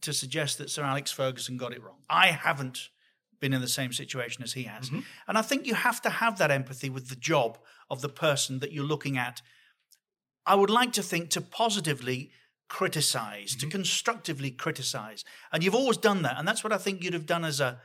to 0.00 0.12
suggest 0.12 0.58
that 0.58 0.70
Sir 0.70 0.84
Alex 0.84 1.10
Ferguson 1.12 1.56
got 1.56 1.72
it 1.72 1.82
wrong? 1.82 1.98
I 2.08 2.28
haven't." 2.28 2.88
Been 3.40 3.52
in 3.52 3.60
the 3.60 3.68
same 3.68 3.92
situation 3.92 4.42
as 4.42 4.52
he 4.52 4.64
has. 4.64 4.86
Mm-hmm. 4.86 5.00
And 5.26 5.38
I 5.38 5.42
think 5.42 5.66
you 5.66 5.74
have 5.74 6.00
to 6.02 6.10
have 6.10 6.38
that 6.38 6.50
empathy 6.50 6.90
with 6.90 7.08
the 7.08 7.16
job 7.16 7.58
of 7.88 8.00
the 8.02 8.08
person 8.08 8.58
that 8.60 8.72
you're 8.72 8.84
looking 8.84 9.16
at 9.18 9.42
I 10.46 10.54
would 10.54 10.70
like 10.70 10.92
to 10.94 11.02
think 11.02 11.30
to 11.30 11.40
positively 11.40 12.30
criticize, 12.68 13.50
Mm-hmm. 13.54 13.68
to 13.68 13.76
constructively 13.76 14.50
criticize. 14.50 15.24
And 15.52 15.62
you've 15.62 15.74
always 15.74 15.98
done 15.98 16.22
that. 16.22 16.36
And 16.38 16.48
that's 16.48 16.64
what 16.64 16.72
I 16.72 16.78
think 16.78 17.02
you'd 17.04 17.14
have 17.14 17.26
done 17.26 17.44
as 17.44 17.60
a 17.60 17.80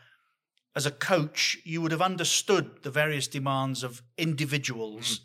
as 0.76 0.86
a 0.86 0.92
coach. 0.92 1.58
You 1.64 1.82
would 1.82 1.92
have 1.92 2.02
understood 2.02 2.82
the 2.84 2.92
various 2.92 3.28
demands 3.28 3.84
of 3.84 4.02
individuals 4.18 5.22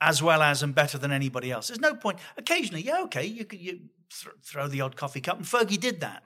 as 0.00 0.22
well 0.22 0.42
as 0.42 0.62
and 0.62 0.74
better 0.74 0.96
than 0.98 1.10
anybody 1.12 1.50
else. 1.50 1.68
There's 1.68 1.80
no 1.80 1.94
point. 1.94 2.18
Occasionally, 2.36 2.82
yeah, 2.82 3.02
okay, 3.02 3.26
you 3.26 3.44
could 3.44 3.60
you 3.60 3.72
th- 4.10 4.34
throw 4.44 4.68
the 4.68 4.80
odd 4.80 4.96
coffee 4.96 5.20
cup, 5.20 5.36
and 5.38 5.46
Fergie 5.46 5.78
did 5.80 6.00
that. 6.00 6.22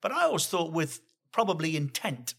But 0.00 0.12
I 0.12 0.22
always 0.24 0.46
thought 0.46 0.72
with 0.72 1.00
probably 1.32 1.76
intent. 1.76 2.34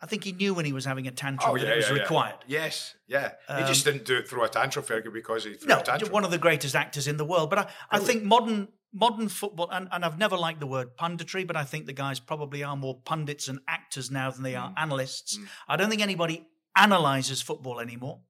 I 0.00 0.06
think 0.06 0.24
he 0.24 0.32
knew 0.32 0.52
when 0.52 0.64
he 0.66 0.72
was 0.74 0.84
having 0.84 1.06
a 1.06 1.10
tantrum 1.10 1.50
Oh, 1.52 1.58
that 1.58 1.66
it 1.66 1.76
was 1.76 1.88
yeah, 1.88 1.94
yeah. 1.94 2.00
required. 2.02 2.34
Yes, 2.46 2.94
yeah. 3.06 3.32
he 3.48 3.54
Um, 3.54 3.66
just 3.66 3.84
didn't 3.84 4.04
do 4.04 4.16
it 4.18 4.28
through 4.28 4.44
a 4.44 4.48
tantrum, 4.48 4.84
Fergie, 4.84 5.10
because 5.12 5.44
he 5.44 5.54
threw 5.54 5.68
No, 5.68 5.80
a 5.80 5.82
tantrum. 5.82 6.12
one 6.12 6.24
of 6.24 6.30
the 6.30 6.38
greatest 6.38 6.74
actors 6.76 7.06
in 7.08 7.16
the 7.16 7.24
world. 7.24 7.48
But 7.48 7.58
I, 7.60 7.66
I 7.90 7.98
think 7.98 8.22
modern 8.22 8.68
modern 8.92 9.28
football, 9.28 9.68
and, 9.70 9.88
and 9.92 10.04
I've 10.06 10.16
never 10.18 10.36
liked 10.38 10.60
the 10.60 10.66
word 10.66 10.96
punditry, 10.96 11.46
but 11.46 11.54
I 11.56 11.64
think 11.64 11.84
the 11.86 11.92
guys 11.92 12.18
probably 12.20 12.62
are 12.62 12.76
more 12.76 12.98
pundits 13.04 13.46
and 13.48 13.58
actors 13.68 14.10
now 14.10 14.30
than 14.30 14.42
they 14.42 14.54
are 14.54 14.70
Mm. 14.70 14.74
analysts. 14.78 15.38
I 15.68 15.76
don't 15.76 15.90
think 15.90 16.00
anybody 16.02 16.46
analyzes 16.74 17.42
football 17.42 17.78
anymore. 17.80 18.20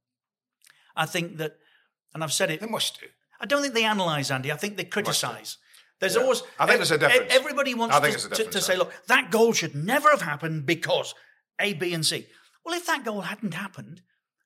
I 0.96 1.06
think 1.06 1.36
that, 1.38 1.56
and 2.14 2.24
I've 2.24 2.32
said 2.32 2.50
it. 2.50 2.60
They 2.60 2.66
must 2.66 3.00
do. 3.00 3.06
I 3.40 3.46
don't 3.46 3.60
think 3.62 3.74
they 3.74 3.84
analyse, 3.84 4.30
Andy. 4.30 4.50
I 4.50 4.56
think 4.56 4.76
they 4.76 4.84
criticise. 4.84 5.58
There's 6.00 6.14
Yeah. 6.16 6.22
always. 6.22 6.42
I 6.58 6.66
think 6.66 6.78
there's 6.78 6.90
a 6.90 6.98
difference. 6.98 7.32
Everybody 7.32 7.74
wants 7.74 7.98
to, 8.00 8.28
to- 8.30 8.50
to, 8.50 8.60
say, 8.60 8.76
look, 8.76 8.92
that 9.06 9.30
goal 9.30 9.52
should 9.52 9.74
never 9.74 10.10
have 10.10 10.22
happened 10.22 10.66
because 10.66 11.14
A, 11.60 11.74
B, 11.74 11.94
and 11.94 12.04
C. 12.04 12.26
Well, 12.64 12.74
if 12.74 12.86
that 12.86 13.04
goal 13.04 13.22
hadn't 13.22 13.54
happened, 13.54 14.02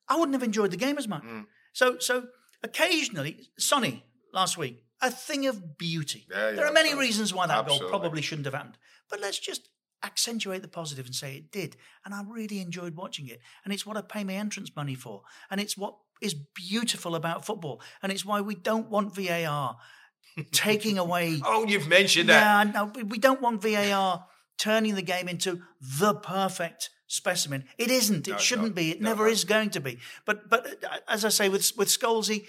I 0.09 0.16
wouldn't 0.16 0.35
have 0.35 0.42
enjoyed 0.42 0.70
the 0.70 0.77
game 0.77 0.99
as 0.99 1.09
much. 1.09 1.23
Mm. 1.23 1.46
So, 1.73 1.99
so 1.99 2.27
occasionally, 2.62 3.49
Sonny 3.59 4.05
last 4.33 4.59
week, 4.59 4.85
a 5.01 5.11
thing 5.11 5.46
of 5.46 5.79
beauty. 5.79 6.27
Yeah, 6.31 6.51
yeah, 6.51 6.57
there 6.57 6.66
are 6.66 6.73
many 6.73 6.88
absolutely. 6.88 7.07
reasons 7.07 7.35
why 7.35 7.46
that 7.46 7.66
goal 7.66 7.81
probably 7.88 8.23
shouldn't 8.23 8.46
have 8.46 8.55
happened, 8.55 8.79
but 9.09 9.20
let's 9.20 9.38
just 9.38 9.68
accentuate 10.03 10.62
the 10.62 10.68
positive 10.68 11.07
and 11.07 11.14
say 11.14 11.37
it 11.37 11.51
did. 11.51 11.77
And 12.05 12.14
I 12.14 12.23
really 12.27 12.61
enjoyed 12.61 12.96
watching 12.96 13.29
it, 13.29 13.40
and 13.64 13.73
it's 13.73 13.87
what 13.87 13.96
I 13.96 14.03
pay 14.03 14.25
my 14.25 14.35
entrance 14.35 14.70
money 14.75 14.94
for, 14.94 15.23
and 15.51 15.61
it's 15.61 15.77
what 15.77 15.96
is 16.20 16.35
beautiful 16.35 17.14
about 17.14 17.44
football, 17.44 17.81
and 18.03 18.12
it's 18.12 18.25
why 18.25 18.40
we 18.40 18.55
don't 18.55 18.90
want 18.90 19.14
VAR 19.14 19.77
taking 20.53 20.99
away. 20.99 21.40
Oh, 21.44 21.64
you've 21.66 21.88
mentioned 21.88 22.29
that. 22.29 22.66
Yeah, 22.66 22.73
no, 22.73 23.05
we 23.05 23.18
don't 23.18 23.40
want 23.40 23.62
VAR 23.62 24.27
turning 24.59 24.94
the 24.94 25.03
game 25.03 25.29
into 25.29 25.62
the 25.81 26.14
perfect 26.14 26.90
specimen. 27.11 27.64
It 27.77 27.90
isn't. 27.90 28.29
It 28.29 28.33
No, 28.33 28.38
shouldn't 28.38 28.68
no, 28.68 28.75
be. 28.75 28.90
It 28.92 29.01
no, 29.01 29.11
never 29.11 29.27
is 29.29 29.44
going 29.44 29.70
to 29.70 29.81
be. 29.81 29.99
But 30.25 30.49
but 30.49 30.66
uh, 30.85 30.96
as 31.09 31.25
I 31.25 31.29
say 31.29 31.49
with 31.49 31.73
with 31.77 31.88
Scholesy, 31.88 32.46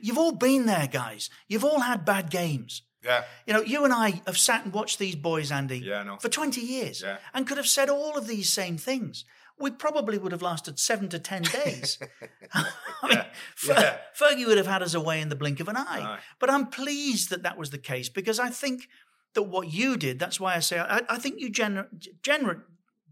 you've 0.00 0.18
all 0.18 0.32
been 0.32 0.66
there, 0.66 0.86
guys. 0.86 1.30
You've 1.48 1.64
all 1.64 1.80
had 1.80 2.04
bad 2.04 2.30
games. 2.30 2.82
Yeah. 3.04 3.22
You 3.46 3.54
know, 3.54 3.60
you 3.62 3.84
and 3.84 3.92
I 3.92 4.20
have 4.26 4.36
sat 4.38 4.64
and 4.64 4.72
watched 4.72 4.98
these 4.98 5.14
boys, 5.14 5.52
Andy, 5.52 5.78
Yeah, 5.78 6.16
for 6.18 6.28
20 6.28 6.60
years 6.60 7.02
Yeah. 7.02 7.18
and 7.32 7.46
could 7.46 7.56
have 7.56 7.68
said 7.68 7.88
all 7.88 8.16
of 8.18 8.26
these 8.26 8.52
same 8.52 8.76
things. 8.78 9.24
We 9.58 9.70
probably 9.70 10.18
would 10.18 10.32
have 10.32 10.42
lasted 10.42 10.78
seven 10.80 11.08
to 11.10 11.18
10 11.20 11.42
days. 11.42 11.98
I 12.52 12.64
mean, 13.08 13.22
Fer- 13.54 13.72
yeah. 13.74 13.96
Fergie 14.18 14.44
would 14.46 14.58
have 14.58 14.66
had 14.66 14.82
us 14.82 14.92
away 14.94 15.20
in 15.20 15.28
the 15.28 15.36
blink 15.36 15.60
of 15.60 15.68
an 15.68 15.76
eye. 15.76 15.84
Aye. 16.02 16.18
But 16.40 16.50
I'm 16.50 16.66
pleased 16.66 17.30
that 17.30 17.44
that 17.44 17.56
was 17.56 17.70
the 17.70 17.78
case 17.78 18.08
because 18.08 18.40
I 18.40 18.50
think 18.50 18.88
that 19.34 19.42
what 19.44 19.72
you 19.72 19.96
did, 19.96 20.18
that's 20.18 20.40
why 20.40 20.56
I 20.56 20.60
say, 20.60 20.78
I, 20.80 21.02
I 21.08 21.18
think 21.18 21.38
you 21.40 21.50
gener- 21.50 21.88
gener- 22.22 22.62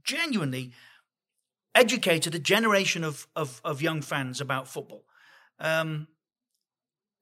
genuinely 0.04 0.72
educated 1.74 2.34
a 2.34 2.38
generation 2.38 3.02
of, 3.04 3.26
of, 3.34 3.60
of 3.64 3.82
young 3.82 4.00
fans 4.02 4.40
about 4.40 4.68
football. 4.68 5.04
Um, 5.58 6.08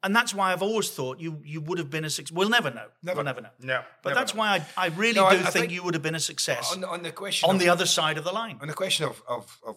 and 0.03 0.14
that's 0.16 0.35
why 0.35 0.53
I've 0.53 0.62
always 0.62 0.90
thought 0.90 1.21
you 1.21 1.40
you 1.45 1.61
would 1.61 1.79
have 1.79 1.88
been 1.88 2.05
a 2.05 2.11
success. 2.11 2.35
We'll 2.35 2.49
never 2.49 2.71
know. 2.73 2.88
Never. 3.05 3.18
We'll 3.18 3.25
never 3.25 3.40
know. 3.40 3.51
No, 3.61 3.83
But 4.03 4.11
never 4.11 4.21
that's 4.21 4.35
know. 4.35 4.40
why 4.40 4.64
I, 4.77 4.87
I 4.87 4.87
really 4.88 5.14
No, 5.14 5.31
do 5.31 5.37
I 5.37 5.42
think, 5.42 5.53
think- 5.53 5.73
you 5.73 5.83
would 5.85 5.95
have 5.95 6.03
been 6.03 6.16
a 6.16 6.21
success 6.21 6.73
On 6.73 6.81
the, 6.81 6.88
on 6.88 7.03
the 7.03 7.12
question 7.12 7.49
on 7.49 7.55
of, 7.55 7.61
the 7.61 7.68
other 7.68 7.87
side 7.87 8.18
of 8.18 8.25
the 8.25 8.33
line. 8.33 8.59
on 8.61 8.66
the 8.66 8.75
question 8.75 9.07
of 9.07 9.23
of, 9.29 9.59
of 9.64 9.77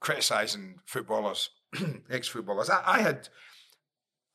criticising 0.00 0.76
footballers, 0.86 1.50
ex 2.10 2.28
footballers, 2.28 2.70
I, 2.70 2.82
I 2.86 3.00
had, 3.02 3.28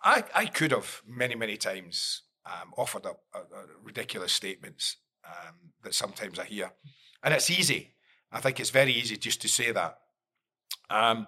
I 0.03 0.23
I 0.35 0.45
could 0.47 0.71
have 0.71 1.01
many 1.07 1.35
many 1.35 1.55
times 1.57 2.23
um, 2.45 2.73
offered 2.77 3.05
up 3.05 3.21
uh, 3.33 3.39
uh, 3.39 3.61
ridiculous 3.81 4.33
statements 4.33 4.97
um, 5.25 5.55
that 5.83 5.93
sometimes 5.95 6.39
I 6.39 6.43
hear, 6.45 6.73
and 7.23 7.33
it's 7.33 7.49
easy. 7.49 7.91
I 8.31 8.39
think 8.39 8.59
it's 8.59 8.69
very 8.69 8.91
easy 8.91 9.17
just 9.17 9.41
to 9.41 9.47
say 9.47 9.71
that. 9.71 9.99
Um, 10.89 11.27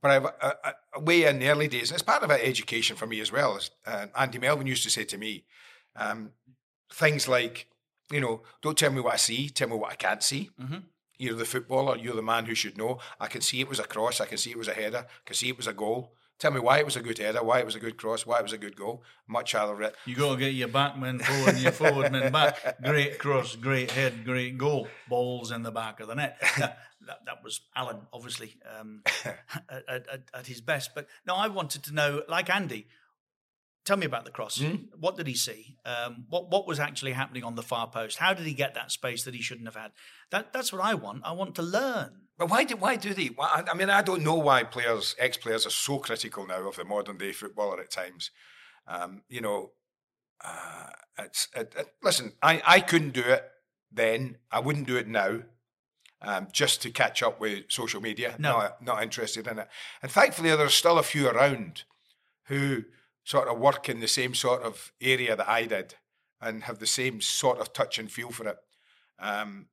but 0.00 0.10
I've 0.10 0.24
a, 0.24 0.56
a, 0.64 0.72
a 0.94 1.00
way 1.00 1.24
in 1.24 1.38
the 1.38 1.48
early 1.48 1.68
days, 1.68 1.90
and 1.90 1.96
it's 1.96 2.02
part 2.02 2.22
of 2.22 2.30
education 2.30 2.96
for 2.96 3.06
me 3.06 3.20
as 3.20 3.32
well. 3.32 3.56
As 3.56 3.70
uh, 3.86 4.06
Andy 4.16 4.38
Melvin 4.38 4.66
used 4.66 4.84
to 4.84 4.90
say 4.90 5.04
to 5.04 5.18
me, 5.18 5.44
um, 5.96 6.30
things 6.92 7.26
like, 7.28 7.68
you 8.10 8.20
know, 8.20 8.42
don't 8.62 8.76
tell 8.76 8.92
me 8.92 9.00
what 9.00 9.14
I 9.14 9.16
see, 9.16 9.48
tell 9.48 9.68
me 9.68 9.76
what 9.76 9.92
I 9.92 9.96
can't 9.96 10.22
see. 10.22 10.50
Mm-hmm. 10.60 10.78
You're 11.18 11.36
the 11.36 11.44
footballer, 11.44 11.96
you're 11.96 12.14
the 12.14 12.22
man 12.22 12.44
who 12.44 12.54
should 12.54 12.76
know. 12.76 12.98
I 13.20 13.28
can 13.28 13.40
see 13.40 13.60
it 13.60 13.68
was 13.68 13.78
a 13.78 13.84
cross, 13.84 14.20
I 14.20 14.26
can 14.26 14.36
see 14.36 14.50
it 14.50 14.58
was 14.58 14.68
a 14.68 14.74
header, 14.74 15.06
I 15.08 15.22
can 15.24 15.36
see 15.36 15.48
it 15.48 15.56
was 15.56 15.66
a 15.66 15.72
goal. 15.72 16.12
Tell 16.38 16.50
me 16.50 16.60
why 16.60 16.78
it 16.78 16.84
was 16.84 16.96
a 16.96 17.00
good 17.00 17.18
header, 17.18 17.42
why 17.42 17.60
it 17.60 17.64
was 17.64 17.76
a 17.76 17.80
good 17.80 17.96
cross, 17.96 18.26
why 18.26 18.38
it 18.38 18.42
was 18.42 18.52
a 18.52 18.58
good 18.58 18.76
goal. 18.76 19.04
Much 19.26 19.54
rather 19.54 19.80
it. 19.82 19.94
You 20.04 20.16
got 20.16 20.32
to 20.32 20.38
get 20.38 20.52
your 20.52 20.68
back 20.68 20.98
men 20.98 21.20
forward 21.20 21.54
and 21.54 21.62
your 21.62 21.72
forward 21.72 22.10
men 22.10 22.32
back. 22.32 22.82
Great 22.82 23.18
cross, 23.18 23.54
great 23.56 23.92
head, 23.92 24.24
great 24.24 24.58
goal. 24.58 24.88
Balls 25.08 25.52
in 25.52 25.62
the 25.62 25.70
back 25.70 26.00
of 26.00 26.08
the 26.08 26.14
net. 26.14 26.40
That, 26.58 26.78
that, 27.06 27.26
that 27.26 27.44
was 27.44 27.60
Alan, 27.76 27.98
obviously, 28.14 28.56
um, 28.80 29.02
at, 29.68 30.08
at, 30.08 30.22
at 30.32 30.46
his 30.46 30.62
best. 30.62 30.92
But 30.94 31.06
no, 31.26 31.34
I 31.34 31.48
wanted 31.48 31.84
to 31.84 31.92
know, 31.92 32.22
like 32.28 32.48
Andy, 32.48 32.86
tell 33.84 33.98
me 33.98 34.06
about 34.06 34.24
the 34.24 34.30
cross. 34.30 34.62
What 34.98 35.16
did 35.16 35.26
he 35.26 35.34
see? 35.34 35.76
Um, 35.84 36.24
what 36.30 36.50
what 36.50 36.66
was 36.66 36.80
actually 36.80 37.12
happening 37.12 37.44
on 37.44 37.54
the 37.56 37.62
far 37.62 37.88
post? 37.88 38.18
How 38.18 38.32
did 38.32 38.46
he 38.46 38.54
get 38.54 38.74
that 38.74 38.90
space 38.90 39.24
that 39.24 39.34
he 39.34 39.42
shouldn't 39.42 39.66
have 39.66 39.76
had? 39.76 39.92
That 40.30 40.52
that's 40.52 40.72
what 40.72 40.82
I 40.82 40.94
want. 40.94 41.22
I 41.24 41.32
want 41.32 41.54
to 41.56 41.62
learn. 41.62 42.22
But 42.36 42.50
why 42.50 42.64
do 42.64 42.76
why 42.76 42.96
do 42.96 43.14
they? 43.14 43.26
Why, 43.26 43.64
I 43.70 43.74
mean, 43.74 43.90
I 43.90 44.02
don't 44.02 44.22
know 44.24 44.34
why 44.34 44.64
players, 44.64 45.14
ex 45.18 45.36
players, 45.36 45.66
are 45.66 45.70
so 45.70 45.98
critical 45.98 46.46
now 46.46 46.66
of 46.68 46.76
the 46.76 46.84
modern 46.84 47.16
day 47.16 47.32
footballer 47.32 47.80
at 47.80 47.90
times. 47.90 48.30
Um, 48.88 49.22
you 49.28 49.40
know, 49.40 49.70
uh, 50.44 50.88
it's 51.18 51.48
it, 51.54 51.72
it, 51.76 51.88
listen. 52.02 52.32
I 52.42 52.60
I 52.66 52.80
couldn't 52.80 53.12
do 53.14 53.20
it 53.22 53.44
then. 53.92 54.38
I 54.50 54.60
wouldn't 54.60 54.86
do 54.86 54.96
it 54.96 55.08
now. 55.08 55.40
Um, 56.22 56.48
just 56.52 56.80
to 56.82 56.90
catch 56.90 57.22
up 57.22 57.38
with 57.38 57.64
social 57.68 58.00
media, 58.00 58.34
No. 58.38 58.52
not 58.58 58.82
not 58.82 59.02
interested 59.02 59.46
in 59.46 59.58
it. 59.58 59.68
And 60.02 60.10
thankfully, 60.10 60.48
there's 60.56 60.74
still 60.74 60.98
a 60.98 61.02
few 61.02 61.28
around 61.28 61.84
who 62.44 62.84
sort 63.24 63.48
of 63.48 63.58
work 63.58 63.88
in 63.88 64.00
the 64.00 64.08
same 64.08 64.34
sort 64.34 64.62
of 64.62 64.92
area 65.00 65.36
that 65.36 65.48
I 65.48 65.66
did 65.66 65.96
and 66.40 66.64
have 66.64 66.78
the 66.78 66.86
same 66.86 67.20
sort 67.20 67.58
of 67.58 67.72
touch 67.72 67.98
and 67.98 68.10
feel 68.10 68.30
for 68.30 68.48
it. 68.48 68.56
Um, 69.18 69.66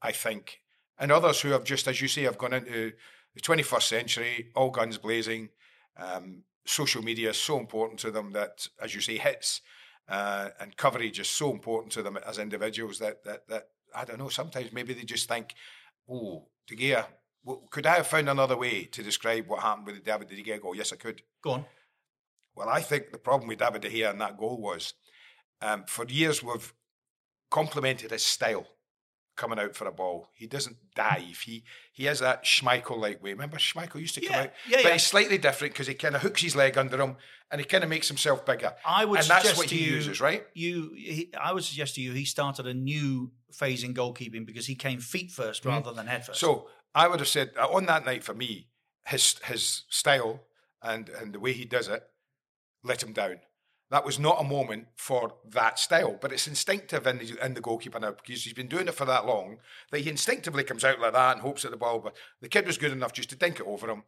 I 0.00 0.12
think, 0.12 0.60
and 0.98 1.12
others 1.12 1.40
who 1.40 1.50
have 1.50 1.64
just, 1.64 1.88
as 1.88 2.00
you 2.00 2.08
say, 2.08 2.22
have 2.22 2.38
gone 2.38 2.54
into 2.54 2.92
the 3.34 3.40
21st 3.40 3.82
century, 3.82 4.50
all 4.54 4.70
guns 4.70 4.98
blazing. 4.98 5.48
Um, 5.96 6.42
social 6.64 7.02
media 7.02 7.30
is 7.30 7.36
so 7.36 7.58
important 7.58 8.00
to 8.00 8.10
them 8.10 8.32
that, 8.32 8.68
as 8.80 8.94
you 8.94 9.00
say, 9.00 9.18
hits 9.18 9.60
uh, 10.08 10.50
and 10.60 10.76
coverage 10.76 11.18
is 11.18 11.28
so 11.28 11.50
important 11.50 11.92
to 11.92 12.02
them 12.02 12.18
as 12.26 12.38
individuals 12.38 12.98
that 12.98 13.24
that 13.24 13.48
that 13.48 13.68
I 13.94 14.04
don't 14.04 14.18
know. 14.18 14.28
Sometimes 14.28 14.72
maybe 14.72 14.92
they 14.94 15.04
just 15.04 15.28
think, 15.28 15.54
"Oh, 16.08 16.48
De 16.66 16.76
Gea, 16.76 17.06
well, 17.44 17.66
could 17.70 17.86
I 17.86 17.96
have 17.96 18.06
found 18.06 18.28
another 18.28 18.56
way 18.56 18.84
to 18.84 19.02
describe 19.02 19.46
what 19.46 19.60
happened 19.60 19.86
with 19.86 19.96
the 19.96 20.02
David 20.02 20.28
De 20.28 20.42
Gea 20.42 20.60
goal?" 20.60 20.76
Yes, 20.76 20.92
I 20.92 20.96
could. 20.96 21.22
Go 21.42 21.52
on. 21.52 21.64
Well, 22.54 22.68
I 22.68 22.80
think 22.82 23.10
the 23.10 23.18
problem 23.18 23.48
with 23.48 23.58
David 23.58 23.82
De 23.82 23.90
Gea 23.90 24.10
and 24.10 24.20
that 24.20 24.38
goal 24.38 24.60
was, 24.60 24.94
um, 25.60 25.84
for 25.86 26.04
years 26.06 26.42
we've 26.42 26.72
complimented 27.50 28.10
his 28.10 28.22
style 28.22 28.66
coming 29.36 29.58
out 29.58 29.74
for 29.74 29.86
a 29.86 29.92
ball. 29.92 30.28
He 30.34 30.46
doesn't 30.46 30.76
dive. 30.94 31.40
He 31.44 31.64
he 31.92 32.04
has 32.04 32.20
that 32.20 32.44
Schmeichel 32.44 32.98
like 32.98 33.22
way. 33.22 33.32
Remember 33.32 33.56
Schmeichel 33.56 34.00
used 34.00 34.14
to 34.16 34.20
come 34.20 34.32
Yeah, 34.32 34.40
out, 34.42 34.50
yeah, 34.68 34.76
but 34.78 34.84
yeah. 34.84 34.92
he's 34.92 35.02
slightly 35.06 35.38
different 35.38 35.74
because 35.74 35.86
he 35.86 35.94
kind 35.94 36.14
of 36.16 36.22
hooks 36.22 36.42
his 36.42 36.54
leg 36.56 36.78
under 36.78 37.00
him 37.00 37.16
and 37.50 37.60
he 37.60 37.66
kind 37.66 37.84
of 37.84 37.90
makes 37.90 38.08
himself 38.08 38.44
bigger. 38.46 38.74
I 38.84 39.04
would 39.04 39.18
and 39.18 39.26
suggest 39.26 39.44
that's 39.44 39.58
what 39.58 39.68
to 39.68 39.74
he 39.74 39.84
you, 39.84 39.92
uses, 39.94 40.20
right? 40.20 40.44
You, 40.54 40.92
he, 40.96 41.32
I 41.40 41.52
would 41.52 41.64
suggest 41.64 41.94
to 41.96 42.00
you, 42.00 42.12
he 42.12 42.24
started 42.24 42.66
a 42.66 42.74
new 42.74 43.32
phase 43.52 43.84
in 43.84 43.94
goalkeeping 43.94 44.46
because 44.46 44.66
he 44.66 44.74
came 44.74 45.00
feet 45.00 45.30
1st 45.30 45.64
rather 45.64 45.92
than 45.92 46.06
head 46.06 46.24
first. 46.26 46.40
So 46.40 46.68
I 46.94 47.08
would 47.08 47.20
have 47.20 47.28
said 47.28 47.50
uh, 47.58 47.68
on 47.68 47.86
that 47.86 48.04
night 48.04 48.24
for 48.24 48.34
me, 48.34 48.68
his 49.06 49.38
his 49.44 49.84
style 49.88 50.42
and 50.82 51.08
and 51.08 51.32
the 51.34 51.40
way 51.40 51.52
he 51.52 51.64
does 51.64 51.88
it 51.88 52.02
let 52.82 53.02
him 53.02 53.12
down. 53.12 53.36
That 53.90 54.04
was 54.04 54.18
not 54.18 54.40
a 54.40 54.44
moment 54.44 54.86
for 54.96 55.34
that 55.50 55.78
style, 55.78 56.18
but 56.20 56.32
it's 56.32 56.48
instinctive 56.48 57.06
in 57.06 57.18
the, 57.18 57.44
in 57.44 57.54
the 57.54 57.60
goalkeeper 57.60 58.00
now 58.00 58.12
because 58.12 58.42
he's 58.42 58.52
been 58.52 58.66
doing 58.66 58.88
it 58.88 58.94
for 58.94 59.04
that 59.04 59.26
long 59.26 59.58
that 59.90 60.00
he 60.00 60.10
instinctively 60.10 60.64
comes 60.64 60.84
out 60.84 61.00
like 61.00 61.12
that 61.12 61.32
and 61.32 61.42
hopes 61.42 61.64
at 61.64 61.70
the 61.70 61.76
ball. 61.76 62.00
But 62.00 62.16
the 62.40 62.48
kid 62.48 62.66
was 62.66 62.78
good 62.78 62.92
enough 62.92 63.12
just 63.12 63.30
to 63.30 63.36
dink 63.36 63.60
it 63.60 63.66
over 63.66 63.88
him. 63.88 64.02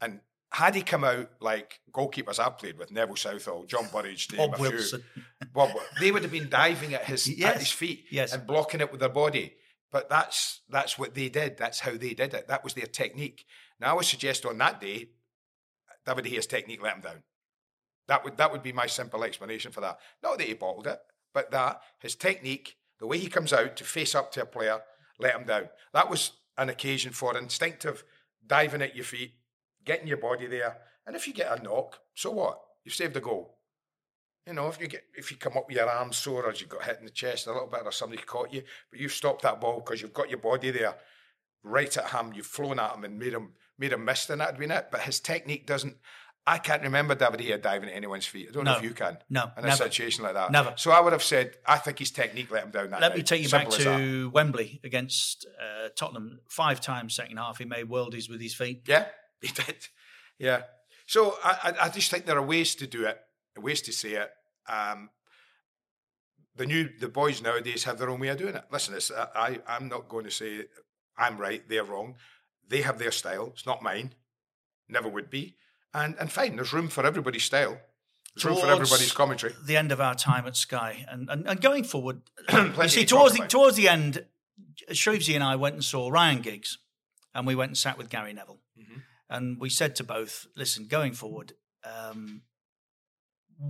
And 0.00 0.20
had 0.52 0.74
he 0.74 0.82
come 0.82 1.04
out 1.04 1.30
like 1.40 1.80
goalkeepers 1.92 2.38
I've 2.38 2.58
played 2.58 2.78
with, 2.78 2.90
Neville 2.90 3.16
Southall, 3.16 3.64
John 3.64 3.88
Burridge, 3.92 4.28
Bob 4.36 4.58
Wilson. 4.58 5.02
Bob, 5.52 5.70
they 6.00 6.10
would 6.10 6.22
have 6.22 6.32
been 6.32 6.48
diving 6.48 6.94
at 6.94 7.04
his 7.04 7.28
Yes, 7.28 7.54
at 7.54 7.60
his 7.60 7.72
feet 7.72 8.04
yes. 8.10 8.32
and 8.32 8.46
blocking 8.46 8.80
it 8.80 8.90
with 8.90 9.00
their 9.00 9.08
body. 9.08 9.54
But 9.92 10.08
that's 10.08 10.60
that's 10.68 10.98
what 10.98 11.14
they 11.14 11.28
did. 11.28 11.56
That's 11.56 11.80
how 11.80 11.92
they 11.92 12.14
did 12.14 12.34
it. 12.34 12.48
That 12.48 12.62
was 12.62 12.74
their 12.74 12.86
technique. 12.86 13.44
Now 13.80 13.90
I 13.90 13.92
would 13.94 14.04
suggest 14.04 14.46
on 14.46 14.58
that 14.58 14.80
day, 14.80 15.10
David 16.06 16.24
De 16.24 16.30
Gea's 16.30 16.46
technique 16.46 16.82
let 16.82 16.96
him 16.96 17.00
down. 17.00 17.22
That 18.10 18.24
would 18.24 18.36
that 18.38 18.50
would 18.50 18.64
be 18.64 18.72
my 18.72 18.86
simple 18.86 19.22
explanation 19.22 19.70
for 19.70 19.80
that. 19.82 20.00
Not 20.20 20.36
that 20.38 20.48
he 20.48 20.54
bottled 20.54 20.88
it, 20.88 20.98
but 21.32 21.52
that 21.52 21.80
his 22.00 22.16
technique, 22.16 22.74
the 22.98 23.06
way 23.06 23.18
he 23.18 23.28
comes 23.28 23.52
out 23.52 23.76
to 23.76 23.84
face 23.84 24.16
up 24.16 24.32
to 24.32 24.42
a 24.42 24.46
player, 24.46 24.80
let 25.20 25.36
him 25.36 25.46
down. 25.46 25.68
That 25.92 26.10
was 26.10 26.32
an 26.58 26.70
occasion 26.70 27.12
for 27.12 27.38
instinctive 27.38 28.02
diving 28.44 28.82
at 28.82 28.96
your 28.96 29.04
feet, 29.04 29.34
getting 29.84 30.08
your 30.08 30.16
body 30.16 30.48
there. 30.48 30.78
And 31.06 31.14
if 31.14 31.28
you 31.28 31.32
get 31.32 31.56
a 31.56 31.62
knock, 31.62 32.00
so 32.16 32.32
what? 32.32 32.60
You've 32.84 32.96
saved 32.96 33.16
a 33.16 33.20
goal. 33.20 33.58
You 34.44 34.54
know, 34.54 34.66
if 34.66 34.80
you 34.80 34.88
get 34.88 35.04
if 35.14 35.30
you 35.30 35.36
come 35.36 35.56
up 35.56 35.68
with 35.68 35.76
your 35.76 35.88
arms 35.88 36.16
sore 36.16 36.46
or 36.46 36.52
you 36.52 36.66
got 36.66 36.82
hit 36.82 36.98
in 36.98 37.04
the 37.04 37.12
chest 37.12 37.46
a 37.46 37.52
little 37.52 37.68
bit 37.68 37.82
or 37.84 37.92
somebody 37.92 38.20
caught 38.22 38.52
you, 38.52 38.64
but 38.90 38.98
you've 38.98 39.12
stopped 39.12 39.42
that 39.42 39.60
ball 39.60 39.76
because 39.84 40.02
you've 40.02 40.12
got 40.12 40.30
your 40.30 40.40
body 40.40 40.72
there 40.72 40.96
right 41.62 41.96
at 41.96 42.10
him, 42.10 42.32
you've 42.34 42.46
flown 42.46 42.80
at 42.80 42.96
him 42.96 43.04
and 43.04 43.20
made 43.20 43.34
him 43.34 43.52
made 43.78 43.92
him 43.92 44.04
miss, 44.04 44.26
then 44.26 44.38
that'd 44.38 44.58
been 44.58 44.72
it. 44.72 44.88
But 44.90 45.02
his 45.02 45.20
technique 45.20 45.64
doesn't 45.64 45.96
I 46.50 46.58
can't 46.58 46.82
remember 46.82 47.14
David 47.14 47.38
De 47.38 47.44
Gea 47.48 47.62
diving 47.62 47.88
at 47.88 47.94
anyone's 47.94 48.26
feet. 48.26 48.48
I 48.48 48.52
don't 48.52 48.64
know 48.64 48.76
if 48.76 48.82
you 48.82 48.90
can. 48.90 49.18
No, 49.28 49.44
In 49.56 49.64
a 49.64 49.68
never. 49.68 49.76
situation 49.84 50.24
like 50.24 50.34
that. 50.34 50.50
Never. 50.50 50.74
So 50.76 50.90
I 50.90 51.00
would 51.00 51.12
have 51.12 51.22
said 51.22 51.56
I 51.64 51.78
think 51.78 51.98
his 52.00 52.10
technique 52.10 52.50
let 52.50 52.64
him 52.64 52.70
down 52.70 52.90
that 52.90 53.00
Let 53.00 53.08
night. 53.10 53.18
me 53.18 53.22
take 53.22 53.42
you 53.42 53.48
back 53.48 53.70
Simple 53.70 53.92
that. 53.92 53.98
to 53.98 54.30
Wembley 54.30 54.80
against 54.82 55.46
uh, 55.62 55.88
Tottenham. 55.94 56.40
Five 56.48 56.80
times 56.80 57.14
second 57.14 57.36
half, 57.36 57.58
he 57.58 57.64
made 57.64 57.86
worldies 57.88 58.28
with 58.28 58.40
his 58.40 58.54
feet. 58.54 58.82
Yeah, 58.86 59.06
he 59.40 59.48
did. 59.48 59.76
Yeah. 60.38 60.62
So 61.06 61.36
I, 61.44 61.74
I, 61.80 61.84
I 61.86 61.88
just 61.88 62.10
think 62.10 62.26
there 62.26 62.36
are 62.38 62.46
ways 62.46 62.74
to 62.76 62.86
do 62.86 63.04
it, 63.06 63.20
ways 63.58 63.82
to 63.82 63.92
say 63.92 64.14
it. 64.14 64.30
Um, 64.68 65.10
the 66.56 66.66
new 66.66 66.88
the 66.98 67.08
boys 67.08 67.40
nowadays 67.40 67.84
have 67.84 67.98
their 67.98 68.10
own 68.10 68.20
way 68.20 68.28
of 68.28 68.38
doing 68.38 68.54
it. 68.56 68.64
Listen, 68.72 68.94
it's, 68.94 69.10
I 69.12 69.60
I'm 69.68 69.88
not 69.88 70.08
going 70.08 70.24
to 70.24 70.30
say 70.30 70.64
I'm 71.16 71.38
right, 71.38 71.62
they're 71.68 71.84
wrong. 71.84 72.16
They 72.68 72.82
have 72.82 72.98
their 72.98 73.12
style. 73.12 73.50
It's 73.54 73.66
not 73.66 73.82
mine. 73.82 74.14
Never 74.88 75.08
would 75.08 75.30
be. 75.30 75.56
And 75.92 76.14
and 76.20 76.30
fine. 76.30 76.56
There's 76.56 76.72
room 76.72 76.88
for 76.88 77.04
everybody's 77.04 77.44
style. 77.44 77.78
There's 78.34 78.44
room 78.44 78.56
for 78.58 78.66
everybody's 78.68 79.12
commentary. 79.12 79.54
The 79.64 79.76
end 79.76 79.90
of 79.90 80.00
our 80.00 80.14
time 80.14 80.46
at 80.46 80.56
Sky, 80.56 81.04
and 81.08 81.28
and, 81.28 81.48
and 81.48 81.60
going 81.60 81.84
forward, 81.84 82.22
you 82.52 82.88
see 82.88 83.00
to 83.04 83.06
towards 83.06 83.34
the, 83.36 83.46
towards 83.46 83.76
the 83.76 83.88
end, 83.88 84.24
Shreevesy 84.90 85.34
and 85.34 85.42
I 85.42 85.56
went 85.56 85.74
and 85.74 85.84
saw 85.84 86.08
Ryan 86.08 86.40
Giggs, 86.40 86.78
and 87.34 87.46
we 87.46 87.54
went 87.56 87.70
and 87.70 87.78
sat 87.78 87.98
with 87.98 88.08
Gary 88.08 88.32
Neville, 88.32 88.60
Mm-hmm. 88.80 88.98
and 89.28 89.60
we 89.60 89.68
said 89.68 89.96
to 89.96 90.04
both, 90.04 90.46
"Listen, 90.56 90.86
going 90.86 91.12
forward, 91.12 91.54
um, 91.84 92.42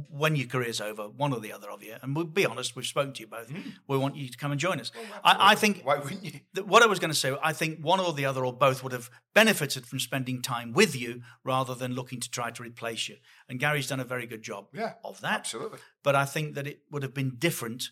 when 0.08 0.36
your 0.36 0.46
career's 0.46 0.80
over, 0.80 1.08
one 1.08 1.32
or 1.32 1.40
the 1.40 1.52
other 1.52 1.68
of 1.68 1.82
you, 1.82 1.94
and 2.00 2.14
we'll 2.14 2.24
be 2.24 2.46
honest, 2.46 2.76
we've 2.76 2.86
spoken 2.86 3.12
to 3.14 3.20
you 3.22 3.26
both. 3.26 3.50
We 3.88 3.98
want 3.98 4.14
you 4.16 4.28
to 4.28 4.38
come 4.38 4.52
and 4.52 4.60
join 4.60 4.78
us. 4.80 4.92
I, 5.24 5.52
I 5.52 5.54
think 5.56 5.78
Mm. 5.78 5.84
Why 5.84 5.98
wouldn't 5.98 6.24
you? 6.24 6.40
that 6.54 6.66
what 6.68 6.82
I 6.82 6.86
was 6.86 6.98
going 7.00 7.10
to 7.10 7.16
say, 7.16 7.36
I 7.42 7.52
think 7.52 7.80
one 7.80 7.98
or 7.98 8.12
the 8.12 8.24
other 8.24 8.44
or 8.44 8.52
both 8.52 8.82
would 8.84 8.92
have 8.92 9.10
benefited 9.34 9.86
from 9.86 9.98
spending 9.98 10.42
time 10.42 10.72
with 10.72 10.94
you 10.94 11.22
rather 11.44 11.74
than 11.74 11.94
looking 11.94 12.20
to 12.20 12.30
try 12.30 12.50
to 12.52 12.62
replace 12.62 13.08
you. 13.08 13.16
And 13.48 13.58
Gary's 13.58 13.88
done 13.88 13.98
a 14.00 14.04
very 14.04 14.26
good 14.26 14.42
job 14.42 14.68
Yeah, 14.72 14.92
of 15.04 15.20
that. 15.22 15.40
absolutely. 15.40 15.78
But 16.04 16.14
I 16.14 16.24
think 16.24 16.54
that 16.54 16.66
it 16.68 16.82
would 16.90 17.02
have 17.02 17.14
been 17.14 17.36
different 17.38 17.90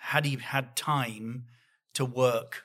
had 0.00 0.26
he 0.26 0.36
had 0.36 0.76
time 0.76 1.44
to 1.94 2.04
work 2.04 2.64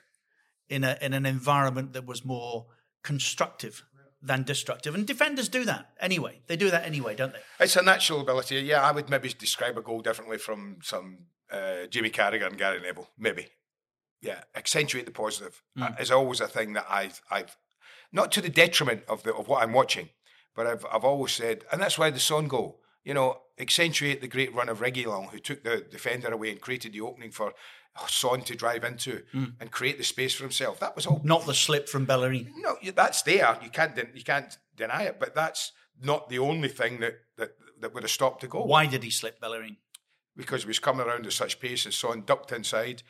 in 0.68 0.84
a 0.84 0.98
in 1.00 1.14
an 1.14 1.24
environment 1.26 1.94
that 1.94 2.04
was 2.04 2.24
more 2.24 2.66
constructive 3.02 3.82
than 4.22 4.42
destructive. 4.42 4.94
And 4.94 5.06
defenders 5.06 5.48
do 5.48 5.64
that 5.64 5.90
anyway. 6.00 6.40
They 6.46 6.56
do 6.56 6.70
that 6.70 6.84
anyway, 6.84 7.14
don't 7.14 7.32
they? 7.32 7.64
It's 7.64 7.76
a 7.76 7.82
natural 7.82 8.20
ability. 8.20 8.56
Yeah, 8.56 8.82
I 8.82 8.92
would 8.92 9.08
maybe 9.08 9.30
describe 9.30 9.78
a 9.78 9.82
goal 9.82 10.00
differently 10.00 10.38
from 10.38 10.78
some 10.82 11.26
uh, 11.50 11.86
Jimmy 11.88 12.10
Carragher 12.10 12.46
and 12.46 12.58
Gary 12.58 12.80
Neville. 12.80 13.08
Maybe. 13.18 13.48
Yeah, 14.20 14.42
accentuate 14.54 15.06
the 15.06 15.12
positive 15.12 15.62
uh, 15.80 15.92
is 15.98 16.10
always 16.10 16.40
a 16.40 16.46
thing 16.46 16.74
that 16.74 16.84
I've, 16.90 17.22
I've 17.30 17.56
not 18.12 18.30
to 18.32 18.42
the 18.42 18.50
detriment 18.50 19.02
of 19.08 19.22
the 19.22 19.34
of 19.34 19.48
what 19.48 19.62
I'm 19.62 19.72
watching, 19.72 20.10
but 20.54 20.66
I've 20.66 20.84
I've 20.92 21.04
always 21.04 21.32
said, 21.32 21.64
and 21.72 21.80
that's 21.80 21.98
why 21.98 22.10
the 22.10 22.20
Son 22.20 22.46
goal. 22.46 22.80
You 23.02 23.14
know, 23.14 23.38
accentuate 23.58 24.20
the 24.20 24.28
great 24.28 24.54
run 24.54 24.68
of 24.68 24.80
Reguilon, 24.80 25.30
who 25.30 25.38
took 25.38 25.64
the 25.64 25.86
defender 25.90 26.30
away 26.30 26.50
and 26.50 26.60
created 26.60 26.92
the 26.92 27.00
opening 27.00 27.30
for 27.30 27.54
Oh, 27.98 28.06
Son 28.08 28.42
to 28.42 28.54
drive 28.54 28.84
into 28.84 29.22
hmm. 29.32 29.46
and 29.58 29.70
create 29.70 29.98
the 29.98 30.04
space 30.04 30.32
for 30.34 30.44
himself. 30.44 30.78
That 30.78 30.94
was 30.94 31.06
all 31.06 31.20
Not 31.24 31.44
the 31.44 31.54
slip 31.54 31.88
from 31.88 32.04
Bellerin. 32.04 32.52
no, 32.56 32.76
that's 32.94 33.22
there. 33.22 33.58
You 33.62 33.70
can't 33.70 33.96
you 34.14 34.22
can't 34.22 34.56
deny 34.76 35.02
it, 35.02 35.18
but 35.18 35.34
that's 35.34 35.72
not 36.00 36.28
the 36.28 36.38
only 36.38 36.68
thing 36.68 37.00
that 37.00 37.16
that, 37.36 37.56
that 37.80 37.92
would 37.92 38.04
have 38.04 38.10
stopped 38.10 38.42
the 38.42 38.48
goal. 38.48 38.66
Why 38.66 38.86
did 38.86 39.02
he 39.02 39.10
slip 39.10 39.40
Bellerin? 39.40 39.76
Because 40.36 40.62
he 40.62 40.68
was 40.68 40.78
coming 40.78 41.06
around 41.06 41.26
at 41.26 41.32
such 41.32 41.58
pace, 41.58 41.84
and 41.84 41.92
Son 41.92 42.22
ducked 42.24 42.52
inside. 42.52 43.02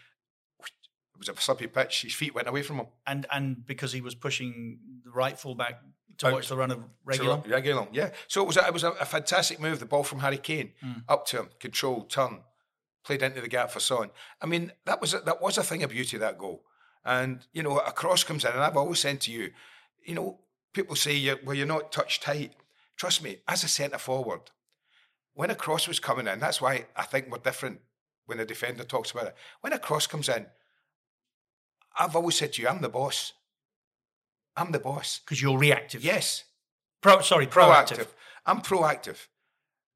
It 0.60 1.18
was 1.18 1.28
a 1.28 1.38
slippy 1.40 1.66
pitch. 1.66 2.02
His 2.02 2.14
feet 2.14 2.34
went 2.34 2.48
away 2.48 2.62
from 2.62 2.78
him. 2.78 2.86
And 3.06 3.26
and 3.30 3.66
because 3.66 3.92
he 3.92 4.00
was 4.00 4.14
pushing 4.14 4.78
the 5.04 5.10
right 5.10 5.38
fullback 5.38 5.82
to 6.18 6.28
Out 6.28 6.32
watch 6.32 6.48
the 6.48 6.56
run 6.56 6.70
of 6.70 6.78
To 6.78 7.42
Reguilon. 7.46 7.88
Yeah. 7.92 8.10
So 8.28 8.42
it 8.42 8.46
was 8.46 8.56
a, 8.56 8.66
it 8.66 8.72
was 8.72 8.84
a, 8.84 8.90
a 8.92 9.04
fantastic 9.04 9.60
move. 9.60 9.80
The 9.80 9.86
ball 9.86 10.04
from 10.04 10.20
Harry 10.20 10.38
Kane 10.38 10.72
hmm. 10.80 10.92
up 11.08 11.26
to 11.26 11.40
him, 11.40 11.48
control, 11.58 12.02
turn, 12.04 12.40
played 13.04 13.22
into 13.22 13.40
the 13.40 13.48
gap 13.48 13.70
for 13.70 13.80
Son. 13.80 14.10
I 14.40 14.46
mean, 14.46 14.72
that 14.84 15.00
was 15.00 15.14
a, 15.14 15.20
that 15.20 15.40
was 15.40 15.58
a 15.58 15.62
thing 15.62 15.82
of 15.82 15.90
beauty 15.90 16.18
that 16.18 16.38
goal. 16.38 16.64
And 17.04 17.46
you 17.52 17.62
know, 17.62 17.78
a 17.78 17.92
cross 17.92 18.24
comes 18.24 18.44
in, 18.44 18.52
and 18.52 18.60
I've 18.60 18.76
always 18.76 19.00
said 19.00 19.20
to 19.22 19.32
you, 19.32 19.50
you 20.04 20.14
know, 20.14 20.40
people 20.72 20.96
say, 20.96 21.34
well, 21.44 21.56
you're 21.56 21.66
not 21.66 21.92
touch 21.92 22.20
tight. 22.20 22.52
Trust 22.96 23.22
me, 23.22 23.38
as 23.48 23.64
a 23.64 23.68
centre 23.68 23.98
forward, 23.98 24.50
when 25.34 25.50
a 25.50 25.54
cross 25.54 25.88
was 25.88 26.00
coming 26.00 26.26
in, 26.26 26.40
that's 26.40 26.60
why 26.60 26.86
I 26.96 27.02
think 27.04 27.30
we're 27.30 27.38
different 27.38 27.80
when 28.26 28.40
a 28.40 28.44
defender 28.44 28.84
talks 28.84 29.10
about 29.10 29.26
it. 29.26 29.36
When 29.60 29.72
a 29.72 29.78
cross 29.78 30.06
comes 30.06 30.28
in, 30.28 30.46
I've 31.98 32.14
always 32.14 32.36
said 32.36 32.52
to 32.54 32.62
you, 32.62 32.68
I'm 32.68 32.82
the 32.82 32.88
boss. 32.88 33.32
I'm 34.56 34.72
the 34.72 34.78
boss. 34.78 35.20
Because 35.24 35.40
you're 35.40 35.58
reactive. 35.58 36.04
Yes, 36.04 36.44
Pro, 37.00 37.20
sorry, 37.20 37.46
proactive. 37.46 37.96
proactive. 37.96 38.06
I'm 38.46 38.60
proactive. 38.60 39.26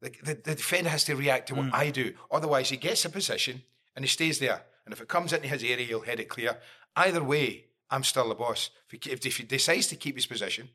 The, 0.05 0.11
the, 0.23 0.35
the 0.35 0.55
defender 0.55 0.91
has 0.91 1.05
to 1.05 1.17
react 1.17 1.49
to 1.49 1.55
what 1.55 1.67
Mm. 1.67 1.75
I 1.75 1.91
do. 1.91 2.15
Otherwise, 2.31 2.69
he 2.69 2.77
gets 2.77 3.05
a 3.05 3.11
position 3.11 3.63
and 3.97 4.05
he 4.05 4.09
stays 4.09 4.39
there. 4.39 4.65
And 4.85 4.93
if 4.93 5.01
it 5.01 5.09
comes 5.09 5.33
into 5.33 5.49
his 5.49 5.63
area, 5.63 5.87
he'll 5.87 6.01
head 6.03 6.21
it 6.21 6.29
clear. 6.29 6.59
Either 6.95 7.23
way, 7.25 7.65
I'm 7.91 8.05
still 8.05 8.29
the 8.29 8.35
boss. 8.35 8.71
If 8.87 9.05
he, 9.05 9.11
if, 9.11 9.25
if 9.25 9.37
he 9.39 9.45
decides 9.45 9.87
to 9.89 9.97
keep 9.97 10.17
his 10.17 10.27
position, 10.27 10.69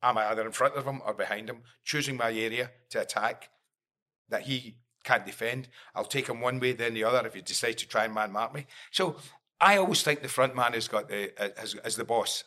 I'm 0.00 0.16
either 0.18 0.46
in 0.46 0.52
front 0.52 0.74
of 0.76 0.84
him 0.84 1.00
or 1.04 1.14
behind 1.14 1.48
him, 1.48 1.62
choosing 1.82 2.16
my 2.16 2.30
area 2.32 2.70
to 2.90 3.00
attack 3.00 3.48
that 4.28 4.42
he 4.42 4.76
can't 5.02 5.26
defend. 5.26 5.68
I'll 5.94 6.04
take 6.04 6.28
him 6.28 6.40
one 6.40 6.60
way, 6.60 6.72
then 6.72 6.94
the 6.94 7.04
other 7.04 7.26
if 7.26 7.34
he 7.34 7.42
decides 7.42 7.76
to 7.82 7.88
try 7.88 8.04
and 8.04 8.14
man 8.14 8.32
mark 8.32 8.54
me. 8.54 8.66
So 8.90 9.16
I 9.60 9.76
always 9.76 10.02
think 10.02 10.22
the 10.22 10.28
front 10.28 10.54
man 10.54 10.74
has 10.74 10.88
got 10.88 11.08
the 11.08 11.32
as, 11.60 11.74
as 11.76 11.96
the 11.96 12.04
boss. 12.04 12.44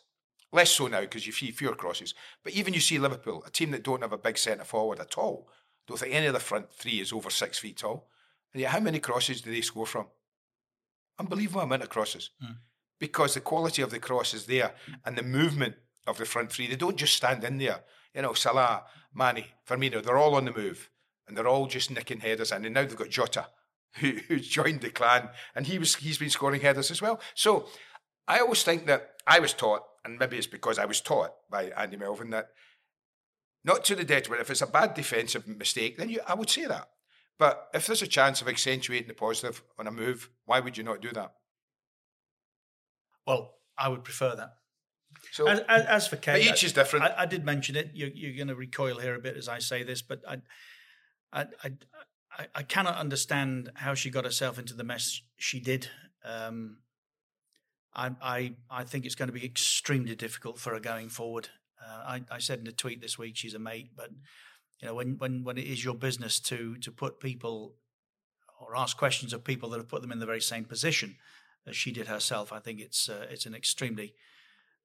Less 0.54 0.72
so 0.72 0.88
now 0.88 1.02
because 1.02 1.28
you 1.28 1.34
see 1.34 1.52
fewer 1.52 1.76
crosses. 1.76 2.14
But 2.44 2.54
even 2.54 2.74
you 2.74 2.80
see 2.80 3.00
Liverpool, 3.00 3.44
a 3.46 3.50
team 3.50 3.72
that 3.72 3.84
don't 3.84 4.02
have 4.02 4.14
a 4.14 4.18
big 4.18 4.38
centre 4.38 4.64
forward 4.64 5.00
at 5.00 5.18
all. 5.18 5.50
Don't 5.88 5.98
think 5.98 6.14
any 6.14 6.28
of 6.28 6.34
the 6.34 6.40
front 6.40 6.72
three 6.72 7.00
is 7.00 7.14
over 7.14 7.30
six 7.30 7.58
feet 7.58 7.78
tall. 7.78 8.10
And 8.54 8.62
yet, 8.62 8.72
how 8.72 8.80
many 8.80 9.00
crosses 9.00 9.42
do 9.42 9.52
they 9.52 9.62
score 9.62 9.86
from? 9.86 10.08
Unbelievable 11.20 11.62
amount 11.62 11.84
of 11.84 11.90
crosses. 11.90 12.32
Hmm. 12.42 12.54
Because 13.00 13.34
the 13.34 13.42
quality 13.42 13.82
of 13.82 13.92
the 13.92 14.00
cross 14.00 14.34
is 14.34 14.46
there 14.46 14.74
hmm. 14.86 14.94
and 15.06 15.18
the 15.18 15.24
movement 15.24 15.76
of 16.06 16.18
the 16.18 16.26
front 16.26 16.52
three. 16.52 16.68
They 16.68 16.76
don't 16.76 16.98
just 16.98 17.16
stand 17.16 17.44
in 17.44 17.58
there. 17.58 17.82
You 18.14 18.22
know, 18.22 18.34
Salah, 18.34 18.84
Mane, 19.14 19.46
Firmino, 19.68 20.04
they're 20.04 20.18
all 20.18 20.36
on 20.36 20.46
the 20.46 20.54
move. 20.54 20.90
And 21.28 21.36
they're 21.36 21.48
all 21.48 21.68
just 21.68 21.92
nicking 21.92 22.22
headers. 22.22 22.52
And 22.52 22.64
now 22.74 22.82
they've 22.82 22.96
got 22.96 23.10
Jota, 23.10 23.48
who, 23.96 24.14
who's 24.28 24.48
joined 24.48 24.82
the 24.82 24.90
clan. 24.90 25.30
And 25.56 25.68
he 25.68 25.80
was 25.80 25.96
he's 25.96 26.18
been 26.18 26.30
scoring 26.30 26.62
headers 26.62 26.92
as 26.92 27.02
well. 27.02 27.20
So 27.34 27.68
I 28.28 28.40
always 28.40 28.64
think 28.64 28.86
that 28.88 29.12
I 29.26 29.40
was 29.40 29.54
taught, 29.54 29.84
and 30.04 30.20
maybe 30.20 30.38
it's 30.38 30.48
because 30.48 30.80
I 30.80 30.86
was 30.86 31.02
taught 31.02 31.34
by 31.50 31.66
Andy 31.78 31.98
Melvin, 31.98 32.30
that 32.32 32.50
not 33.68 33.84
to 33.86 33.96
the 33.96 34.06
detriment, 34.06 34.42
if 34.42 34.50
it's 34.50 34.62
a 34.62 34.68
bad 34.68 34.94
defensive 34.94 35.46
mistake, 35.46 35.98
then 35.98 36.10
you, 36.10 36.22
I 36.26 36.34
would 36.34 36.50
say 36.50 36.66
that. 36.66 36.88
But 37.38 37.68
if 37.74 37.86
there's 37.86 38.02
a 38.02 38.08
chance 38.08 38.42
of 38.42 38.48
accentuating 38.48 39.08
the 39.08 39.14
positive 39.14 39.62
on 39.78 39.86
a 39.86 39.92
move, 39.92 40.30
why 40.46 40.62
would 40.62 40.78
you 40.78 40.84
not 40.84 41.02
do 41.02 41.12
that? 41.12 41.34
Well, 43.28 43.56
I 43.78 43.90
would 43.90 44.06
prefer 44.06 44.36
that. 44.38 44.54
So 45.34 45.48
As, 45.48 45.60
as, 45.68 45.86
as 45.86 46.08
for 46.08 46.16
Kane, 46.16 46.42
each 46.42 46.64
is 46.64 46.74
different. 46.74 47.06
I, 47.06 47.14
I 47.20 47.26
did 47.26 47.44
mention 47.44 47.76
it. 47.76 47.92
You're, 47.94 48.10
you're 48.10 48.36
going 48.36 48.48
to 48.48 48.56
recoil 48.56 49.00
here 49.00 49.16
a 49.16 49.20
bit 49.20 49.36
as 49.36 49.50
I 49.50 49.60
say 49.60 49.84
this, 49.84 50.02
but 50.02 50.22
I, 50.28 50.38
I, 51.34 51.42
I, 51.64 51.72
I, 52.40 52.48
I 52.56 52.64
cannot 52.64 52.96
understand 52.96 53.72
how 53.76 53.94
she 53.94 54.10
got 54.10 54.24
herself 54.24 54.58
into 54.58 54.74
the 54.74 54.84
mess 54.84 55.22
she 55.38 55.60
did. 55.60 55.90
Um, 56.24 56.78
I, 57.94 58.12
I, 58.22 58.54
I 58.70 58.84
think 58.86 59.06
it's 59.06 59.16
going 59.16 59.28
to 59.28 59.34
be 59.34 59.46
extremely 59.46 60.16
difficult 60.16 60.58
for 60.58 60.72
her 60.74 60.80
going 60.80 61.10
forward. 61.10 61.50
Uh, 61.82 62.04
I, 62.06 62.22
I 62.32 62.40
said 62.40 62.60
in 62.60 62.68
a 62.68 62.72
tweet 62.72 63.02
this 63.02 63.18
week 63.18 63.36
she's 63.36 63.54
a 63.54 63.60
mate, 63.60 63.92
but 63.96 64.10
you 64.82 64.88
know, 64.88 64.96
when 64.96 65.18
when 65.18 65.44
when 65.44 65.58
it 65.58 65.66
is 65.66 65.84
your 65.84 65.96
business 65.96 66.40
to 66.42 66.76
to 66.78 66.92
put 66.92 67.20
people 67.20 67.76
or 68.60 68.76
ask 68.76 68.98
questions 68.98 69.34
of 69.34 69.44
people 69.44 69.70
that 69.70 69.78
have 69.78 69.88
put 69.88 70.02
them 70.02 70.12
in 70.12 70.20
the 70.20 70.26
very 70.26 70.42
same 70.42 70.66
position 70.66 71.16
as 71.68 71.76
she 71.76 71.92
did 71.92 72.08
herself, 72.08 72.52
I 72.52 72.60
think 72.60 72.80
it's 72.80 73.10
uh, 73.10 73.28
it's 73.30 73.46
an 73.46 73.54
extremely 73.56 74.14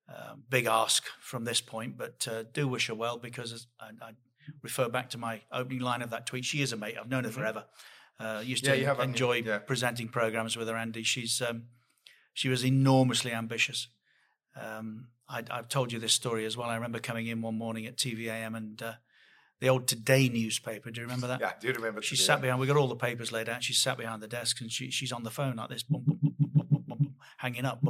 uh, 0.09 0.34
big 0.49 0.66
ask 0.66 1.05
from 1.20 1.45
this 1.45 1.61
point. 1.61 1.97
But 1.97 2.26
uh, 2.30 2.43
do 2.53 2.68
wish 2.68 2.88
her 2.88 2.95
well 2.95 3.18
because 3.18 3.66
I, 3.80 3.90
I, 4.05 4.11
refer 4.62 4.88
back 4.88 5.09
to 5.11 5.18
my 5.18 5.40
opening 5.53 5.80
line 5.80 6.03
of 6.03 6.11
that 6.11 6.26
tweet. 6.26 6.45
She 6.45 6.62
is 6.62 6.72
a 6.72 6.76
mate. 6.76 6.97
I've 6.99 7.09
known 7.09 7.24
her 7.24 7.30
Mm-hmm. 7.30 7.38
forever. 7.38 7.64
Uh, 8.20 8.40
used 8.45 8.64
to 8.64 8.76
you 8.76 8.86
have, 8.86 8.97
haven't 8.99 9.11
enjoy 9.11 9.43
Yeah. 9.43 9.59
presenting 9.59 10.09
programs 10.09 10.57
with 10.57 10.68
her, 10.68 10.76
Andy. 10.76 11.03
She's 11.03 11.40
um, 11.40 11.64
she 12.34 12.49
was 12.49 12.64
enormously 12.64 13.32
ambitious. 13.32 13.88
Um, 14.61 15.09
I, 15.33 15.57
have 15.57 15.68
told 15.68 15.93
you 15.93 15.99
this 15.99 16.12
story 16.12 16.45
as 16.45 16.57
well. 16.57 16.68
I 16.68 16.74
remember 16.74 16.99
coming 16.99 17.26
in 17.26 17.41
one 17.41 17.57
morning 17.57 17.87
at 17.87 17.97
TVAM 17.97 18.57
and 18.57 18.83
uh, 18.83 18.93
the 19.61 19.68
old 19.68 19.89
Today 19.89 20.28
newspaper. 20.28 20.91
Do 20.91 21.01
you 21.01 21.07
remember 21.07 21.26
that? 21.28 21.41
Yeah, 21.41 21.49
I 21.49 21.55
do 21.59 21.72
remember. 21.72 22.03
She 22.03 22.16
today. 22.16 22.26
sat 22.26 22.41
behind. 22.43 22.61
We 22.61 22.66
got 22.66 22.76
all 22.76 22.89
the 22.89 22.97
papers 22.97 23.33
laid 23.33 23.49
out. 23.49 23.62
She 23.64 23.72
sat 23.72 23.97
behind 23.97 24.22
the 24.22 24.28
desk 24.28 24.61
and 24.61 24.70
she, 24.70 24.91
she's 24.91 25.12
on 25.12 25.22
the 25.22 25.30
phone 25.30 25.57
like 25.57 25.70
this, 25.70 25.83
boom, 25.83 26.05
boom, 26.07 26.85
boom, 26.87 27.14
hanging 27.39 27.64
up, 27.64 27.83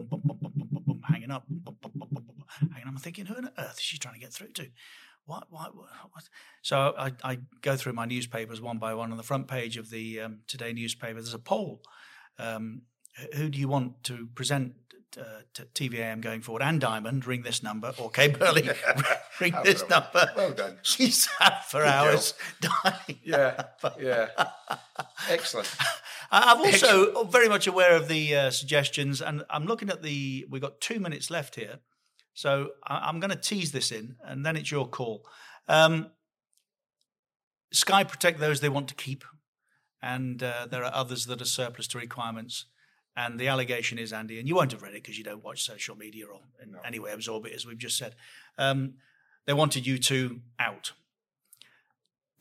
hanging 1.02 1.30
up, 1.30 1.44
hanging 1.50 2.86
up. 2.86 2.92
I'm 2.92 2.98
thinking, 2.98 3.26
who 3.26 3.34
on 3.34 3.50
earth 3.58 3.78
is 3.78 3.80
she 3.80 3.98
trying 3.98 4.14
to 4.14 4.20
get 4.20 4.32
through 4.32 4.52
to? 4.52 4.68
What, 5.24 5.46
what, 5.50 5.74
what? 5.74 6.28
So 6.62 6.94
I, 6.98 7.12
I, 7.24 7.38
go 7.62 7.76
through 7.76 7.94
my 7.94 8.04
newspapers 8.04 8.60
one 8.60 8.78
by 8.78 8.92
one. 8.92 9.12
On 9.12 9.16
the 9.16 9.22
front 9.22 9.48
page 9.48 9.76
of 9.76 9.88
the 9.88 10.20
um, 10.20 10.40
Today 10.46 10.72
newspaper, 10.72 11.14
there's 11.14 11.32
a 11.32 11.38
poll. 11.38 11.80
Um, 12.38 12.82
who 13.34 13.48
do 13.48 13.58
you 13.58 13.68
want 13.68 14.04
to 14.04 14.26
present 14.34 14.81
uh, 15.18 15.42
to 15.54 15.64
TVAM 15.64 16.20
going 16.20 16.40
forward? 16.40 16.62
Anne 16.62 16.78
Diamond, 16.78 17.26
ring 17.26 17.42
this 17.42 17.62
number, 17.62 17.94
or 17.98 18.10
Kay 18.10 18.28
Burley, 18.28 18.68
ring 19.40 19.54
this 19.64 19.88
number. 19.88 20.30
Well 20.36 20.52
done. 20.52 20.78
She 20.82 21.10
sat 21.10 21.68
for 21.70 21.80
Good 21.80 21.88
hours 21.88 22.34
dying. 22.60 23.18
Yeah, 23.24 23.64
yeah. 24.00 24.28
Excellent. 25.28 25.74
I'm 26.30 26.58
also 26.58 27.24
very 27.24 27.48
much 27.48 27.66
aware 27.66 27.94
of 27.94 28.08
the 28.08 28.34
uh, 28.34 28.50
suggestions, 28.50 29.20
and 29.20 29.44
I'm 29.50 29.66
looking 29.66 29.90
at 29.90 30.02
the. 30.02 30.46
We've 30.48 30.62
got 30.62 30.80
two 30.80 30.98
minutes 30.98 31.30
left 31.30 31.56
here, 31.56 31.80
so 32.32 32.70
I, 32.84 33.08
I'm 33.08 33.20
going 33.20 33.30
to 33.30 33.36
tease 33.36 33.72
this 33.72 33.92
in, 33.92 34.16
and 34.24 34.44
then 34.44 34.56
it's 34.56 34.70
your 34.70 34.88
call. 34.88 35.26
Um, 35.68 36.10
Sky 37.72 38.04
protect 38.04 38.38
those 38.38 38.60
they 38.60 38.68
want 38.68 38.88
to 38.88 38.94
keep, 38.94 39.24
and 40.02 40.42
uh, 40.42 40.66
there 40.70 40.84
are 40.84 40.94
others 40.94 41.26
that 41.26 41.40
are 41.40 41.46
surplus 41.46 41.86
to 41.88 41.98
requirements. 41.98 42.66
And 43.14 43.38
the 43.38 43.48
allegation 43.48 43.98
is, 43.98 44.12
Andy, 44.12 44.38
and 44.38 44.48
you 44.48 44.54
won't 44.54 44.72
have 44.72 44.82
read 44.82 44.94
it 44.94 45.02
because 45.02 45.18
you 45.18 45.24
don't 45.24 45.44
watch 45.44 45.64
social 45.64 45.96
media 45.96 46.26
or 46.26 46.40
in 46.62 46.74
any 46.84 46.98
way 46.98 47.12
absorb 47.12 47.44
it, 47.44 47.52
as 47.52 47.66
we've 47.66 47.78
just 47.78 47.98
said. 47.98 48.14
Um, 48.56 48.94
they 49.46 49.52
wanted 49.52 49.86
you 49.86 49.98
two 49.98 50.40
out. 50.58 50.92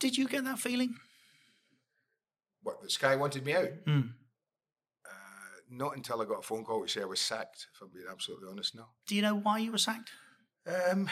Did 0.00 0.16
you 0.16 0.26
get 0.28 0.44
that 0.44 0.58
feeling? 0.58 0.94
What, 2.62 2.82
the 2.82 2.88
Sky 2.90 3.16
wanted 3.16 3.44
me 3.44 3.54
out? 3.54 3.68
Hmm. 3.86 4.00
Uh, 5.04 5.60
not 5.70 5.96
until 5.96 6.22
I 6.22 6.24
got 6.24 6.38
a 6.38 6.42
phone 6.42 6.64
call 6.64 6.82
to 6.82 6.88
say 6.88 7.02
I 7.02 7.06
was 7.06 7.20
sacked, 7.20 7.66
if 7.74 7.82
I'm 7.82 7.88
being 7.92 8.06
absolutely 8.10 8.48
honest 8.50 8.74
now. 8.74 8.88
Do 9.06 9.14
you 9.14 9.22
know 9.22 9.34
why 9.34 9.58
you 9.58 9.72
were 9.72 9.78
sacked? 9.78 10.10
Um, 10.66 11.10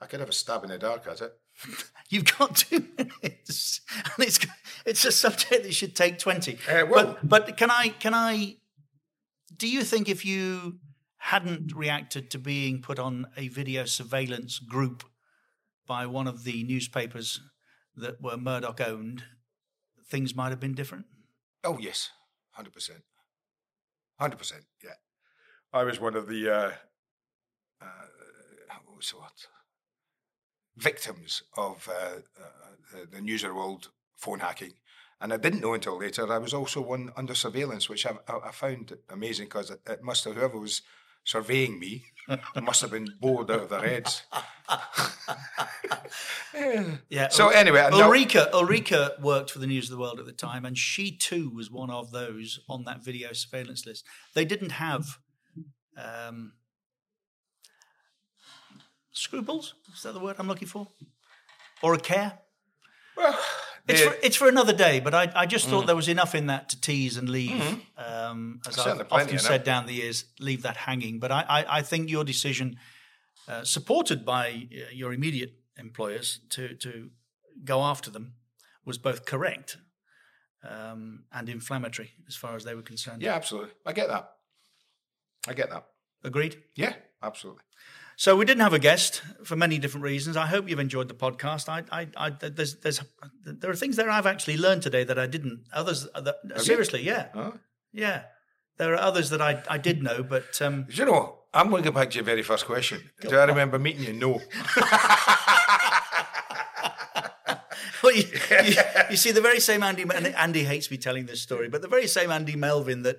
I 0.00 0.06
could 0.06 0.20
have 0.20 0.28
a 0.28 0.32
stab 0.32 0.64
in 0.64 0.70
the 0.70 0.78
dark 0.78 1.06
at 1.06 1.20
it. 1.20 1.32
You've 2.10 2.36
got 2.38 2.56
two 2.56 2.86
minutes, 2.98 3.80
and 4.04 4.26
it's 4.26 4.38
it's 4.84 5.04
a 5.04 5.12
subject 5.12 5.62
that 5.64 5.74
should 5.74 5.96
take 5.96 6.18
twenty. 6.18 6.58
Uh, 6.68 6.86
well- 6.86 7.18
but 7.22 7.46
but 7.46 7.56
can 7.56 7.70
I 7.70 7.88
can 7.88 8.14
I? 8.14 8.56
Do 9.56 9.68
you 9.68 9.82
think 9.84 10.08
if 10.08 10.24
you 10.24 10.78
hadn't 11.18 11.72
reacted 11.74 12.30
to 12.30 12.38
being 12.38 12.82
put 12.82 12.98
on 12.98 13.26
a 13.36 13.48
video 13.48 13.84
surveillance 13.86 14.58
group 14.58 15.04
by 15.86 16.06
one 16.06 16.26
of 16.26 16.44
the 16.44 16.64
newspapers 16.64 17.40
that 17.96 18.20
were 18.20 18.36
Murdoch 18.36 18.80
owned, 18.80 19.22
things 20.06 20.34
might 20.34 20.50
have 20.50 20.60
been 20.60 20.74
different? 20.74 21.06
Oh, 21.62 21.78
yes, 21.78 22.10
100%. 22.58 22.90
100%, 24.20 24.52
yeah. 24.82 24.90
I 25.72 25.84
was 25.84 25.98
one 25.98 26.14
of 26.14 26.28
the, 26.28 26.48
uh, 26.48 26.70
uh, 27.80 27.86
what 28.84 28.96
was 28.96 29.10
the 29.10 29.16
word? 29.18 29.30
Victims 30.76 31.42
of 31.56 31.88
uh, 31.88 32.16
uh, 32.40 32.48
the, 32.92 33.16
the 33.16 33.20
News 33.20 33.44
of 33.44 33.50
the 33.50 33.54
World 33.54 33.90
phone 34.16 34.40
hacking. 34.40 34.72
And 35.20 35.32
I 35.32 35.36
didn't 35.36 35.60
know 35.60 35.74
until 35.74 35.98
later 35.98 36.30
I 36.30 36.38
was 36.38 36.52
also 36.52 36.80
one 36.80 37.12
under 37.16 37.34
surveillance, 37.34 37.88
which 37.88 38.06
I, 38.06 38.12
I, 38.28 38.50
found 38.50 38.96
amazing 39.08 39.46
because 39.46 39.70
it, 39.70 39.80
it 39.86 40.02
must 40.02 40.24
have, 40.24 40.34
whoever 40.34 40.58
was 40.58 40.82
surveying 41.24 41.78
me, 41.78 42.04
must 42.62 42.82
have 42.82 42.90
been 42.90 43.08
bored 43.20 43.50
out 43.50 43.60
of 43.60 43.68
their 43.70 43.80
heads. 43.80 44.24
Yeah. 47.08 47.28
So 47.28 47.48
anyway, 47.48 47.88
Ulrika 47.92 48.54
Ulrika 48.54 49.16
worked 49.20 49.50
for 49.50 49.58
the 49.58 49.66
News 49.66 49.90
of 49.90 49.96
the 49.96 50.00
World 50.00 50.20
at 50.20 50.26
the 50.26 50.32
time, 50.32 50.64
and 50.64 50.78
she 50.78 51.10
too 51.10 51.50
was 51.50 51.70
one 51.70 51.90
of 51.90 52.12
those 52.12 52.60
on 52.68 52.84
that 52.84 53.04
video 53.04 53.32
surveillance 53.32 53.84
list. 53.86 54.04
They 54.34 54.44
didn't 54.44 54.70
have 54.70 55.18
um, 55.96 56.52
scruples. 59.14 59.74
Is 59.94 60.02
that 60.02 60.12
the 60.12 60.20
word 60.20 60.36
I'm 60.38 60.48
looking 60.48 60.68
for? 60.68 60.88
Or 61.82 61.94
a 61.94 61.98
care? 61.98 62.38
Well, 63.16 63.38
It's 63.86 64.00
for, 64.02 64.14
it's 64.22 64.36
for 64.36 64.48
another 64.48 64.72
day, 64.72 65.00
but 65.00 65.12
I, 65.14 65.30
I 65.34 65.46
just 65.46 65.68
thought 65.68 65.84
Mm. 65.84 65.86
there 65.88 65.96
was 65.96 66.08
enough 66.08 66.34
in 66.34 66.46
that 66.46 66.68
to 66.70 66.80
tease 66.80 67.16
and 67.18 67.28
leave. 67.28 67.50
Mhm. 67.50 67.80
Um, 67.96 68.60
as 68.66 68.78
I've 68.78 69.06
often 69.12 69.28
in 69.30 69.38
said 69.38 69.62
down 69.64 69.86
the 69.86 69.92
years, 69.94 70.24
leave 70.40 70.62
that 70.62 70.76
hanging. 70.76 71.20
But 71.20 71.30
I, 71.30 71.44
I, 71.48 71.78
I 71.78 71.82
think 71.82 72.08
your 72.10 72.24
decision, 72.24 72.78
uh, 73.46 73.62
supported 73.64 74.24
by 74.24 74.68
uh, 74.72 74.90
your 74.92 75.12
immediate 75.12 75.52
employers 75.76 76.40
to, 76.50 76.74
to 76.76 77.10
go 77.64 77.82
after 77.82 78.10
them, 78.10 78.34
was 78.86 78.96
both 78.98 79.26
correct 79.26 79.76
um, 80.68 81.24
and 81.30 81.48
inflammatory 81.48 82.12
as 82.26 82.36
far 82.36 82.56
as 82.56 82.64
they 82.64 82.74
were 82.74 82.82
concerned. 82.82 83.22
yeah, 83.22 83.34
absolutely. 83.34 83.72
I 83.84 83.92
get 83.92 84.08
that. 84.08 84.30
I 85.46 85.52
get 85.52 85.68
that. 85.70 85.84
Agreed? 86.22 86.56
Yeah, 86.74 86.94
absolutely. 87.22 87.62
So 88.16 88.36
we 88.36 88.44
didn't 88.44 88.62
have 88.62 88.72
a 88.72 88.78
guest 88.78 89.22
for 89.44 89.56
many 89.56 89.78
different 89.78 90.04
reasons. 90.04 90.36
I 90.36 90.46
hope 90.46 90.68
you've 90.68 90.78
enjoyed 90.78 91.08
the 91.08 91.14
podcast. 91.14 91.68
I, 91.68 91.82
I, 91.90 92.06
I 92.16 92.30
there's, 92.30 92.76
there's, 92.76 93.00
there 93.44 93.70
are 93.70 93.74
things 93.76 93.96
there 93.96 94.08
I've 94.08 94.26
actually 94.26 94.56
learned 94.56 94.82
today 94.82 95.02
that 95.04 95.18
I 95.18 95.26
didn't. 95.26 95.64
Others, 95.72 96.06
that, 96.14 96.36
you? 96.48 96.58
seriously, 96.62 97.02
yeah, 97.02 97.28
Oh. 97.34 97.54
yeah. 97.92 98.22
There 98.76 98.92
are 98.92 98.98
others 98.98 99.30
that 99.30 99.40
I, 99.40 99.62
I 99.68 99.78
did 99.78 100.02
know, 100.02 100.22
but 100.22 100.60
um, 100.60 100.86
Do 100.88 100.94
you 100.94 101.04
know, 101.04 101.38
I'm 101.52 101.70
going 101.70 101.82
to 101.84 101.90
go 101.90 101.94
back 101.94 102.10
to 102.10 102.16
your 102.16 102.24
very 102.24 102.42
first 102.42 102.66
question. 102.66 103.10
Do 103.20 103.36
I 103.36 103.44
remember 103.44 103.78
meeting 103.78 104.02
you? 104.04 104.12
No. 104.12 104.32
well, 108.02 108.12
you, 108.14 108.24
you, 108.64 108.74
you 109.10 109.16
see, 109.16 109.30
the 109.30 109.40
very 109.40 109.60
same 109.60 109.82
Andy, 109.82 110.04
Andy 110.36 110.64
hates 110.64 110.90
me 110.90 110.96
telling 110.96 111.26
this 111.26 111.40
story, 111.40 111.68
but 111.68 111.82
the 111.82 111.88
very 111.88 112.06
same 112.08 112.30
Andy 112.30 112.56
Melvin 112.56 113.02
that 113.02 113.18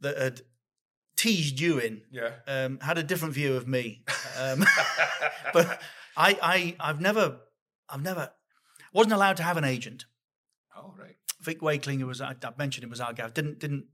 that 0.00 0.16
had 0.16 0.42
teased 1.18 1.60
you 1.60 1.78
in, 1.78 2.02
Yeah. 2.10 2.30
um, 2.46 2.78
had 2.80 2.96
a 2.96 3.02
different 3.02 3.34
view 3.34 3.56
of 3.56 3.66
me. 3.68 4.04
Um, 4.40 4.64
but 5.52 5.82
I, 6.16 6.38
I, 6.40 6.76
I've 6.78 7.00
never, 7.00 7.40
I've 7.88 8.02
never, 8.02 8.30
wasn't 8.92 9.14
allowed 9.14 9.36
to 9.38 9.42
have 9.42 9.56
an 9.56 9.64
agent. 9.64 10.04
Oh, 10.76 10.94
right. 10.96 11.16
Vic 11.40 11.60
Wakeling, 11.60 11.98
who 11.98 12.06
was 12.06 12.20
I, 12.20 12.36
I 12.40 12.50
mentioned 12.56 12.84
him 12.84 12.90
was 12.90 13.00
our 13.00 13.12
guy, 13.12 13.28
didn't 13.30 13.58
didn't 13.58 13.86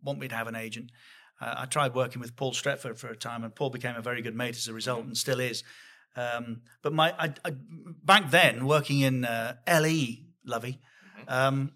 want 0.00 0.20
me 0.20 0.28
to 0.28 0.34
have 0.36 0.46
an 0.46 0.54
agent. 0.54 0.92
Uh, 1.40 1.54
I 1.58 1.64
tried 1.66 1.94
working 1.94 2.20
with 2.20 2.36
Paul 2.36 2.52
Stretford 2.52 2.98
for 2.98 3.08
a 3.08 3.16
time, 3.16 3.42
and 3.42 3.52
Paul 3.52 3.70
became 3.70 3.96
a 3.96 4.00
very 4.02 4.22
good 4.22 4.36
mate 4.36 4.56
as 4.56 4.68
a 4.68 4.72
result, 4.72 5.04
and 5.04 5.16
still 5.16 5.40
is. 5.40 5.64
Um, 6.14 6.62
but 6.82 6.92
my 6.92 7.12
I, 7.18 7.32
I, 7.44 7.50
back 8.04 8.30
then, 8.30 8.66
working 8.66 9.00
in 9.00 9.24
uh, 9.24 9.56
LE, 9.66 10.18
Lovey, 10.44 10.80
um, 11.26 11.72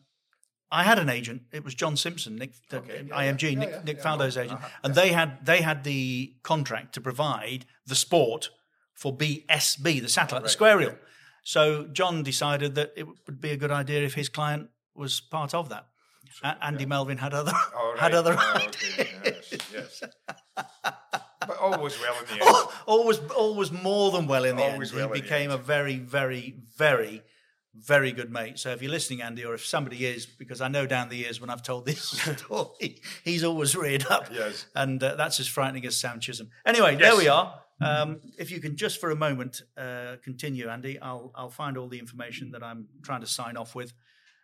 I 0.71 0.85
had 0.85 0.99
an 0.99 1.09
agent. 1.09 1.43
It 1.53 1.65
was 1.65 1.75
John 1.75 1.97
Simpson, 1.97 2.37
Nick 2.37 2.53
the, 2.69 2.81
IMG, 2.81 3.53
yeah, 3.53 3.59
Nick, 3.59 3.71
yeah, 3.71 3.81
Nick 3.85 3.97
yeah, 3.99 4.03
Faldo's 4.03 4.37
no, 4.37 4.43
agent, 4.43 4.59
uh-huh, 4.61 4.69
and 4.85 4.95
they 4.95 5.09
had 5.13 5.45
they 5.45 5.63
had 5.63 5.83
the 5.85 6.35
contract 6.43 6.95
to 6.95 7.01
provide 7.01 7.65
the 7.87 7.95
sport 7.95 8.51
for 8.95 9.17
BSB, 9.17 10.03
the 10.03 10.09
satellite, 10.09 10.43
the 10.43 10.49
Squarial. 10.51 10.95
So 11.45 11.87
John 11.87 12.23
decided 12.23 12.75
that 12.75 12.93
it 12.97 13.07
would 13.07 13.41
be 13.41 13.51
a 13.51 13.57
good 13.57 13.71
idea 13.71 14.03
if 14.03 14.15
his 14.15 14.29
client 14.29 14.69
was 14.95 15.21
part 15.21 15.55
of 15.55 15.69
that. 15.71 15.87
A- 16.45 16.63
Andy 16.63 16.85
Melvin 16.85 17.17
had 17.19 17.33
other 17.33 17.53
Oh, 17.55 17.93
right. 17.95 18.01
had 18.01 18.13
other 18.15 18.37
Oh, 18.39 18.55
ideas. 18.57 19.09
Yes, 19.25 19.55
yes. 19.73 20.03
but 20.55 21.57
always 21.59 21.99
well 22.01 22.15
in 22.21 22.39
the 22.39 22.45
end. 22.47 22.67
always 22.87 23.19
always 23.35 23.73
more 23.73 24.11
than 24.11 24.27
well 24.27 24.45
in 24.45 24.57
the 24.57 24.63
Always 24.63 24.91
end. 24.93 25.01
well 25.01 25.15
he 25.15 25.23
became 25.23 25.51
a 25.51 25.57
very, 25.57 25.97
very, 25.99 26.55
very, 26.77 27.23
very 27.85 28.13
good 28.13 28.31
mate. 28.31 28.59
So 28.59 28.71
if 28.71 28.83
you're 28.83 28.91
listening, 28.91 29.23
Andy, 29.23 29.45
or 29.45 29.55
if 29.55 29.65
somebody 29.65 30.05
is, 30.05 30.27
because 30.27 30.61
I 30.61 30.69
know 30.69 30.87
down 30.87 31.09
the 31.09 31.17
years 31.17 31.41
when 31.41 31.51
I've 31.51 31.63
told 31.63 31.87
this 31.87 32.01
story, 32.37 33.01
he's 33.25 33.45
always 33.45 33.77
reared 33.77 34.07
up. 34.11 34.29
Yes. 34.33 34.67
And 34.75 35.03
uh, 35.03 35.15
that's 35.17 35.41
as 35.41 35.47
frightening 35.47 35.87
as 35.87 35.97
Sam 35.97 36.21
Chisholm. 36.21 36.51
Anyway, 36.67 36.97
there 36.97 37.17
we 37.17 37.29
are. 37.29 37.61
Um, 37.81 38.21
if 38.39 38.51
you 38.51 38.61
can 38.61 38.77
just 38.77 39.01
for 39.01 39.11
a 39.11 39.17
moment 39.17 39.63
uh, 39.77 40.17
continue, 40.25 40.69
Andy, 40.69 40.99
I'll 41.01 41.31
I'll 41.35 41.51
find 41.51 41.79
all 41.79 41.89
the 41.89 42.01
information 42.01 42.51
that 42.53 42.63
I'm 42.63 42.89
trying 43.05 43.21
to 43.21 43.27
sign 43.27 43.57
off 43.57 43.75
with. 43.75 43.93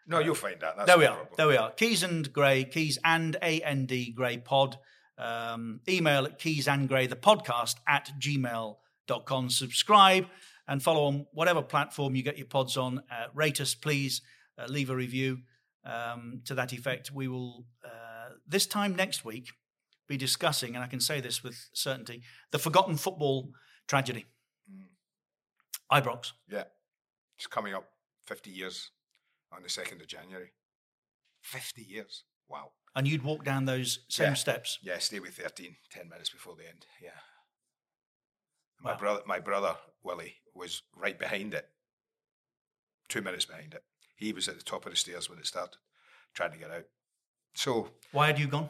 No, 0.07 0.20
you'll 0.20 0.35
find 0.37 0.61
that. 0.61 0.76
That's 0.76 0.87
there 0.87 0.99
we 0.99 1.07
are. 1.07 1.16
problem. 1.16 1.35
There 1.37 1.49
we 1.49 1.57
are. 1.57 1.72
Keys 1.72 2.03
and 2.03 2.32
Gray, 2.32 2.64
Keys 2.64 2.99
and 3.05 3.37
A 3.43 3.61
N 3.62 3.87
D 3.87 4.12
Gray 4.12 4.39
Pod. 4.39 4.78
Um, 5.18 5.80
email 5.89 6.26
at 6.26 6.39
keys 6.39 6.66
and 6.68 6.89
gray, 6.89 7.07
the 7.07 7.16
podcast 7.16 7.76
at 7.87 8.11
gmail.com. 8.18 9.51
Subscribe 9.51 10.26
and 10.69 10.83
follow 10.83 11.05
on 11.05 11.27
whatever 11.33 11.62
platform 11.62 12.15
you 12.15 12.23
get 12.23 12.39
your 12.39 12.47
pods 12.47 12.77
on. 12.77 13.03
Uh, 13.11 13.27
rate 13.35 13.61
us, 13.61 13.75
please. 13.75 14.23
Uh, 14.59 14.67
leave 14.69 14.89
a 14.91 14.95
review 14.97 15.39
um, 15.85 16.41
to 16.45 16.55
that 16.55 16.73
effect. 16.73 17.11
We 17.11 17.27
will, 17.29 17.65
uh, 17.85 18.35
this 18.47 18.67
time 18.67 18.95
next 18.95 19.25
week, 19.25 19.49
be 20.07 20.17
discussing, 20.17 20.75
and 20.77 20.85
I 20.85 20.87
can 20.87 21.01
say 21.01 21.21
this 21.21 21.43
with 21.43 21.69
certainty, 21.73 22.23
the 22.53 22.59
forgotten 22.59 22.97
football 22.97 23.51
tragedy. 23.89 24.27
Ibrox. 25.93 26.33
Yeah. 26.49 26.65
It's 27.37 27.47
coming 27.47 27.75
up 27.75 27.89
50 28.27 28.51
years 28.51 28.91
on 29.53 29.62
the 29.62 29.69
2nd 29.69 30.01
of 30.01 30.07
January. 30.07 30.53
50 31.43 31.83
years. 31.83 32.25
Wow. 32.49 32.73
And 32.95 33.07
you'd 33.09 33.23
walk 33.23 33.45
down 33.45 33.65
those 33.65 34.05
same 34.09 34.29
Yeah. 34.29 34.35
steps. 34.35 34.79
Yeah, 34.83 34.99
Stairway 34.99 35.31
13, 35.31 35.77
10 35.91 36.09
minutes 36.09 36.31
before 36.31 36.55
the 36.57 36.67
end. 36.69 36.87
Yeah. 37.03 37.11
My 38.85 38.93
Wow. 38.93 38.99
brother 38.99 39.22
my 39.26 39.41
brother, 39.41 39.76
Willie, 40.03 40.37
was 40.55 40.82
right 40.95 41.18
behind 41.18 41.55
it. 41.55 41.68
Two 43.09 43.22
minutes 43.22 43.47
behind 43.47 43.74
it. 43.74 43.82
He 44.16 44.32
was 44.32 44.47
at 44.49 44.57
the 44.59 44.62
top 44.64 44.85
of 44.87 44.93
the 44.93 44.97
stairs 44.97 45.28
when 45.28 45.39
it 45.39 45.47
started, 45.47 45.78
trying 46.35 46.53
to 46.53 46.59
get 46.59 46.70
out. 46.70 46.85
So 47.55 47.91
Why 48.12 48.26
had 48.28 48.39
you 48.39 48.47
gone? 48.47 48.68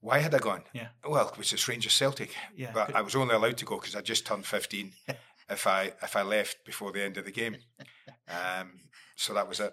why 0.00 0.18
had 0.18 0.34
I 0.34 0.38
gone? 0.38 0.64
Yeah. 0.72 0.88
Well, 1.04 1.28
it 1.28 1.38
was 1.38 1.52
a 1.52 1.58
strange 1.58 1.86
as 1.86 1.92
Celtic. 1.92 2.34
Yeah, 2.56 2.72
But 2.72 2.86
could- 2.86 2.96
I 2.96 3.02
was 3.02 3.14
only 3.14 3.34
allowed 3.34 3.58
to 3.58 3.64
go 3.64 3.78
because 3.78 3.94
I 3.94 4.00
just 4.00 4.26
turned 4.26 4.46
15 4.46 4.92
if 5.50 5.66
I 5.66 5.92
if 6.02 6.16
I 6.16 6.22
left 6.22 6.64
before 6.64 6.90
the 6.92 7.02
end 7.02 7.16
of 7.18 7.24
the 7.24 7.30
game. 7.32 7.56
Um, 8.28 8.88
so 9.16 9.34
that 9.34 9.46
was 9.48 9.60
it. 9.60 9.72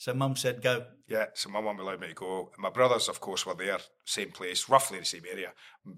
So 0.00 0.14
mum 0.14 0.34
said, 0.34 0.62
go. 0.62 0.86
Yeah, 1.08 1.26
so 1.34 1.50
my 1.50 1.60
mum 1.60 1.78
allowed 1.78 2.00
me 2.00 2.08
to 2.08 2.14
go. 2.14 2.50
My 2.56 2.70
brothers, 2.70 3.06
of 3.06 3.20
course, 3.20 3.44
were 3.44 3.52
there, 3.52 3.76
same 4.06 4.30
place, 4.30 4.66
roughly 4.66 4.98
the 4.98 5.04
same 5.04 5.24
area. 5.30 5.52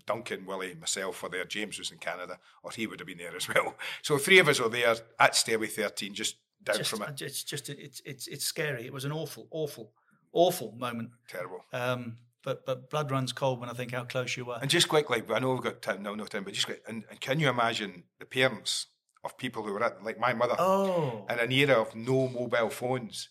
Duncan, 0.07 0.45
Willie, 0.45 0.75
myself 0.75 1.23
were 1.23 1.29
there. 1.29 1.45
James 1.45 1.79
was 1.79 1.93
in 1.93 1.99
Canada, 1.99 2.41
or 2.65 2.73
he 2.73 2.89
would 2.89 2.99
have 2.99 3.07
been 3.07 3.19
there 3.19 3.37
as 3.37 3.47
well. 3.49 3.77
So 4.03 4.19
three 4.19 4.41
of 4.41 4.49
us 4.49 4.59
were 4.59 4.69
there 4.69 4.97
at 5.21 5.37
Stairway 5.37 5.69
13, 5.69 6.15
just 6.15 6.35
down 6.65 6.79
Just, 6.79 6.91
from 6.91 7.03
it. 7.03 7.23
It's 7.23 7.45
just, 7.45 7.69
it's, 7.69 8.03
it's, 8.05 8.27
it's 8.27 8.45
scary. 8.45 8.85
It 8.85 8.93
was 8.93 9.05
an 9.05 9.13
awful, 9.13 9.47
awful, 9.53 9.93
awful 10.33 10.73
moment. 10.73 11.11
Terrible. 11.29 11.65
Um, 11.73 12.17
but, 12.43 12.67
but 12.67 12.91
blood 12.91 13.13
runs 13.13 13.33
cold 13.33 13.61
when 13.61 13.71
I 13.71 13.73
think 13.73 13.93
how 13.93 14.03
close 14.03 14.37
you 14.37 14.45
were. 14.47 14.59
And 14.61 14.69
just 14.69 14.89
quickly, 14.89 15.23
I 15.33 15.39
know 15.39 15.53
we've 15.53 15.63
got 15.63 15.81
time, 15.81 16.03
no, 16.03 16.17
no 16.17 16.25
time, 16.25 16.43
but 16.43 16.55
just 16.55 16.67
quick, 16.67 16.83
and, 16.89 17.05
and 17.09 17.21
can 17.21 17.39
you 17.39 17.49
imagine 17.49 18.03
the 18.19 18.27
parents 18.27 18.87
of 19.23 19.39
people 19.39 19.63
who 19.63 19.73
were 19.73 19.85
at, 19.85 20.03
like 20.03 20.19
my 20.19 20.35
mother, 20.35 20.57
Oh. 20.59 21.25
in 21.31 21.39
an 21.39 21.53
era 21.53 21.81
of 21.81 21.95
no 21.95 22.27
mobile 22.27 22.71
phones 22.71 23.29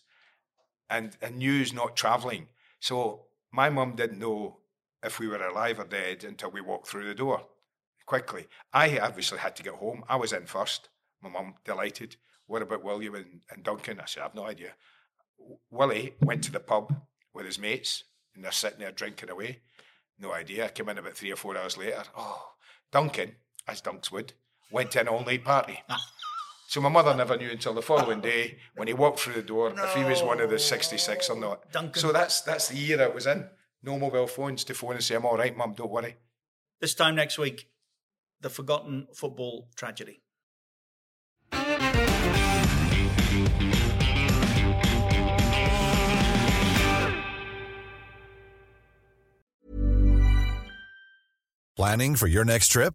and, 0.90 1.16
news 1.32 1.72
not 1.72 1.96
travelling. 1.96 2.48
So 2.80 3.26
my 3.50 3.70
mum 3.70 3.94
didn't 3.96 4.18
know 4.18 4.58
if 5.02 5.18
we 5.18 5.26
were 5.26 5.36
alive 5.36 5.80
or 5.80 5.84
dead 5.84 6.24
until 6.24 6.50
we 6.50 6.60
walked 6.60 6.88
through 6.88 7.06
the 7.06 7.14
door 7.14 7.46
quickly. 8.06 8.46
I 8.72 8.98
obviously 8.98 9.38
had 9.38 9.56
to 9.56 9.62
get 9.62 9.74
home. 9.74 10.04
I 10.08 10.16
was 10.16 10.32
in 10.32 10.46
first. 10.46 10.88
My 11.22 11.28
mum 11.28 11.54
delighted. 11.64 12.16
What 12.46 12.62
about 12.62 12.84
William 12.84 13.14
and, 13.14 13.40
and 13.50 13.62
Duncan? 13.62 14.00
I 14.00 14.04
said, 14.06 14.22
I've 14.22 14.34
no 14.34 14.46
idea. 14.46 14.72
Willie 15.70 16.14
went 16.20 16.44
to 16.44 16.52
the 16.52 16.60
pub 16.60 16.94
with 17.34 17.46
his 17.46 17.58
mates 17.58 18.04
and 18.34 18.44
they're 18.44 18.52
sitting 18.52 18.80
there 18.80 18.92
drinking 18.92 19.30
away. 19.30 19.60
No 20.18 20.32
idea. 20.32 20.66
I 20.66 20.68
came 20.68 20.88
in 20.88 20.98
about 20.98 21.16
three 21.16 21.32
or 21.32 21.36
four 21.36 21.56
hours 21.56 21.76
later. 21.76 22.02
Oh, 22.16 22.52
Duncan, 22.90 23.32
as 23.66 23.80
Dunks 23.80 24.10
would, 24.12 24.34
went 24.70 24.90
to 24.92 25.00
an 25.00 25.08
all 25.08 25.24
night 25.24 25.44
party. 25.44 25.80
So 26.72 26.80
my 26.80 26.88
mother 26.88 27.14
never 27.14 27.36
knew 27.36 27.50
until 27.50 27.74
the 27.74 27.82
following 27.82 28.22
day 28.22 28.56
when 28.76 28.88
he 28.88 28.94
walked 28.94 29.20
through 29.20 29.34
the 29.34 29.42
door 29.42 29.74
if 29.76 29.94
he 29.94 30.04
was 30.04 30.22
one 30.22 30.40
of 30.40 30.48
the 30.48 30.58
66 30.58 31.28
or 31.28 31.38
not. 31.38 31.70
Duncan. 31.70 32.00
So 32.00 32.12
that's 32.12 32.40
that's 32.40 32.68
the 32.68 32.78
year 32.78 32.98
it 33.02 33.14
was 33.14 33.26
in. 33.26 33.46
No 33.82 33.98
mobile 33.98 34.26
phones 34.26 34.64
to 34.64 34.72
phone 34.72 34.94
and 34.94 35.04
say, 35.04 35.14
I'm 35.14 35.26
all 35.26 35.36
right, 35.36 35.54
mum, 35.54 35.74
don't 35.76 35.90
worry. 35.90 36.16
This 36.80 36.94
time 36.94 37.14
next 37.14 37.36
week, 37.36 37.68
the 38.40 38.48
forgotten 38.48 39.06
football 39.12 39.68
tragedy. 39.76 40.22
Planning 51.76 52.16
for 52.16 52.28
your 52.28 52.46
next 52.46 52.68
trip? 52.68 52.94